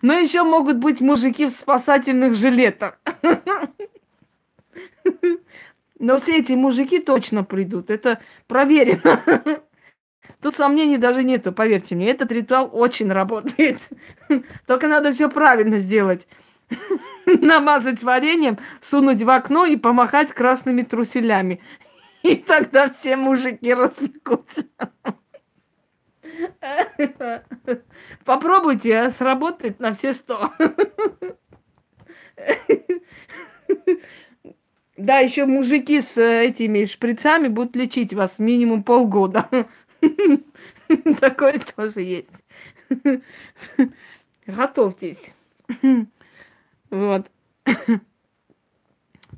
Но 0.03 0.13
еще 0.13 0.43
могут 0.43 0.77
быть 0.77 1.01
мужики 1.01 1.47
в 1.47 1.49
спасательных 1.49 2.35
жилетах. 2.35 2.99
Но 6.03 6.19
все 6.19 6.39
эти 6.39 6.51
мужики 6.51 6.99
точно 6.99 7.45
придут. 7.45 7.89
Это 7.89 8.19
проверено. 8.47 9.23
Тут 10.41 10.53
сомнений 10.53 10.97
даже 10.97 11.23
нету, 11.23 11.53
поверьте 11.53 11.95
мне. 11.95 12.09
Этот 12.09 12.29
ритуал 12.33 12.69
очень 12.73 13.09
работает. 13.09 13.79
Только 14.67 14.89
надо 14.89 15.13
все 15.13 15.29
правильно 15.29 15.79
сделать. 15.79 16.27
намазать 17.25 18.03
вареньем, 18.03 18.57
сунуть 18.81 19.21
в 19.21 19.29
окно 19.29 19.65
и 19.65 19.77
помахать 19.77 20.33
красными 20.33 20.81
труселями. 20.81 21.61
И 22.21 22.35
тогда 22.35 22.89
все 22.89 23.15
мужики 23.15 23.73
распекутся. 23.73 24.65
Попробуйте, 28.25 28.99
а 28.99 29.09
сработает 29.09 29.79
на 29.79 29.93
все 29.93 30.11
сто. 30.11 30.51
Да, 34.97 35.19
еще 35.19 35.45
мужики 35.45 36.01
с 36.01 36.17
этими 36.17 36.85
шприцами 36.85 37.47
будут 37.47 37.75
лечить 37.75 38.13
вас 38.13 38.37
минимум 38.37 38.83
полгода. 38.83 39.49
Такое 41.19 41.59
тоже 41.75 42.01
есть. 42.01 42.29
Готовьтесь. 44.47 45.33
Вот. 46.89 47.27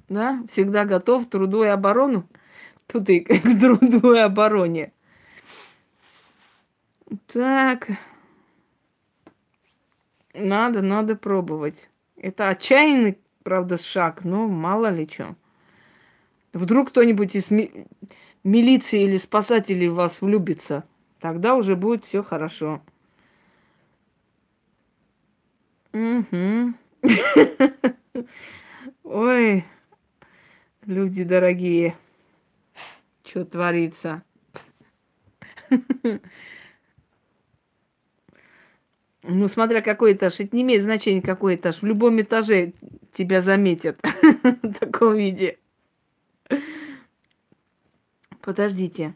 Да, 0.08 0.44
всегда 0.52 0.86
готов 0.86 1.26
к 1.26 1.32
труду 1.32 1.64
и 1.64 1.68
оборону. 1.68 2.30
Тут 2.86 3.10
и 3.10 3.22
к 3.22 3.60
труду 3.60 4.14
и 4.14 4.20
обороне. 4.20 4.94
Так. 7.26 7.90
Надо, 10.36 10.84
надо 10.84 11.16
пробовать. 11.16 11.90
Это 12.18 12.50
отчаянный, 12.50 13.18
правда, 13.42 13.78
шаг, 13.78 14.24
но 14.24 14.48
мало 14.48 14.92
ли 14.92 15.10
что. 15.12 15.36
Вдруг 16.56 16.90
кто-нибудь 16.92 17.36
из 17.36 17.52
ми- 17.52 17.86
милиции 18.46 19.04
или 19.04 19.18
спасателей 19.18 19.90
в 19.90 19.96
вас 19.96 20.22
влюбится. 20.22 20.86
Тогда 21.20 21.54
уже 21.54 21.76
будет 21.76 22.06
все 22.06 22.24
хорошо. 22.24 22.82
Угу. 25.92 26.74
Ой, 29.04 29.66
люди 30.86 31.24
дорогие, 31.26 31.98
что 33.26 33.44
творится? 33.44 34.24
Ну, 39.28 39.48
смотря 39.48 39.82
какой 39.82 40.14
этаж, 40.14 40.40
это 40.40 40.56
не 40.56 40.62
имеет 40.62 40.84
значения, 40.84 41.20
какой 41.20 41.56
этаж. 41.56 41.82
В 41.82 41.86
любом 41.86 42.22
этаже 42.22 42.74
тебя 43.12 43.42
заметят 43.42 44.00
в 44.62 44.74
таком 44.74 45.16
виде. 45.16 45.58
Подождите. 48.46 49.16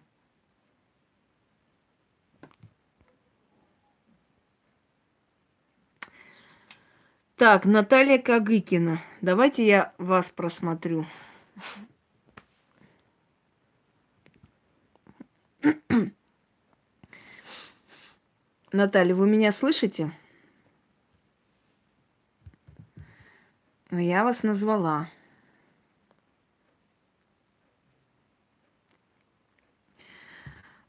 Так, 7.36 7.66
Наталья 7.66 8.18
Кагыкина. 8.18 9.04
Давайте 9.22 9.68
я 9.68 9.94
вас 10.00 10.32
просмотрю. 10.32 11.06
Наталья, 18.72 19.14
вы 19.14 19.28
меня 19.30 19.52
слышите? 19.52 20.12
Я 23.92 24.24
вас 24.24 24.42
назвала. 24.42 25.08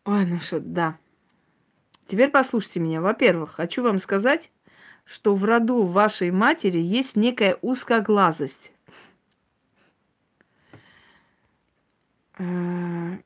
Ой, 0.04 0.26
ну 0.26 0.38
что, 0.38 0.60
да. 0.60 0.98
Теперь 2.04 2.30
послушайте 2.30 2.80
меня. 2.80 3.00
Во-первых, 3.00 3.52
хочу 3.52 3.82
вам 3.82 3.98
сказать, 3.98 4.50
что 5.04 5.34
в 5.34 5.44
роду 5.44 5.82
вашей 5.84 6.30
матери 6.30 6.78
есть 6.78 7.16
некая 7.16 7.58
узкоглазость. 7.62 8.72
Э, 12.38 13.18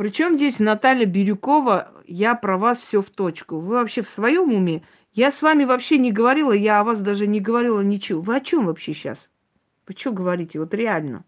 Причем 0.00 0.36
здесь 0.36 0.58
Наталья 0.58 1.04
Бирюкова, 1.04 1.92
я 2.06 2.34
про 2.34 2.56
вас 2.56 2.80
все 2.80 3.02
в 3.02 3.10
точку. 3.10 3.58
Вы 3.58 3.74
вообще 3.74 4.00
в 4.00 4.08
своем 4.08 4.50
уме? 4.50 4.82
Я 5.12 5.30
с 5.30 5.42
вами 5.42 5.64
вообще 5.64 5.98
не 5.98 6.10
говорила, 6.10 6.52
я 6.52 6.80
о 6.80 6.84
вас 6.84 7.02
даже 7.02 7.26
не 7.26 7.38
говорила 7.38 7.82
ничего. 7.82 8.22
Вы 8.22 8.36
о 8.36 8.40
чем 8.40 8.64
вообще 8.64 8.94
сейчас? 8.94 9.28
Вы 9.86 9.94
что 9.94 10.12
говорите? 10.12 10.58
Вот 10.58 10.72
реально. 10.72 11.26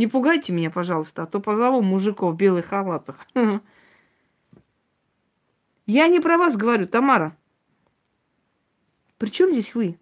Не 0.00 0.06
пугайте 0.06 0.50
меня, 0.50 0.70
пожалуйста, 0.70 1.24
а 1.24 1.26
то 1.26 1.40
позову 1.40 1.82
мужиков 1.82 2.32
в 2.32 2.36
белых 2.38 2.68
халатах. 2.68 3.18
Я 5.86 6.08
не 6.08 6.20
про 6.20 6.38
вас 6.38 6.56
говорю, 6.56 6.86
Тамара. 6.86 7.36
При 9.18 9.28
чем 9.28 9.50
здесь 9.50 9.74
вы? 9.74 9.98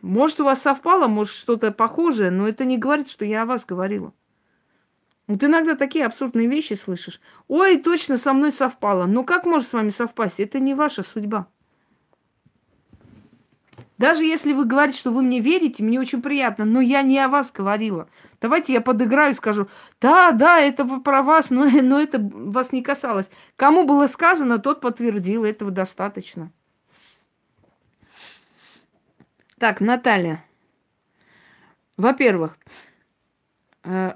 Может, 0.00 0.40
у 0.40 0.44
вас 0.44 0.60
совпало, 0.60 1.06
может, 1.06 1.36
что-то 1.36 1.70
похожее, 1.70 2.32
но 2.32 2.48
это 2.48 2.64
не 2.64 2.78
говорит, 2.78 3.08
что 3.08 3.24
я 3.24 3.42
о 3.42 3.46
вас 3.46 3.64
говорила. 3.64 4.12
Вот 5.28 5.44
иногда 5.44 5.76
такие 5.76 6.04
абсурдные 6.04 6.48
вещи 6.48 6.72
слышишь. 6.72 7.20
Ой, 7.46 7.78
точно 7.78 8.16
со 8.16 8.32
мной 8.32 8.50
совпало. 8.50 9.06
Но 9.06 9.22
как 9.22 9.46
может 9.46 9.68
с 9.68 9.72
вами 9.72 9.90
совпасть? 9.90 10.40
Это 10.40 10.58
не 10.58 10.74
ваша 10.74 11.04
судьба. 11.04 11.46
Даже 14.02 14.24
если 14.24 14.52
вы 14.52 14.64
говорите, 14.64 14.98
что 14.98 15.12
вы 15.12 15.22
мне 15.22 15.38
верите, 15.38 15.84
мне 15.84 16.00
очень 16.00 16.22
приятно, 16.22 16.64
но 16.64 16.80
я 16.80 17.02
не 17.02 17.20
о 17.20 17.28
вас 17.28 17.52
говорила. 17.52 18.08
Давайте 18.40 18.72
я 18.72 18.80
подыграю 18.80 19.32
скажу, 19.32 19.68
да, 20.00 20.32
да, 20.32 20.58
это 20.58 20.84
про 20.84 21.22
вас, 21.22 21.50
но, 21.50 21.66
но 21.70 22.00
это 22.00 22.18
вас 22.18 22.72
не 22.72 22.82
касалось. 22.82 23.30
Кому 23.54 23.84
было 23.84 24.08
сказано, 24.08 24.58
тот 24.58 24.80
подтвердил, 24.80 25.44
этого 25.44 25.70
достаточно. 25.70 26.50
Так, 29.60 29.80
Наталья. 29.80 30.44
Во-первых, 31.96 32.58
э, 33.84 34.14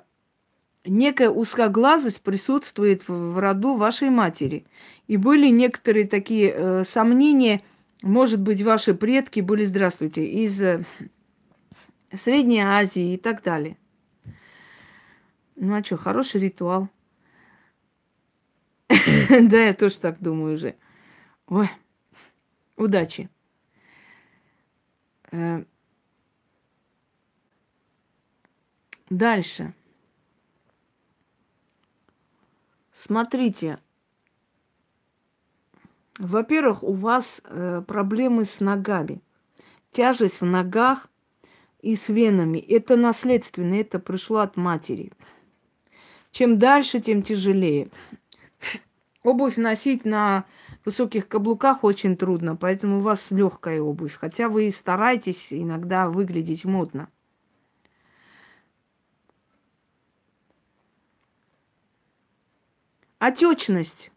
некая 0.85 1.31
узкоглазость 1.31 2.23
присутствует 2.23 3.07
в, 3.07 3.35
в 3.35 3.39
роду 3.39 3.75
вашей 3.75 4.11
матери. 4.11 4.67
И 5.07 5.17
были 5.17 5.47
некоторые 5.47 6.09
такие 6.09 6.51
э, 6.51 6.83
сомнения– 6.83 7.63
может 8.07 8.41
быть, 8.41 8.63
ваши 8.63 8.95
предки 8.95 9.41
были, 9.41 9.65
здравствуйте, 9.65 10.25
из 10.25 10.63
э, 10.63 10.85
Средней 12.13 12.61
Азии 12.61 13.15
и 13.15 13.17
так 13.17 13.43
далее. 13.43 13.77
Ну 15.57 15.75
а 15.75 15.83
что, 15.83 15.97
хороший 15.97 16.41
ритуал. 16.41 16.89
Да, 19.29 19.61
я 19.61 19.75
тоже 19.75 19.99
так 19.99 20.21
думаю 20.21 20.55
уже. 20.55 20.77
Ой, 21.49 21.69
удачи. 22.77 23.29
Э, 25.33 25.65
дальше. 29.11 29.75
Смотрите. 32.93 33.79
Во-первых, 36.19 36.83
у 36.83 36.93
вас 36.93 37.43
э, 37.45 37.83
проблемы 37.87 38.45
с 38.45 38.61
ногами. 38.61 39.21
Тяжесть 39.91 40.41
в 40.41 40.45
ногах 40.45 41.09
и 41.81 41.95
с 41.95 42.09
венами. 42.09 42.59
Это 42.59 42.97
наследственно, 42.97 43.75
это 43.75 43.99
пришло 43.99 44.39
от 44.39 44.57
матери. 44.57 45.13
Чем 46.31 46.59
дальше, 46.59 47.01
тем 47.01 47.23
тяжелее. 47.23 47.91
Обувь 49.23 49.57
носить 49.57 50.05
на 50.05 50.47
высоких 50.85 51.29
каблуках 51.29 51.85
очень 51.85 52.17
трудно, 52.17 52.57
поэтому 52.57 52.99
у 52.99 53.01
вас 53.01 53.31
легкая 53.31 53.81
обувь. 53.81 54.17
Хотя 54.19 54.49
вы 54.49 54.71
стараетесь 54.71 55.49
иногда 55.53 56.09
выглядеть 56.09 56.65
модно. 56.65 57.09
Отечность. 63.19 64.13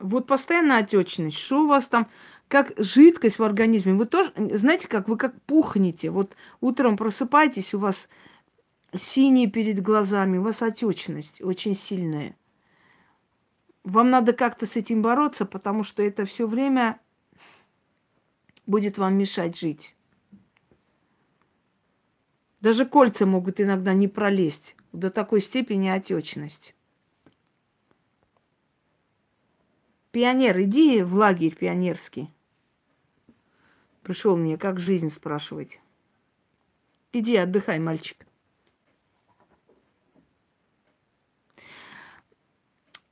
Вот 0.00 0.26
постоянно 0.26 0.78
отечность. 0.78 1.38
Что 1.38 1.64
у 1.64 1.66
вас 1.66 1.86
там, 1.86 2.08
как 2.48 2.72
жидкость 2.76 3.38
в 3.38 3.44
организме. 3.44 3.94
Вы 3.94 4.06
тоже, 4.06 4.32
знаете, 4.54 4.88
как 4.88 5.08
вы 5.08 5.16
как 5.16 5.40
пухнете. 5.42 6.10
Вот 6.10 6.34
утром 6.60 6.96
просыпаетесь, 6.96 7.74
у 7.74 7.78
вас 7.78 8.08
синие 8.96 9.48
перед 9.48 9.80
глазами, 9.80 10.38
у 10.38 10.42
вас 10.42 10.62
отечность 10.62 11.40
очень 11.42 11.74
сильная. 11.74 12.36
Вам 13.84 14.10
надо 14.10 14.32
как-то 14.32 14.66
с 14.66 14.76
этим 14.76 15.00
бороться, 15.00 15.46
потому 15.46 15.84
что 15.84 16.02
это 16.02 16.24
все 16.24 16.46
время 16.46 17.00
будет 18.66 18.98
вам 18.98 19.14
мешать 19.14 19.58
жить. 19.58 19.94
Даже 22.60 22.84
кольца 22.84 23.26
могут 23.26 23.60
иногда 23.60 23.94
не 23.94 24.06
пролезть 24.06 24.76
до 24.92 25.10
такой 25.10 25.40
степени 25.40 25.88
отечность. 25.88 26.74
Пионер, 30.12 30.60
иди 30.62 31.02
в 31.02 31.14
лагерь 31.14 31.54
пионерский. 31.54 32.30
Пришел 34.02 34.36
мне, 34.36 34.58
как 34.58 34.80
жизнь 34.80 35.10
спрашивать. 35.10 35.80
Иди, 37.12 37.36
отдыхай, 37.36 37.78
мальчик. 37.78 38.26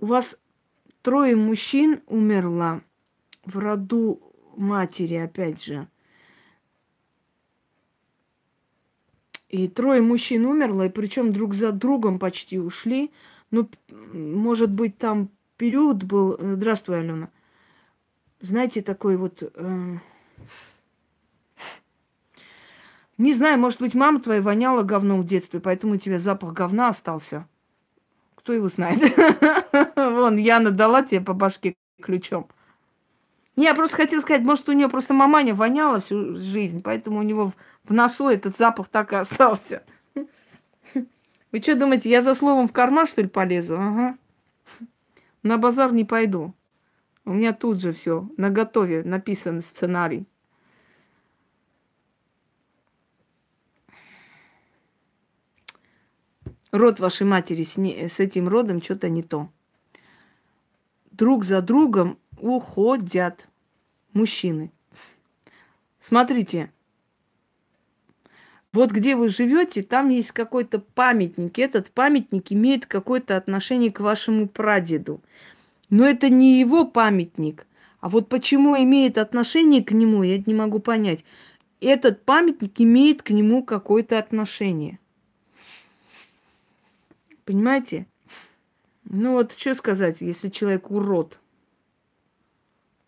У 0.01 0.07
вас 0.07 0.39
трое 1.03 1.37
мужчин 1.37 2.03
умерло 2.07 2.83
в 3.45 3.59
роду 3.59 4.21
матери, 4.57 5.15
опять 5.15 5.63
же. 5.63 5.89
И 9.49 9.67
трое 9.69 10.03
мужчин 10.03 10.47
умерло, 10.47 10.87
и 10.87 10.91
причем 10.91 11.33
друг 11.33 11.55
за 11.55 11.73
другом 11.73 12.19
почти 12.19 12.59
ушли. 12.59 13.13
Ну, 13.51 13.69
может 13.89 14.71
быть, 14.71 14.99
там 14.99 15.31
период 15.59 16.03
был... 16.05 16.37
Э, 16.39 16.55
здравствуй, 16.55 17.01
Алена. 17.01 17.29
Знаете, 18.41 18.81
такой 18.81 19.17
вот... 19.17 19.43
Э... 19.43 19.99
Не 23.19 23.35
знаю, 23.35 23.59
может 23.59 23.81
быть, 23.81 23.95
мама 23.95 24.21
твоя 24.21 24.41
воняла 24.41 24.83
говном 24.83 25.21
в 25.21 25.27
детстве, 25.27 25.61
поэтому 25.61 25.95
у 25.95 25.97
тебя 25.99 26.19
запах 26.19 26.55
говна 26.55 26.89
остался 26.89 27.47
кто 28.49 28.55
его 28.55 28.69
знает. 28.69 28.99
Вон, 29.95 30.39
Яна 30.39 30.71
дала 30.71 31.03
тебе 31.03 31.21
по 31.21 31.35
башке 31.35 31.75
ключом. 32.01 32.49
Я 33.57 33.75
просто 33.75 33.95
хотела 33.95 34.23
сказать, 34.23 34.41
может, 34.41 34.67
у 34.71 34.73
нее 34.73 34.89
просто 34.89 35.13
маманя 35.13 35.55
воняла 35.55 36.01
всю 36.01 36.35
жизнь, 36.35 36.81
поэтому 36.83 37.19
у 37.19 37.23
него 37.23 37.53
в 37.85 37.93
носу 37.93 38.31
этот 38.31 38.57
запах 38.57 38.89
так 38.89 39.13
и 39.13 39.17
остался. 39.17 39.83
Вы 40.95 41.61
что 41.61 41.75
думаете, 41.75 42.09
я 42.09 42.23
за 42.23 42.35
словом 42.35 42.69
в 42.69 42.73
карман, 42.73 43.07
что 43.07 43.21
ли, 43.21 43.29
полезу? 43.29 43.77
Ага. 43.79 44.17
На 45.43 45.59
базар 45.59 45.93
не 45.93 46.05
пойду. 46.05 46.55
У 47.25 47.33
меня 47.33 47.53
тут 47.53 47.81
же 47.81 47.93
все 47.93 48.29
на 48.37 48.51
готове 48.51 49.03
написан 49.05 49.61
сценарий. 49.61 50.27
род 56.71 57.01
вашей 57.01 57.27
матери 57.27 57.63
с, 57.63 57.77
не, 57.77 58.09
с 58.09 58.21
этим 58.21 58.49
родом 58.49 58.83
что-то 58.83 59.09
не 59.09 59.23
то. 59.23 59.49
Друг 61.11 61.45
за 61.45 61.61
другом 61.61 62.19
уходят 62.39 63.49
мужчины. 64.13 64.71
Смотрите, 66.01 66.73
вот 68.73 68.91
где 68.91 69.17
вы 69.17 69.29
живете, 69.29 69.83
там 69.83 70.11
есть 70.11 70.33
какой-то 70.33 70.79
памятник. 70.79 71.59
Этот 71.59 71.91
памятник 71.91 72.53
имеет 72.53 72.87
какое-то 72.87 73.37
отношение 73.37 73.91
к 73.91 74.01
вашему 74.01 74.47
прадеду. 74.47 75.21
Но 75.89 76.07
это 76.07 76.29
не 76.29 76.61
его 76.61 76.85
памятник. 76.85 77.67
А 78.01 78.09
вот 78.09 78.29
почему 78.29 78.77
имеет 78.77 79.17
отношение 79.19 79.83
к 79.83 79.93
нему, 79.93 80.23
я 80.23 80.39
не 80.39 80.55
могу 80.55 80.81
понять. 80.81 81.25
Этот 81.81 82.25
памятник 82.25 82.81
имеет 82.81 83.23
к 83.23 83.31
нему 83.31 83.63
какое-то 83.65 84.19
отношение. 84.19 84.99
Понимаете? 87.45 88.07
Ну 89.05 89.33
вот 89.33 89.53
что 89.57 89.75
сказать, 89.75 90.21
если 90.21 90.51
человек 90.51 90.91
урод, 90.91 91.41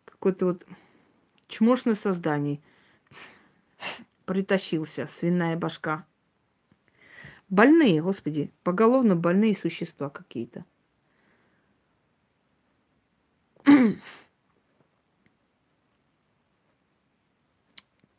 какой-то 0.07 0.47
вот 0.47 0.67
чмошное 1.47 1.95
создание, 1.95 2.61
притащился, 4.31 5.09
свиная 5.09 5.57
башка. 5.57 6.07
Больные, 7.49 8.01
господи, 8.01 8.53
поголовно 8.63 9.17
больные 9.17 9.57
существа 9.57 10.09
какие-то. 10.09 10.65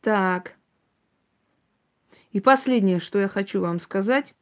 Так. 0.02 0.56
И 2.32 2.40
последнее, 2.40 2.98
что 2.98 3.18
я 3.18 3.28
хочу 3.28 3.62
вам 3.62 3.80
сказать. 3.80 4.34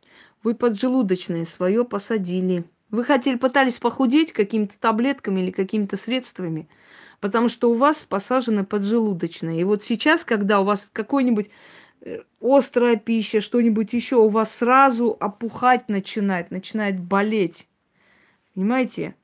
Вы 0.42 0.56
поджелудочное 0.56 1.44
свое 1.44 1.84
посадили. 1.84 2.64
Вы 2.88 3.04
хотели, 3.04 3.36
пытались 3.36 3.78
похудеть 3.78 4.32
какими-то 4.32 4.76
таблетками 4.80 5.42
или 5.42 5.52
какими-то 5.52 5.96
средствами, 5.96 6.68
потому 7.20 7.48
что 7.48 7.70
у 7.70 7.74
вас 7.74 8.04
посажено 8.04 8.64
поджелудочное. 8.64 9.60
И 9.60 9.64
вот 9.64 9.84
сейчас, 9.84 10.24
когда 10.24 10.60
у 10.60 10.64
вас 10.64 10.90
какой-нибудь 10.92 11.50
э, 12.00 12.20
острая 12.40 12.96
пища, 12.96 13.40
что-нибудь 13.40 13.92
еще, 13.92 14.16
у 14.16 14.28
вас 14.28 14.54
сразу 14.56 15.16
опухать 15.20 15.88
начинает, 15.88 16.50
начинает 16.50 16.98
болеть. 16.98 17.68
Понимаете? 18.54 19.14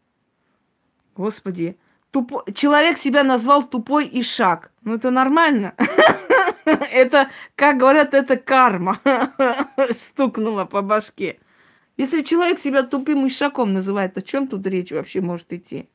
Господи. 1.17 1.77
Тупо... 2.11 2.45
Человек 2.55 2.99
себя 2.99 3.25
назвал 3.25 3.67
тупой 3.67 4.07
и 4.07 4.23
шаг. 4.23 4.71
Ну 4.83 4.95
это 4.95 5.11
нормально. 5.11 5.75
Это, 6.65 7.31
как 7.55 7.77
говорят, 7.77 8.13
это 8.13 8.37
карма. 8.37 9.01
Стукнула 9.93 10.65
по 10.65 10.83
башке. 10.83 11.39
Если 11.97 12.23
человек 12.23 12.59
себя 12.59 12.83
тупым 12.83 13.27
ишаком 13.29 13.73
называет, 13.73 14.19
о 14.19 14.23
чем 14.23 14.49
тут 14.49 14.67
речь 14.67 14.91
вообще 14.91 15.21
может 15.21 15.53
идти? 15.53 15.89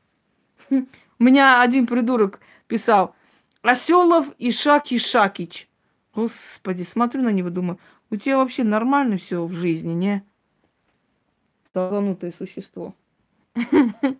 Меня 1.22 1.62
один 1.62 1.86
придурок 1.86 2.40
писал 2.66 3.16
Оселов 3.62 4.34
Ишак 4.40 4.92
Ишакич. 4.92 5.70
Господи, 6.16 6.82
смотрю 6.82 7.22
на 7.22 7.30
него, 7.30 7.52
думаю, 7.52 7.78
у 8.10 8.16
тебя 8.16 8.38
вообще 8.38 8.64
нормально 8.64 9.18
все 9.18 9.46
в 9.46 9.54
жизни, 9.54 9.94
не? 9.94 10.26
Долбанутое 11.76 12.32
существо. 12.32 12.96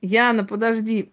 Яна, 0.00 0.44
подожди. 0.44 1.10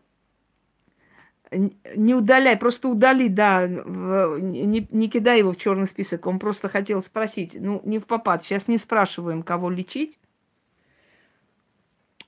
Не 1.53 2.15
удаляй, 2.15 2.57
просто 2.57 2.87
удали, 2.87 3.27
да, 3.27 3.67
не, 3.67 4.87
не 4.89 5.09
кидай 5.09 5.39
его 5.39 5.51
в 5.51 5.57
черный 5.57 5.87
список. 5.87 6.25
Он 6.27 6.39
просто 6.39 6.69
хотел 6.69 7.01
спросить. 7.01 7.55
Ну, 7.59 7.81
не 7.85 7.99
в 7.99 8.05
попад. 8.05 8.43
Сейчас 8.43 8.67
не 8.67 8.77
спрашиваем, 8.77 9.43
кого 9.43 9.69
лечить. 9.69 10.17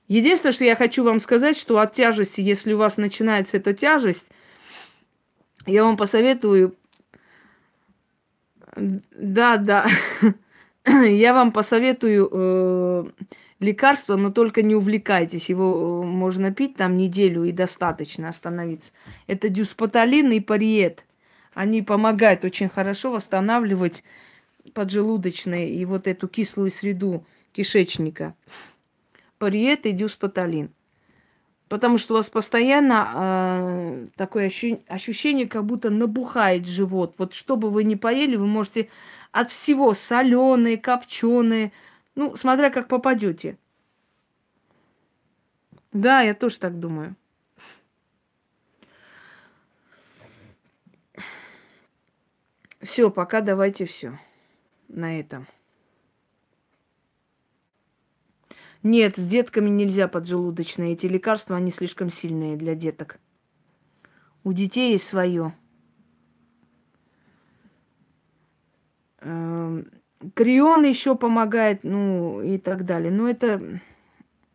Единственное, 0.08 0.52
что 0.52 0.64
я 0.64 0.76
хочу 0.76 1.02
вам 1.02 1.20
сказать, 1.20 1.56
что 1.56 1.78
от 1.78 1.92
тяжести, 1.92 2.40
если 2.40 2.72
у 2.72 2.78
вас 2.78 2.96
начинается 2.96 3.56
эта 3.56 3.74
тяжесть, 3.74 4.26
я 5.66 5.84
вам 5.84 5.96
посоветую... 5.96 6.76
Да, 8.76 9.56
да. 9.56 9.86
я 10.86 11.34
вам 11.34 11.50
посоветую 11.50 12.28
э, 12.30 13.04
лекарство, 13.60 14.16
но 14.16 14.30
только 14.30 14.62
не 14.62 14.74
увлекайтесь. 14.74 15.48
Его 15.48 16.02
э, 16.02 16.06
можно 16.06 16.52
пить 16.52 16.76
там 16.76 16.96
неделю 16.96 17.44
и 17.44 17.52
достаточно 17.52 18.28
остановиться. 18.28 18.92
Это 19.26 19.48
дюспоталин 19.48 20.30
и 20.32 20.40
париет. 20.40 21.04
Они 21.54 21.82
помогают 21.82 22.44
очень 22.44 22.68
хорошо 22.68 23.10
восстанавливать 23.10 24.04
поджелудочные 24.74 25.70
и 25.70 25.84
вот 25.84 26.06
эту 26.06 26.28
кислую 26.28 26.70
среду 26.70 27.24
кишечника. 27.52 28.34
Париет 29.38 29.86
и 29.86 29.92
дюспаталин. 29.92 30.70
Потому 31.68 31.98
что 31.98 32.14
у 32.14 32.16
вас 32.18 32.30
постоянно 32.30 33.12
э, 33.14 34.06
такое 34.16 34.46
ощущение, 34.88 35.48
как 35.48 35.64
будто 35.64 35.90
набухает 35.90 36.66
живот. 36.66 37.14
Вот 37.18 37.34
что 37.34 37.56
бы 37.56 37.70
вы 37.70 37.82
ни 37.82 37.96
поели, 37.96 38.36
вы 38.36 38.46
можете 38.46 38.88
от 39.32 39.50
всего 39.50 39.92
соленые, 39.92 40.78
копченые, 40.78 41.72
ну, 42.16 42.34
смотря 42.34 42.70
как 42.70 42.88
попадете. 42.88 43.58
Да, 45.92 46.22
я 46.22 46.34
тоже 46.34 46.58
так 46.58 46.78
думаю. 46.80 47.14
Все, 52.80 53.10
пока 53.10 53.40
давайте 53.40 53.84
все 53.84 54.18
на 54.88 55.18
этом. 55.18 55.46
Нет, 58.82 59.16
с 59.16 59.26
детками 59.26 59.68
нельзя 59.68 60.06
поджелудочные. 60.06 60.92
Эти 60.92 61.06
лекарства, 61.06 61.56
они 61.56 61.72
слишком 61.72 62.10
сильные 62.10 62.56
для 62.56 62.74
деток. 62.74 63.18
У 64.44 64.52
детей 64.52 64.92
есть 64.92 65.06
свое. 65.06 65.56
Эм, 69.18 69.90
крион 70.34 70.84
еще 70.84 71.16
помогает, 71.16 71.80
ну 71.82 72.42
и 72.42 72.58
так 72.58 72.84
далее. 72.84 73.10
Но 73.10 73.28
это, 73.28 73.60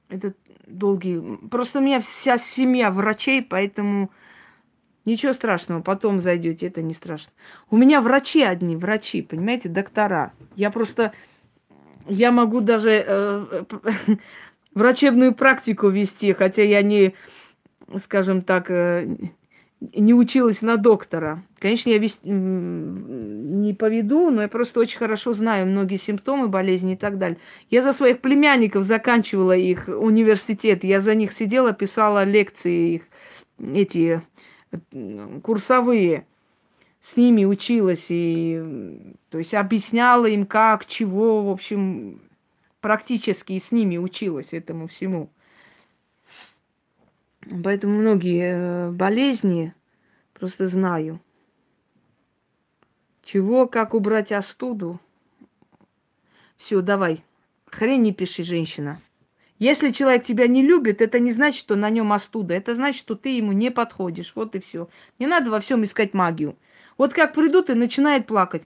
это 0.10 0.34
долгий... 0.68 1.20
Просто 1.50 1.80
у 1.80 1.82
меня 1.82 2.00
вся 2.00 2.38
семья 2.38 2.92
врачей, 2.92 3.42
поэтому 3.42 4.12
ничего 5.06 5.34
страшного. 5.34 5.82
Потом 5.82 6.20
зайдете, 6.20 6.68
это 6.68 6.82
не 6.82 6.94
страшно. 6.94 7.32
У 7.70 7.78
меня 7.78 8.02
врачи 8.02 8.42
одни, 8.42 8.76
врачи, 8.76 9.22
понимаете, 9.22 9.70
доктора. 9.70 10.34
Я 10.56 10.72
просто 10.72 11.14
я 12.08 12.32
могу 12.32 12.62
даже 12.62 13.04
э, 13.06 13.64
врачебную 14.74 15.34
практику 15.34 15.90
вести, 15.90 16.34
хотя 16.34 16.64
я 16.64 16.82
не, 16.82 17.14
скажем 17.98 18.42
так, 18.42 18.70
э, 18.70 19.08
не 19.82 20.14
училась 20.14 20.62
на 20.62 20.78
доктора. 20.78 21.44
Конечно, 21.60 21.90
я 21.90 21.98
весь, 21.98 22.20
не 22.24 23.74
поведу, 23.74 24.30
но 24.30 24.44
я 24.44 24.48
просто 24.48 24.80
очень 24.80 25.00
хорошо 25.00 25.34
знаю 25.34 25.66
многие 25.66 25.98
симптомы 25.98 26.48
болезни 26.48 26.94
и 26.94 26.98
так 26.98 27.18
далее. 27.18 27.40
Я 27.70 27.82
за 27.82 27.92
своих 27.92 28.22
племянников 28.22 28.84
заканчивала 28.84 29.58
их 29.58 29.88
университет, 29.88 30.84
я 30.84 31.02
за 31.02 31.16
них 31.16 31.32
сидела, 31.34 31.74
писала 31.74 32.24
лекции 32.24 32.96
их, 32.96 33.02
эти 33.74 34.22
курсовые 35.44 36.26
с 37.02 37.18
ними 37.18 37.46
училась 37.46 38.06
и, 38.10 38.64
то 39.30 39.40
есть, 39.40 39.56
объясняла 39.56 40.28
им, 40.28 40.46
как, 40.46 40.86
чего, 40.86 41.44
в 41.44 41.50
общем, 41.50 42.22
практически 42.80 43.58
с 43.58 43.72
ними 43.72 43.98
училась 43.98 44.54
этому 44.54 44.88
всему. 44.88 45.30
Поэтому 47.64 47.98
многие 47.98 48.54
э, 48.54 48.92
болезни 48.92 49.74
просто 50.34 50.68
знаю. 50.68 51.20
Чего, 53.24 53.68
как 53.68 53.94
убрать 53.94 54.32
остуду? 54.32 55.00
Все, 56.58 56.82
давай. 56.82 57.24
Хрень 57.66 58.02
не 58.02 58.14
пиши, 58.14 58.44
женщина. 58.44 59.00
Если 59.58 59.92
человек 59.92 60.24
тебя 60.24 60.48
не 60.48 60.64
любит, 60.64 61.02
это 61.02 61.20
не 61.20 61.32
значит, 61.32 61.60
что 61.60 61.76
на 61.76 61.90
нем 61.90 62.14
остуда. 62.14 62.56
Это 62.56 62.74
значит, 62.74 63.00
что 63.00 63.16
ты 63.16 63.30
ему 63.38 63.52
не 63.52 63.70
подходишь. 63.70 64.34
Вот 64.36 64.56
и 64.56 64.60
все. 64.60 64.90
Не 65.20 65.28
надо 65.28 65.52
во 65.52 65.60
всем 65.60 65.84
искать 65.84 66.14
магию. 66.14 66.58
Вот 67.02 67.16
как 67.16 67.34
придут 67.34 67.72
и 67.72 67.74
начинает 67.74 68.28
плакать. 68.28 68.62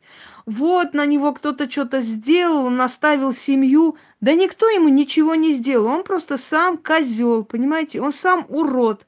Вот 0.46 0.94
на 0.94 1.06
него 1.06 1.32
кто-то 1.32 1.72
что-то 1.72 2.02
сделал, 2.02 2.66
он 2.66 2.82
оставил 2.82 3.32
семью. 3.32 3.96
Да 4.20 4.34
никто 4.34 4.68
ему 4.70 4.90
ничего 4.90 5.36
не 5.36 5.54
сделал. 5.54 5.88
Он 5.88 6.04
просто 6.04 6.36
сам 6.36 6.78
козел, 6.78 7.46
понимаете? 7.46 8.02
Он 8.02 8.12
сам 8.12 8.46
урод. 8.50 9.08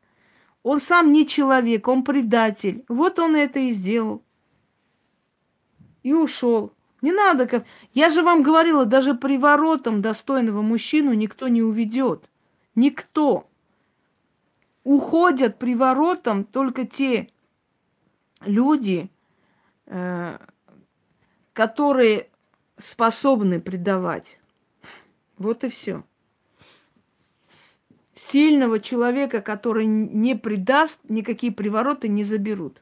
Он 0.64 0.80
сам 0.80 1.12
не 1.12 1.28
человек, 1.28 1.90
он 1.90 2.06
предатель. 2.06 2.86
Вот 2.88 3.20
он 3.20 3.36
это 3.36 3.60
и 3.60 3.72
сделал. 3.72 4.24
И 6.04 6.14
ушел. 6.14 6.72
Не 7.02 7.12
надо 7.12 7.48
как... 7.48 7.66
Я 7.94 8.10
же 8.10 8.24
вам 8.24 8.44
говорила, 8.44 8.86
даже 8.86 9.14
приворотом 9.14 10.02
достойного 10.02 10.62
мужчину 10.62 11.12
никто 11.12 11.50
не 11.50 11.62
уведет. 11.62 12.30
Никто. 12.76 13.50
Уходят 14.86 15.60
приворотом 15.60 16.46
только 16.46 16.86
те 16.86 17.28
люди, 18.46 19.10
которые 21.54 22.30
способны 22.78 23.60
предавать. 23.60 24.40
Вот 25.38 25.64
и 25.64 25.70
все. 25.70 26.04
Сильного 28.16 28.80
человека, 28.80 29.42
который 29.42 29.86
не 29.86 30.36
предаст, 30.36 31.00
никакие 31.08 31.52
привороты 31.52 32.08
не 32.08 32.24
заберут. 32.24 32.82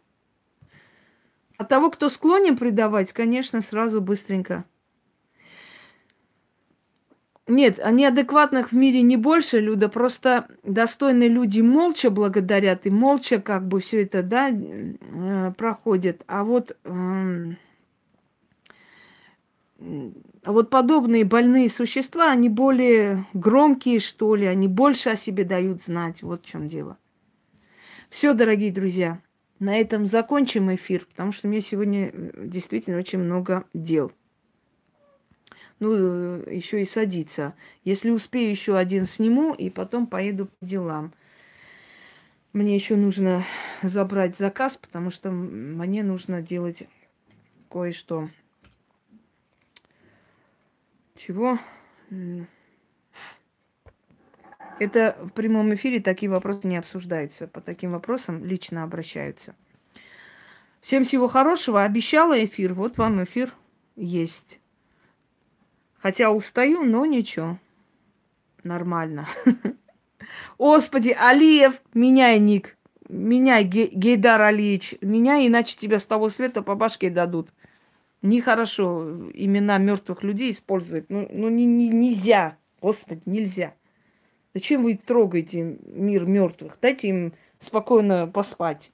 А 1.57 1.63
того, 1.63 1.89
кто 1.89 2.09
склонен 2.09 2.57
предавать, 2.57 3.13
конечно, 3.13 3.61
сразу 3.61 4.01
быстренько. 4.01 4.65
Нет, 7.47 7.79
а 7.79 7.91
неадекватных 7.91 8.71
в 8.71 8.75
мире 8.75 9.03
не 9.03 9.17
больше, 9.17 9.59
Люда. 9.59 9.87
Просто 9.87 10.47
достойные 10.63 11.29
люди 11.29 11.61
молча 11.61 12.09
благодарят 12.09 12.87
и 12.87 12.89
молча 12.89 13.39
как 13.39 13.67
бы 13.67 13.79
все 13.79 14.01
это, 14.01 14.23
да, 14.23 14.49
э, 14.49 15.51
проходит. 15.55 16.23
А 16.25 16.43
вот, 16.43 16.75
э, 16.83 17.53
а 19.79 20.51
вот 20.51 20.71
подобные 20.71 21.23
больные 21.23 21.69
существа, 21.69 22.31
они 22.31 22.49
более 22.49 23.27
громкие, 23.33 23.99
что 23.99 24.33
ли, 24.33 24.47
они 24.47 24.67
больше 24.67 25.11
о 25.11 25.15
себе 25.15 25.43
дают 25.43 25.83
знать. 25.83 26.23
Вот 26.23 26.41
в 26.41 26.45
чем 26.47 26.67
дело. 26.67 26.97
Все, 28.09 28.33
дорогие 28.33 28.71
друзья, 28.71 29.21
на 29.59 29.77
этом 29.77 30.07
закончим 30.07 30.73
эфир, 30.73 31.05
потому 31.05 31.31
что 31.31 31.47
мне 31.47 31.61
сегодня 31.61 32.09
э, 32.11 32.31
действительно 32.47 32.97
очень 32.97 33.19
много 33.19 33.65
дел 33.75 34.11
ну, 35.79 36.43
еще 36.49 36.81
и 36.81 36.85
садиться. 36.85 37.53
Если 37.83 38.09
успею, 38.09 38.49
еще 38.49 38.77
один 38.77 39.05
сниму, 39.05 39.53
и 39.53 39.69
потом 39.69 40.07
поеду 40.07 40.47
по 40.47 40.65
делам. 40.65 41.13
Мне 42.53 42.75
еще 42.75 42.95
нужно 42.95 43.45
забрать 43.83 44.37
заказ, 44.37 44.77
потому 44.77 45.11
что 45.11 45.29
мне 45.31 46.03
нужно 46.03 46.41
делать 46.41 46.83
кое-что. 47.69 48.29
Чего? 51.17 51.59
Это 54.79 55.17
в 55.21 55.29
прямом 55.29 55.73
эфире 55.73 55.99
такие 55.99 56.29
вопросы 56.29 56.67
не 56.67 56.77
обсуждаются. 56.77 57.47
По 57.47 57.61
таким 57.61 57.91
вопросам 57.91 58.43
лично 58.43 58.83
обращаются. 58.83 59.55
Всем 60.81 61.03
всего 61.03 61.27
хорошего. 61.27 61.83
Обещала 61.83 62.43
эфир. 62.43 62.73
Вот 62.73 62.97
вам 62.97 63.23
эфир 63.23 63.53
есть. 63.95 64.59
Хотя 66.05 66.29
устаю, 66.29 66.83
но 66.83 67.03
ничего. 67.07 67.57
Нормально. 68.63 69.27
Господи, 70.59 71.17
Алиев, 71.19 71.81
меняй 71.95 72.37
ник. 72.37 72.77
Меняй, 73.09 73.63
Гейдар 73.63 74.39
Алиевич. 74.39 74.93
Меняй, 75.01 75.47
иначе 75.47 75.75
тебя 75.75 75.97
с 75.97 76.05
того 76.05 76.29
света 76.29 76.61
по 76.61 76.75
башке 76.75 77.09
дадут. 77.09 77.49
Нехорошо 78.21 79.31
имена 79.33 79.79
мертвых 79.79 80.21
людей 80.21 80.51
использовать. 80.51 81.09
Ну, 81.09 81.27
ну 81.31 81.49
не, 81.49 81.65
не, 81.65 81.89
нельзя. 81.89 82.59
Господи, 82.81 83.23
нельзя. 83.25 83.73
Зачем 84.53 84.83
вы 84.83 84.97
трогаете 84.97 85.79
мир 85.87 86.25
мертвых? 86.25 86.77
Дайте 86.79 87.07
им 87.07 87.33
спокойно 87.59 88.27
поспать. 88.27 88.91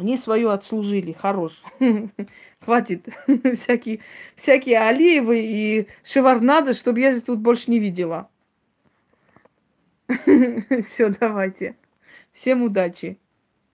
Они 0.00 0.16
свое 0.16 0.50
отслужили, 0.50 1.12
хорош. 1.12 1.62
Хватит 2.60 3.06
всякие, 3.54 4.00
всякие 4.34 4.80
Алиевы 4.80 5.40
и 5.42 5.88
Шеварнады, 6.02 6.72
чтобы 6.72 7.00
я 7.00 7.20
тут 7.20 7.38
больше 7.40 7.70
не 7.70 7.78
видела. 7.78 8.30
Все, 10.86 11.10
давайте. 11.10 11.76
Всем 12.32 12.62
удачи. 12.62 13.18